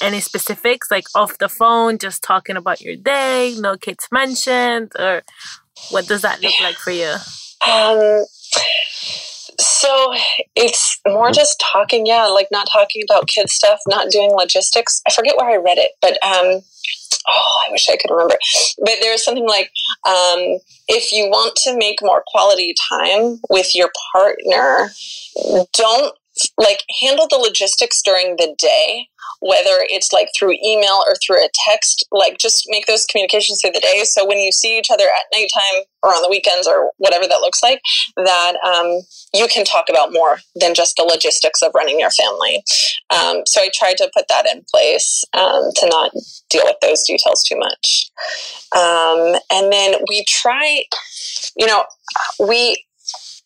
any 0.01 0.21
specifics 0.21 0.91
like 0.91 1.07
off 1.15 1.39
the 1.39 1.49
phone 1.49 1.99
just 1.99 2.23
talking 2.23 2.57
about 2.57 2.81
your 2.81 2.97
day 2.97 3.55
no 3.59 3.77
kids 3.77 4.09
mentioned 4.11 4.93
or 4.99 5.23
what 5.91 6.07
does 6.07 6.23
that 6.23 6.43
look 6.43 6.59
like 6.61 6.77
for 6.77 6.91
you? 6.91 7.15
Um 7.67 8.25
so 9.59 10.13
it's 10.55 11.01
more 11.07 11.31
just 11.31 11.63
talking 11.73 12.07
yeah 12.07 12.27
like 12.27 12.49
not 12.51 12.69
talking 12.71 13.03
about 13.09 13.29
kid 13.29 13.49
stuff 13.49 13.81
not 13.87 14.11
doing 14.11 14.31
logistics. 14.31 15.01
I 15.09 15.13
forget 15.13 15.37
where 15.37 15.51
i 15.51 15.57
read 15.57 15.79
it 15.79 15.93
but 16.01 16.13
um 16.25 16.63
oh 17.29 17.65
i 17.67 17.71
wish 17.71 17.89
i 17.89 17.97
could 17.97 18.11
remember. 18.11 18.37
But 18.79 18.95
there's 19.01 19.25
something 19.25 19.47
like 19.47 19.71
um 20.07 20.59
if 20.89 21.13
you 21.13 21.27
want 21.27 21.57
to 21.65 21.77
make 21.77 21.99
more 22.03 22.23
quality 22.27 22.75
time 22.91 23.41
with 23.51 23.75
your 23.75 23.91
partner 24.13 24.91
don't 25.73 26.15
like 26.59 26.85
handle 27.01 27.27
the 27.29 27.37
logistics 27.37 28.01
during 28.03 28.37
the 28.37 28.55
day 28.59 29.09
whether 29.41 29.85
it's 29.89 30.13
like 30.13 30.29
through 30.37 30.55
email 30.65 31.03
or 31.07 31.15
through 31.17 31.43
a 31.43 31.49
text 31.69 32.07
like 32.11 32.39
just 32.39 32.67
make 32.69 32.87
those 32.87 33.05
communications 33.07 33.61
through 33.61 33.73
the 33.73 33.81
day. 33.81 34.03
So 34.05 34.27
when 34.27 34.39
you 34.39 34.53
see 34.53 34.79
each 34.79 34.91
other 34.91 35.05
at 35.05 35.37
nighttime 35.37 35.85
or 36.03 36.11
on 36.11 36.23
the 36.23 36.29
weekends 36.29 36.67
or 36.67 36.93
whatever 36.99 37.27
that 37.27 37.41
looks 37.41 37.63
like 37.63 37.81
that 38.17 38.55
um, 38.65 39.01
you 39.35 39.47
can 39.49 39.65
talk 39.65 39.87
about 39.89 40.13
more 40.13 40.39
than 40.55 40.75
just 40.75 40.97
the 40.97 41.05
logistics 41.05 41.63
of 41.63 41.73
running 41.75 42.01
your 42.01 42.11
family. 42.11 42.63
Um, 43.11 43.43
so 43.47 43.61
i 43.61 43.71
tried 43.75 43.97
to 43.99 44.11
put 44.15 44.27
that 44.29 44.47
in 44.47 44.65
place 44.71 45.25
um, 45.35 45.71
to 45.77 45.89
not 45.89 46.13
deal 46.51 46.65
with 46.65 46.77
those 46.83 47.03
details 47.03 47.43
too 47.45 47.59
much. 47.59 48.11
Um, 48.75 49.41
and 49.51 49.73
then 49.73 49.95
we 50.09 50.25
try 50.29 50.85
you 51.57 51.67
know 51.67 51.85
we 52.41 52.85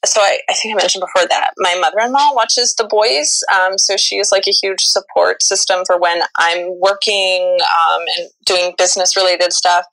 so 0.05 0.21
I, 0.21 0.39
I, 0.49 0.55
think 0.55 0.75
I 0.75 0.77
mentioned 0.77 1.03
before 1.03 1.29
that 1.29 1.53
my 1.59 1.75
mother-in-law 1.79 2.31
watches 2.35 2.75
the 2.77 2.85
boys. 2.85 3.43
Um, 3.55 3.77
so 3.77 3.97
she 3.97 4.17
is 4.17 4.33
like 4.33 4.45
a 4.47 4.53
huge 4.53 4.81
support 4.81 5.43
system 5.43 5.83
for 5.87 5.99
when 5.99 6.23
I'm 6.39 6.79
working 6.81 7.59
um, 7.61 8.03
and 8.19 8.31
doing 8.47 8.75
business 8.79 9.15
related 9.17 9.53
stuff. 9.53 9.85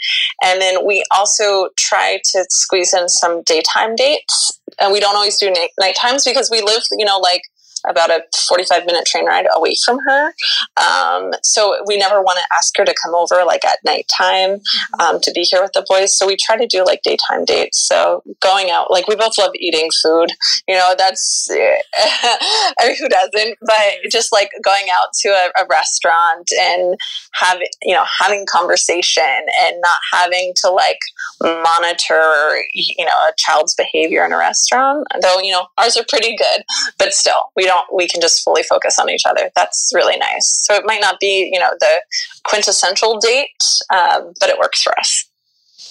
And 0.43 0.61
then 0.61 0.85
we 0.85 1.03
also 1.15 1.69
try 1.77 2.19
to 2.23 2.45
squeeze 2.49 2.93
in 2.93 3.09
some 3.09 3.43
daytime 3.43 3.95
dates. 3.95 4.59
And 4.79 4.93
we 4.93 4.99
don't 4.99 5.15
always 5.15 5.37
do 5.37 5.53
night 5.79 5.95
times 5.95 6.23
because 6.23 6.49
we 6.49 6.61
live, 6.61 6.83
you 6.97 7.05
know, 7.05 7.17
like 7.17 7.41
about 7.89 8.09
a 8.09 8.23
45 8.47 8.85
minute 8.85 9.05
train 9.05 9.25
ride 9.25 9.47
away 9.53 9.75
from 9.85 9.99
her. 10.07 10.33
Um, 10.77 11.31
so 11.43 11.77
we 11.85 11.97
never 11.97 12.21
want 12.21 12.39
to 12.39 12.55
ask 12.55 12.75
her 12.77 12.85
to 12.85 12.95
come 13.03 13.15
over 13.15 13.43
like 13.45 13.65
at 13.65 13.79
nighttime 13.85 14.59
um, 14.99 15.19
to 15.21 15.31
be 15.31 15.41
here 15.41 15.61
with 15.61 15.73
the 15.73 15.85
boys. 15.87 16.17
So 16.17 16.27
we 16.27 16.37
try 16.37 16.57
to 16.57 16.67
do 16.67 16.83
like 16.83 17.01
daytime 17.03 17.45
dates. 17.45 17.87
So 17.87 18.23
going 18.41 18.69
out, 18.69 18.91
like 18.91 19.07
we 19.07 19.15
both 19.15 19.37
love 19.37 19.51
eating 19.55 19.89
food. 20.03 20.27
You 20.67 20.75
know, 20.75 20.95
that's, 20.97 21.49
I 21.97 22.73
mean, 22.87 22.97
who 22.97 23.09
doesn't? 23.09 23.57
But 23.61 24.11
just 24.11 24.31
like 24.31 24.51
going 24.63 24.87
out 24.95 25.09
to 25.21 25.29
a, 25.29 25.63
a 25.63 25.67
restaurant 25.69 26.49
and 26.59 26.95
having, 27.33 27.67
you 27.81 27.93
know, 27.93 28.05
having 28.19 28.45
conversation 28.45 29.23
and 29.61 29.75
not 29.81 29.99
having 30.13 30.53
to 30.63 30.69
like 30.69 30.99
monitor, 31.41 32.57
you 32.73 33.05
know, 33.05 33.11
a 33.11 33.33
child's 33.37 33.75
behavior 33.75 34.25
in 34.25 34.31
a 34.31 34.37
restaurant. 34.37 35.07
Though, 35.21 35.39
you 35.39 35.51
know, 35.51 35.67
ours 35.77 35.97
are 35.97 36.05
pretty 36.07 36.35
good, 36.35 36.63
but 36.97 37.13
still, 37.13 37.51
we 37.55 37.65
don't 37.65 37.76
we 37.93 38.07
can 38.07 38.21
just 38.21 38.43
fully 38.43 38.63
focus 38.63 38.99
on 38.99 39.09
each 39.09 39.25
other. 39.25 39.49
That's 39.55 39.91
really 39.93 40.17
nice. 40.17 40.63
So 40.65 40.75
it 40.75 40.83
might 40.85 41.01
not 41.01 41.19
be 41.19 41.49
you 41.51 41.59
know 41.59 41.71
the 41.79 42.01
quintessential 42.43 43.19
date 43.19 43.49
uh, 43.91 44.21
but 44.39 44.49
it 44.49 44.57
works 44.59 44.81
for 44.81 44.97
us. 44.99 45.29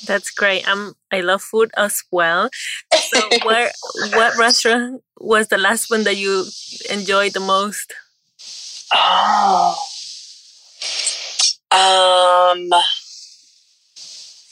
That's 0.07 0.30
great. 0.30 0.68
Um 0.68 0.95
i 1.12 1.20
love 1.20 1.43
food 1.43 1.70
as 1.76 2.03
well. 2.11 2.51
So 2.93 3.20
where 3.45 3.70
what 4.14 4.37
restaurant 4.37 5.03
was 5.18 5.49
the 5.49 5.59
last 5.59 5.91
one 5.91 6.05
that 6.05 6.16
you 6.16 6.45
enjoyed 6.91 7.32
the 7.32 7.41
most? 7.41 7.95
Oh. 8.95 9.76
Um 11.72 12.68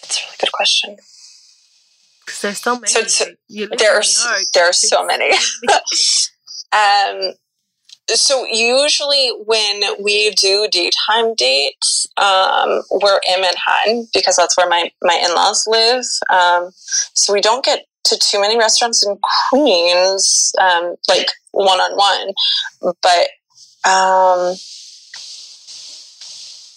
that's 0.00 0.18
a 0.18 0.24
really 0.24 0.36
good 0.40 0.52
question. 0.52 0.96
There's 2.42 2.58
so 2.58 2.74
many. 2.74 2.88
So, 2.88 3.24
there 3.48 3.96
are 3.96 4.02
there 4.52 4.68
are 4.68 4.72
so 4.72 5.06
many. 5.06 5.30
Um, 6.74 7.34
so 8.08 8.44
usually 8.50 9.30
when 9.46 9.80
we 10.02 10.30
do 10.32 10.68
daytime 10.70 11.34
dates, 11.36 12.06
um, 12.16 12.82
we're 12.90 13.20
in 13.28 13.40
Manhattan 13.40 14.08
because 14.12 14.36
that's 14.36 14.56
where 14.56 14.68
my, 14.68 14.90
my 15.02 15.14
in-laws 15.24 15.64
live. 15.66 16.04
Um, 16.30 16.70
so 17.14 17.32
we 17.32 17.40
don't 17.40 17.64
get 17.64 17.86
to 18.04 18.18
too 18.18 18.40
many 18.40 18.58
restaurants 18.58 19.06
in 19.06 19.16
Queens, 19.48 20.52
um, 20.60 20.96
like 21.08 21.30
one-on-one, 21.52 22.34
but, 23.02 23.28
um, 23.88 24.54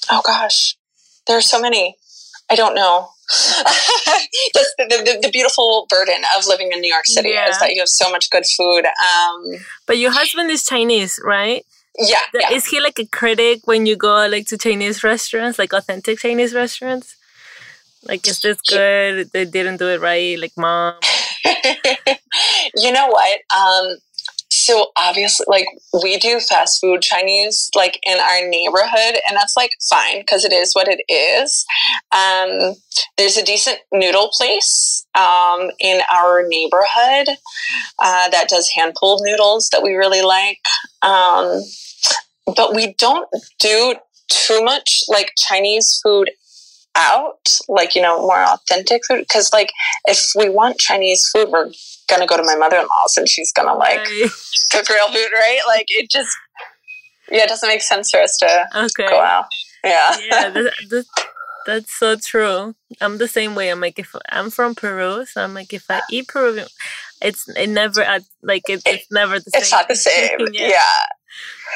oh 0.10 0.22
gosh, 0.26 0.78
there 1.28 1.38
are 1.38 1.42
so 1.42 1.60
many. 1.60 1.98
I 2.50 2.56
don't 2.56 2.76
know. 2.76 3.10
That's 4.54 4.74
the, 4.78 4.86
the, 4.88 5.20
the, 5.24 5.30
beautiful 5.32 5.86
burden 5.90 6.24
of 6.38 6.48
living 6.48 6.72
in 6.72 6.80
New 6.80 6.92
York 6.92 7.06
City 7.06 7.32
yeah. 7.32 7.50
is 7.50 7.60
that 7.60 7.72
you 7.74 7.82
have 7.82 7.90
so 7.90 8.10
much 8.10 8.30
good 8.30 8.46
food. 8.46 8.86
Um, 8.86 9.44
but 9.86 9.98
your 9.98 10.12
husband 10.12 10.50
is 10.50 10.64
Chinese, 10.64 11.20
right? 11.24 11.66
Yeah, 12.00 12.22
yeah. 12.34 12.54
Is 12.54 12.68
he 12.68 12.80
like 12.80 13.00
a 13.00 13.06
critic 13.06 13.62
when 13.66 13.86
you 13.86 13.98
go 13.98 14.28
like 14.28 14.48
to 14.48 14.58
Chinese 14.58 15.04
restaurants, 15.04 15.60
like 15.60 15.74
authentic 15.74 16.20
Chinese 16.20 16.54
restaurants? 16.54 17.18
Like, 18.04 18.26
is 18.28 18.40
this 18.40 18.62
good? 18.62 19.32
They 19.34 19.44
didn't 19.44 19.78
do 19.78 19.90
it 19.90 20.00
right. 20.00 20.40
Like, 20.40 20.54
mom. 20.56 20.94
you 22.76 22.92
know 22.94 23.08
what? 23.08 23.40
Um, 23.54 23.98
so 24.68 24.88
obviously 24.98 25.46
like 25.48 25.68
we 26.04 26.18
do 26.18 26.40
fast 26.40 26.82
food 26.82 27.02
chinese 27.02 27.70
like 27.76 28.00
in 28.04 28.20
our 28.20 28.48
neighborhood 28.50 29.20
and 29.28 29.38
that's 29.38 29.56
like 29.56 29.72
fine 29.90 30.20
because 30.20 30.44
it 30.44 30.54
is 30.54 30.74
what 30.74 30.88
it 30.90 31.02
is. 31.12 31.66
Um, 32.12 32.76
there's 33.18 33.38
a 33.38 33.46
decent 33.46 33.80
noodle 33.92 34.30
place 34.38 35.06
um, 35.16 35.70
in 35.80 36.02
our 36.14 36.48
neighborhood 36.48 37.38
uh, 38.00 38.30
that 38.30 38.48
does 38.50 38.70
hand 38.76 38.96
pulled 39.00 39.22
noodles 39.24 39.70
that 39.72 39.84
we 39.84 39.94
really 39.94 40.22
like. 40.22 40.60
Um, 41.02 41.62
but 42.56 42.74
we 42.74 42.94
don't 42.94 43.30
do 43.60 43.96
too 44.30 44.62
much 44.62 45.04
like 45.08 45.32
chinese 45.38 46.02
food 46.04 46.30
out 46.98 47.48
like 47.70 47.96
you 47.96 48.02
know 48.02 48.22
more 48.22 48.44
authentic 48.44 49.02
food 49.08 49.20
because 49.20 49.52
like 49.54 49.72
if 50.06 50.32
we 50.36 50.50
want 50.50 50.78
chinese 50.80 51.30
food 51.32 51.48
we're 51.50 51.70
gonna 52.08 52.26
go 52.26 52.38
to 52.38 52.44
my 52.44 52.56
mother-in-law's 52.56 53.18
and 53.18 53.30
she's 53.30 53.52
gonna 53.52 53.74
like 53.74 54.00
right. 54.00 54.30
cook 54.72 54.90
real 54.90 55.08
food, 55.08 55.30
right? 55.34 55.60
Like 55.68 55.86
it 55.90 56.10
just 56.10 56.36
yeah, 57.30 57.44
it 57.44 57.50
doesn't 57.50 57.68
make 57.68 57.82
sense 57.82 58.10
for 58.10 58.20
us 58.20 58.38
to 58.38 58.68
okay. 58.76 59.10
go 59.10 59.20
out. 59.20 59.46
Yeah, 59.84 60.18
yeah, 60.30 60.50
that, 60.50 60.74
that, 60.90 61.06
that's 61.66 61.94
so 61.94 62.16
true. 62.16 62.76
I'm 63.02 63.18
the 63.18 63.28
same 63.28 63.56
way. 63.56 63.70
I'm 63.70 63.82
like 63.82 64.00
if 64.00 64.16
I'm 64.30 64.50
from 64.50 64.76
Peru, 64.76 65.26
so 65.26 65.44
I'm 65.44 65.54
like 65.54 65.74
if 65.74 65.86
I 65.90 66.02
eat 66.12 66.28
Peruvian, 66.28 66.68
it's 67.22 67.48
it 67.50 67.68
never 67.68 68.06
like 68.42 68.64
it, 68.70 68.82
it's 68.86 69.12
never 69.12 69.40
the 69.40 69.52
same. 69.52 69.62
It's 69.62 69.72
not 69.72 69.88
the 69.88 69.96
same. 69.96 70.40
yeah. 70.54 70.68
yeah. 70.68 70.80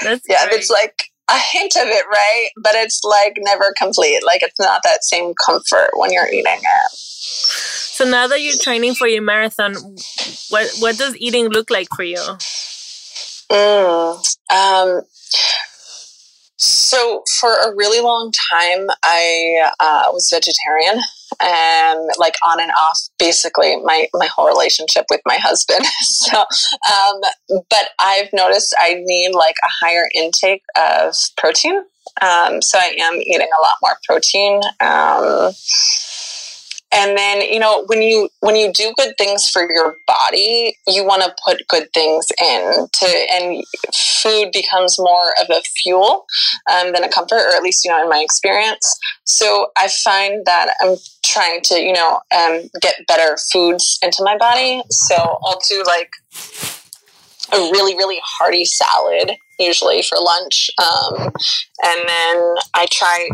That's 0.04 0.26
yeah. 0.28 0.46
Great. 0.46 0.60
It's 0.60 0.70
like 0.70 1.11
a 1.30 1.38
hint 1.38 1.76
of 1.76 1.88
it, 1.88 2.06
right? 2.10 2.50
But 2.62 2.76
it's 2.76 3.02
like 3.04 3.38
never 3.40 3.74
complete. 3.78 4.22
Like 4.26 4.44
it's 4.44 4.60
not 4.60 4.82
that 4.84 5.04
same 5.04 5.34
comfort 5.46 5.92
when 5.96 6.12
you're 6.12 6.28
eating 6.28 6.46
it. 6.46 6.92
So 6.92 8.10
now 8.10 8.28
that 8.28 8.42
you're 8.42 8.58
training 8.58 8.96
for 8.96 9.08
your 9.08 9.22
marathon, 9.22 9.76
what 10.50 10.72
what 10.80 10.98
does 10.98 11.16
eating 11.18 11.50
look 11.50 11.70
like 11.70 11.88
for 11.96 12.04
you? 12.04 12.22
Mm, 13.52 14.24
um, 14.54 15.02
so 16.58 17.24
for 17.40 17.52
a 17.52 17.76
really 17.76 18.02
long 18.02 18.32
time, 18.52 18.88
I 19.04 19.70
uh, 19.80 20.04
was 20.14 20.30
vegetarian 20.32 21.02
and 21.42 22.10
like 22.18 22.36
on 22.46 22.62
and 22.62 22.72
off 22.80 23.00
basically 23.18 23.78
my, 23.84 24.08
my 24.14 24.28
whole 24.28 24.48
relationship 24.48 25.06
with 25.10 25.22
my 25.26 25.36
husband. 25.36 25.86
so, 26.02 26.40
um, 26.40 27.22
but 27.70 27.90
I've 28.00 28.30
noticed 28.34 28.76
I 28.80 28.96
need 29.00 29.34
like 29.34 29.56
a 29.64 29.86
higher 29.86 30.08
intake 30.16 30.64
of 30.76 31.16
protein. 31.38 31.84
Um, 32.22 32.62
so 32.62 32.78
I 32.78 32.96
am 33.00 33.16
eating 33.16 33.48
a 33.48 33.62
lot 33.62 33.76
more 33.82 33.98
protein. 34.06 34.62
Um, 34.80 35.54
and 36.92 37.18
then 37.18 37.42
you 37.42 37.60
know 37.60 37.84
when 37.88 38.02
you 38.02 38.30
when 38.42 38.56
you 38.56 38.72
do 38.74 38.94
good 38.98 39.16
things 39.18 39.48
for 39.50 39.70
your 39.72 39.98
body 40.08 40.76
you 40.88 41.06
want 41.06 41.22
to 41.24 41.34
put 41.46 41.68
good 41.68 41.88
things 41.94 42.28
in 42.40 42.88
to 42.94 43.26
and 43.32 43.64
food 44.22 44.50
becomes 44.52 44.98
more 45.00 45.34
of 45.42 45.48
a 45.50 45.62
fuel 45.82 46.26
um, 46.72 46.92
than 46.94 47.04
a 47.04 47.10
comfort 47.10 47.38
or 47.38 47.56
at 47.56 47.64
least 47.64 47.84
you 47.86 47.92
know 47.92 48.02
in 48.02 48.10
my 48.10 48.22
experience. 48.24 48.98
So 49.26 49.68
i 49.78 49.88
find 49.88 50.46
that 50.46 50.74
i'm 50.82 50.98
trying 51.26 51.62
to 51.64 51.80
you 51.80 51.94
know 51.94 52.20
um, 52.36 52.62
get 52.82 52.96
better 53.08 53.38
foods 53.52 53.98
into 54.02 54.24
my 54.24 54.38
body. 54.38 54.84
So 54.90 55.16
i'll 55.16 55.62
do 55.70 55.84
like 55.86 56.12
a 57.54 57.58
really 57.72 57.96
really 57.96 58.20
hearty 58.24 58.66
salad 58.66 59.32
usually 59.60 60.02
for 60.02 60.18
lunch 60.18 60.72
um, 60.80 61.32
and 61.84 62.08
then 62.08 62.56
i 62.74 62.88
try 62.92 63.30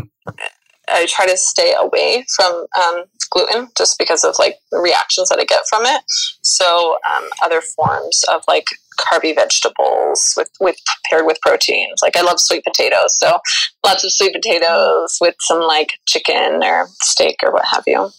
I 0.90 1.06
try 1.06 1.26
to 1.26 1.36
stay 1.36 1.74
away 1.78 2.24
from 2.34 2.66
um, 2.80 3.04
gluten 3.30 3.68
just 3.76 3.98
because 3.98 4.24
of 4.24 4.34
like 4.38 4.56
the 4.70 4.78
reactions 4.78 5.28
that 5.28 5.38
I 5.38 5.44
get 5.44 5.64
from 5.68 5.82
it. 5.84 6.02
So 6.42 6.98
um, 7.10 7.28
other 7.42 7.60
forms 7.60 8.24
of 8.30 8.42
like 8.48 8.66
carby 8.98 9.34
vegetables 9.34 10.34
with 10.36 10.50
with 10.60 10.76
paired 11.08 11.26
with 11.26 11.40
proteins. 11.40 12.00
Like 12.02 12.16
I 12.16 12.22
love 12.22 12.40
sweet 12.40 12.64
potatoes, 12.64 13.18
so 13.18 13.38
lots 13.84 14.04
of 14.04 14.12
sweet 14.12 14.34
potatoes 14.34 15.18
with 15.20 15.36
some 15.40 15.60
like 15.60 15.92
chicken 16.06 16.62
or 16.62 16.88
steak 17.02 17.36
or 17.42 17.52
what 17.52 17.64
have 17.72 17.84
you. 17.86 18.10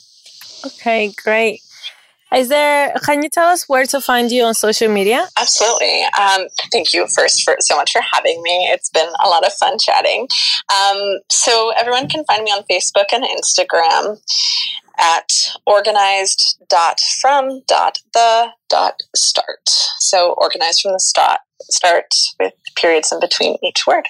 Okay, 0.66 1.14
great. 1.24 1.62
Is 2.36 2.50
there? 2.50 2.94
Can 3.04 3.24
you 3.24 3.30
tell 3.30 3.48
us 3.48 3.68
where 3.68 3.86
to 3.88 4.00
find 4.00 4.32
you 4.32 4.44
on 4.44 4.54
social 4.54 4.88
media? 4.88 5.28
Absolutely. 5.40 6.04
Um, 6.20 6.48
thank 6.72 6.94
you 6.94 7.08
first 7.08 7.42
for 7.44 7.56
so 7.60 7.76
much 7.76 7.92
for 7.92 8.02
having 8.14 8.42
me. 8.44 8.70
It's 8.72 8.90
been 8.90 9.10
a 9.24 9.28
lot 9.28 9.46
of 9.46 9.54
fun 9.54 9.78
chatting. 9.80 10.28
Um, 10.72 11.20
so 11.32 11.72
everyone 11.76 12.08
can 12.08 12.24
find 12.26 12.44
me 12.44 12.52
on 12.52 12.64
Facebook 12.70 13.08
and 13.12 13.24
Instagram 13.24 14.20
at 15.00 15.32
organized 15.66 16.62
dot 16.70 17.00
from 17.22 17.62
dot 17.68 18.00
the 18.14 18.50
dot 18.70 18.96
start. 19.16 19.70
So 20.00 20.34
organized 20.38 20.82
from 20.82 20.94
the 20.94 21.00
start 21.00 21.40
start 21.62 22.06
with 22.40 22.54
periods 22.76 23.12
in 23.12 23.20
between 23.20 23.58
each 23.64 23.86
word. 23.86 24.06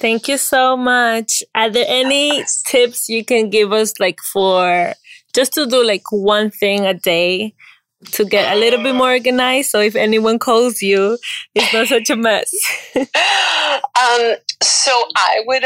Thank 0.00 0.28
you 0.28 0.38
so 0.38 0.76
much. 0.76 1.42
Are 1.54 1.70
there 1.70 1.86
any 1.88 2.44
tips 2.66 3.08
you 3.08 3.24
can 3.24 3.50
give 3.50 3.72
us 3.72 3.94
like 3.98 4.20
for 4.32 4.94
just 5.34 5.52
to 5.54 5.66
do 5.66 5.84
like 5.84 6.04
one 6.10 6.50
thing 6.50 6.86
a 6.86 6.94
day 6.94 7.54
to 8.12 8.24
get 8.24 8.54
a 8.54 8.58
little 8.58 8.82
bit 8.82 8.94
more 8.94 9.10
organized. 9.10 9.70
So 9.70 9.80
if 9.80 9.96
anyone 9.96 10.38
calls 10.38 10.82
you, 10.82 11.18
it's 11.54 11.72
not 11.72 11.88
such 11.88 12.10
a 12.10 12.16
mess. 12.16 12.52
um, 12.96 14.34
so 14.62 15.04
I 15.16 15.42
would 15.46 15.64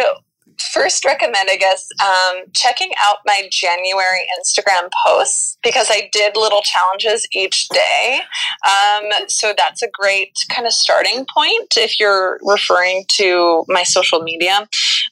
first 0.72 1.04
recommend, 1.04 1.48
I 1.50 1.56
guess, 1.56 1.88
um, 2.02 2.44
checking 2.54 2.92
out 3.04 3.18
my 3.26 3.48
January 3.50 4.26
Instagram 4.40 4.90
posts 5.06 5.58
because 5.62 5.88
I 5.90 6.08
did 6.12 6.36
little 6.36 6.62
challenges 6.62 7.26
each 7.32 7.68
day. 7.68 8.20
Um, 8.66 9.10
so 9.28 9.54
that's 9.56 9.82
a 9.82 9.88
great 9.92 10.38
kind 10.48 10.66
of 10.66 10.72
starting 10.72 11.26
point 11.32 11.74
if 11.76 11.98
you're 11.98 12.38
referring 12.42 13.04
to 13.16 13.64
my 13.68 13.82
social 13.82 14.22
media. 14.22 14.68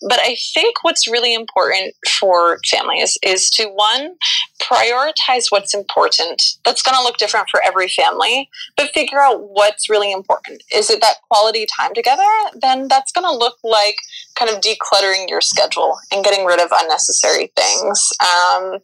But 0.08 0.18
I 0.20 0.36
think 0.54 0.76
what's 0.82 1.08
really 1.08 1.34
important 1.34 1.94
for 2.08 2.58
families 2.70 3.18
is 3.22 3.50
to 3.50 3.66
one, 3.66 4.16
prioritize 4.62 5.46
what's 5.50 5.74
important. 5.74 6.42
That's 6.64 6.82
going 6.82 6.96
to 6.96 7.02
look 7.02 7.16
different 7.16 7.48
for 7.50 7.60
every 7.66 7.88
family, 7.88 8.48
but 8.76 8.90
figure 8.90 9.20
out 9.20 9.42
what's 9.50 9.90
really 9.90 10.12
important. 10.12 10.62
Is 10.74 10.90
it 10.90 11.00
that 11.00 11.16
quality 11.28 11.66
time 11.78 11.94
together? 11.94 12.22
Then 12.60 12.88
that's 12.88 13.12
going 13.12 13.26
to 13.26 13.36
look 13.36 13.56
like 13.64 13.96
kind 14.36 14.50
of 14.50 14.62
decluttering 14.62 15.28
your 15.28 15.39
schedule 15.40 15.96
and 16.12 16.24
getting 16.24 16.44
rid 16.44 16.60
of 16.60 16.70
unnecessary 16.72 17.52
things. 17.56 18.12
Um, 18.20 18.78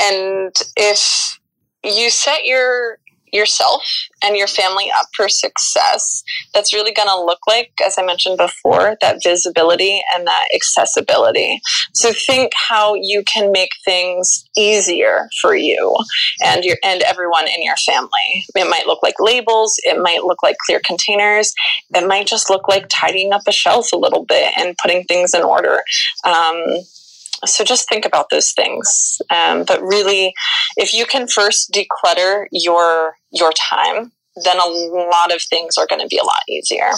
and 0.00 0.54
if 0.76 1.38
you 1.82 2.10
set 2.10 2.44
your 2.44 2.98
yourself 3.32 3.82
and 4.22 4.36
your 4.36 4.46
family 4.46 4.90
up 4.96 5.06
for 5.14 5.28
success 5.28 6.22
that's 6.54 6.74
really 6.74 6.92
going 6.92 7.08
to 7.08 7.24
look 7.24 7.40
like 7.46 7.72
as 7.84 7.96
i 7.98 8.02
mentioned 8.02 8.36
before 8.36 8.96
that 9.00 9.20
visibility 9.22 10.00
and 10.14 10.26
that 10.26 10.46
accessibility. 10.54 11.60
So 11.94 12.12
think 12.12 12.52
how 12.54 12.94
you 12.94 13.22
can 13.24 13.52
make 13.52 13.70
things 13.84 14.44
easier 14.56 15.28
for 15.40 15.54
you 15.54 15.96
and 16.44 16.64
your 16.64 16.76
and 16.84 17.02
everyone 17.02 17.46
in 17.46 17.62
your 17.62 17.76
family. 17.76 18.44
It 18.54 18.68
might 18.68 18.86
look 18.86 19.02
like 19.02 19.14
labels 19.18 19.74
it 19.78 20.00
might 20.02 20.24
look 20.24 20.42
like 20.42 20.56
clear 20.66 20.80
containers 20.84 21.52
it 21.94 22.06
might 22.06 22.26
just 22.26 22.50
look 22.50 22.68
like 22.68 22.86
tidying 22.88 23.32
up 23.32 23.42
a 23.46 23.52
shelf 23.52 23.92
a 23.92 23.96
little 23.96 24.24
bit 24.24 24.52
and 24.56 24.76
putting 24.78 25.04
things 25.04 25.34
in 25.34 25.42
order. 25.42 25.82
Um, 26.24 26.64
so 27.46 27.64
just 27.64 27.88
think 27.88 28.04
about 28.04 28.30
those 28.30 28.52
things. 28.52 29.20
Um, 29.30 29.64
but 29.66 29.82
really, 29.82 30.34
if 30.76 30.92
you 30.92 31.06
can 31.06 31.28
first 31.28 31.72
declutter 31.72 32.46
your 32.52 33.14
your 33.30 33.52
time, 33.52 34.12
then 34.44 34.58
a 34.58 34.66
lot 34.66 35.34
of 35.34 35.42
things 35.42 35.76
are 35.76 35.86
going 35.86 36.00
to 36.00 36.08
be 36.08 36.18
a 36.18 36.24
lot 36.24 36.42
easier. 36.48 36.90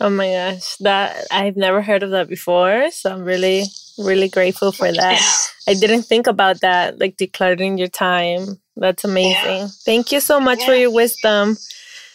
Oh 0.00 0.10
my 0.10 0.28
gosh, 0.28 0.76
that 0.76 1.26
I've 1.30 1.56
never 1.56 1.82
heard 1.82 2.02
of 2.02 2.10
that 2.10 2.28
before. 2.28 2.90
So 2.90 3.12
I'm 3.12 3.22
really, 3.22 3.64
really 3.98 4.28
grateful 4.28 4.72
for 4.72 4.90
that. 4.90 5.50
I 5.68 5.74
didn't 5.74 6.04
think 6.04 6.26
about 6.26 6.60
that, 6.60 6.98
like 6.98 7.16
decluttering 7.16 7.78
your 7.78 7.88
time. 7.88 8.58
That's 8.76 9.04
amazing. 9.04 9.58
Yeah. 9.58 9.68
Thank 9.84 10.10
you 10.10 10.20
so 10.20 10.40
much 10.40 10.60
yeah. 10.60 10.66
for 10.66 10.74
your 10.74 10.90
wisdom. 10.90 11.58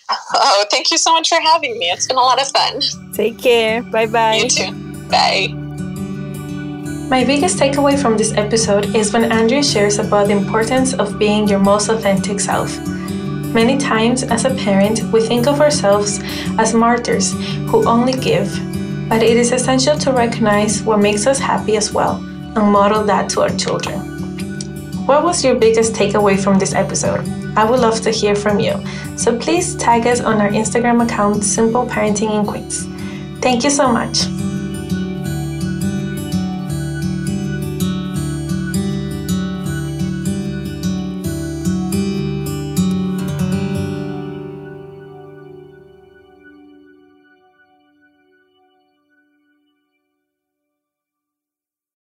Oh, 0.10 0.66
thank 0.72 0.92
you 0.92 0.98
so 0.98 1.14
much 1.14 1.30
for 1.30 1.40
having 1.40 1.78
me. 1.78 1.90
It's 1.92 2.08
been 2.08 2.18
a 2.18 2.22
lot 2.22 2.42
of 2.42 2.48
fun. 2.50 2.82
Take 3.14 3.40
care. 3.40 3.84
Bye 3.84 4.08
bye. 4.08 4.36
You 4.36 4.50
too. 4.50 4.72
Bye. 5.10 5.65
My 7.08 7.24
biggest 7.24 7.60
takeaway 7.60 8.02
from 8.02 8.18
this 8.18 8.34
episode 8.34 8.96
is 8.96 9.14
when 9.14 9.32
Andrea 9.32 9.62
shares 9.62 10.00
about 10.00 10.26
the 10.26 10.34
importance 10.34 10.96
of 10.96 11.20
being 11.20 11.48
your 11.48 11.60
most 11.60 11.88
authentic 11.88 12.40
self. 12.40 12.80
Many 13.54 13.78
times, 13.78 14.24
as 14.24 14.44
a 14.44 14.56
parent, 14.56 15.04
we 15.14 15.22
think 15.22 15.46
of 15.46 15.62
ourselves 15.62 16.20
as 16.58 16.74
martyrs 16.74 17.34
who 17.70 17.88
only 17.88 18.14
give, 18.14 18.50
but 19.08 19.22
it 19.22 19.38
is 19.38 19.52
essential 19.52 19.96
to 20.00 20.14
recognize 20.14 20.82
what 20.82 21.00
makes 21.00 21.28
us 21.28 21.38
happy 21.38 21.78
as 21.78 21.94
well 21.94 22.16
and 22.16 22.72
model 22.72 23.04
that 23.04 23.30
to 23.30 23.42
our 23.42 23.50
children. 23.50 24.00
What 25.06 25.24
was 25.24 25.46
your 25.46 25.56
biggest 25.56 25.94
takeaway 25.94 26.44
from 26.44 26.58
this 26.58 26.74
episode? 26.74 27.24
I 27.56 27.70
would 27.70 27.82
love 27.82 28.02
to 28.02 28.10
hear 28.10 28.36
from 28.36 28.60
you, 28.60 28.84
so 29.16 29.38
please 29.38 29.76
tag 29.76 30.08
us 30.08 30.22
on 30.22 30.42
our 30.42 30.50
Instagram 30.50 31.06
account, 31.06 31.44
Simple 31.44 31.86
Parenting 31.86 32.34
in 32.34 32.48
Queens. 32.48 32.88
Thank 33.42 33.64
you 33.64 33.70
so 33.70 33.92
much. 33.92 34.26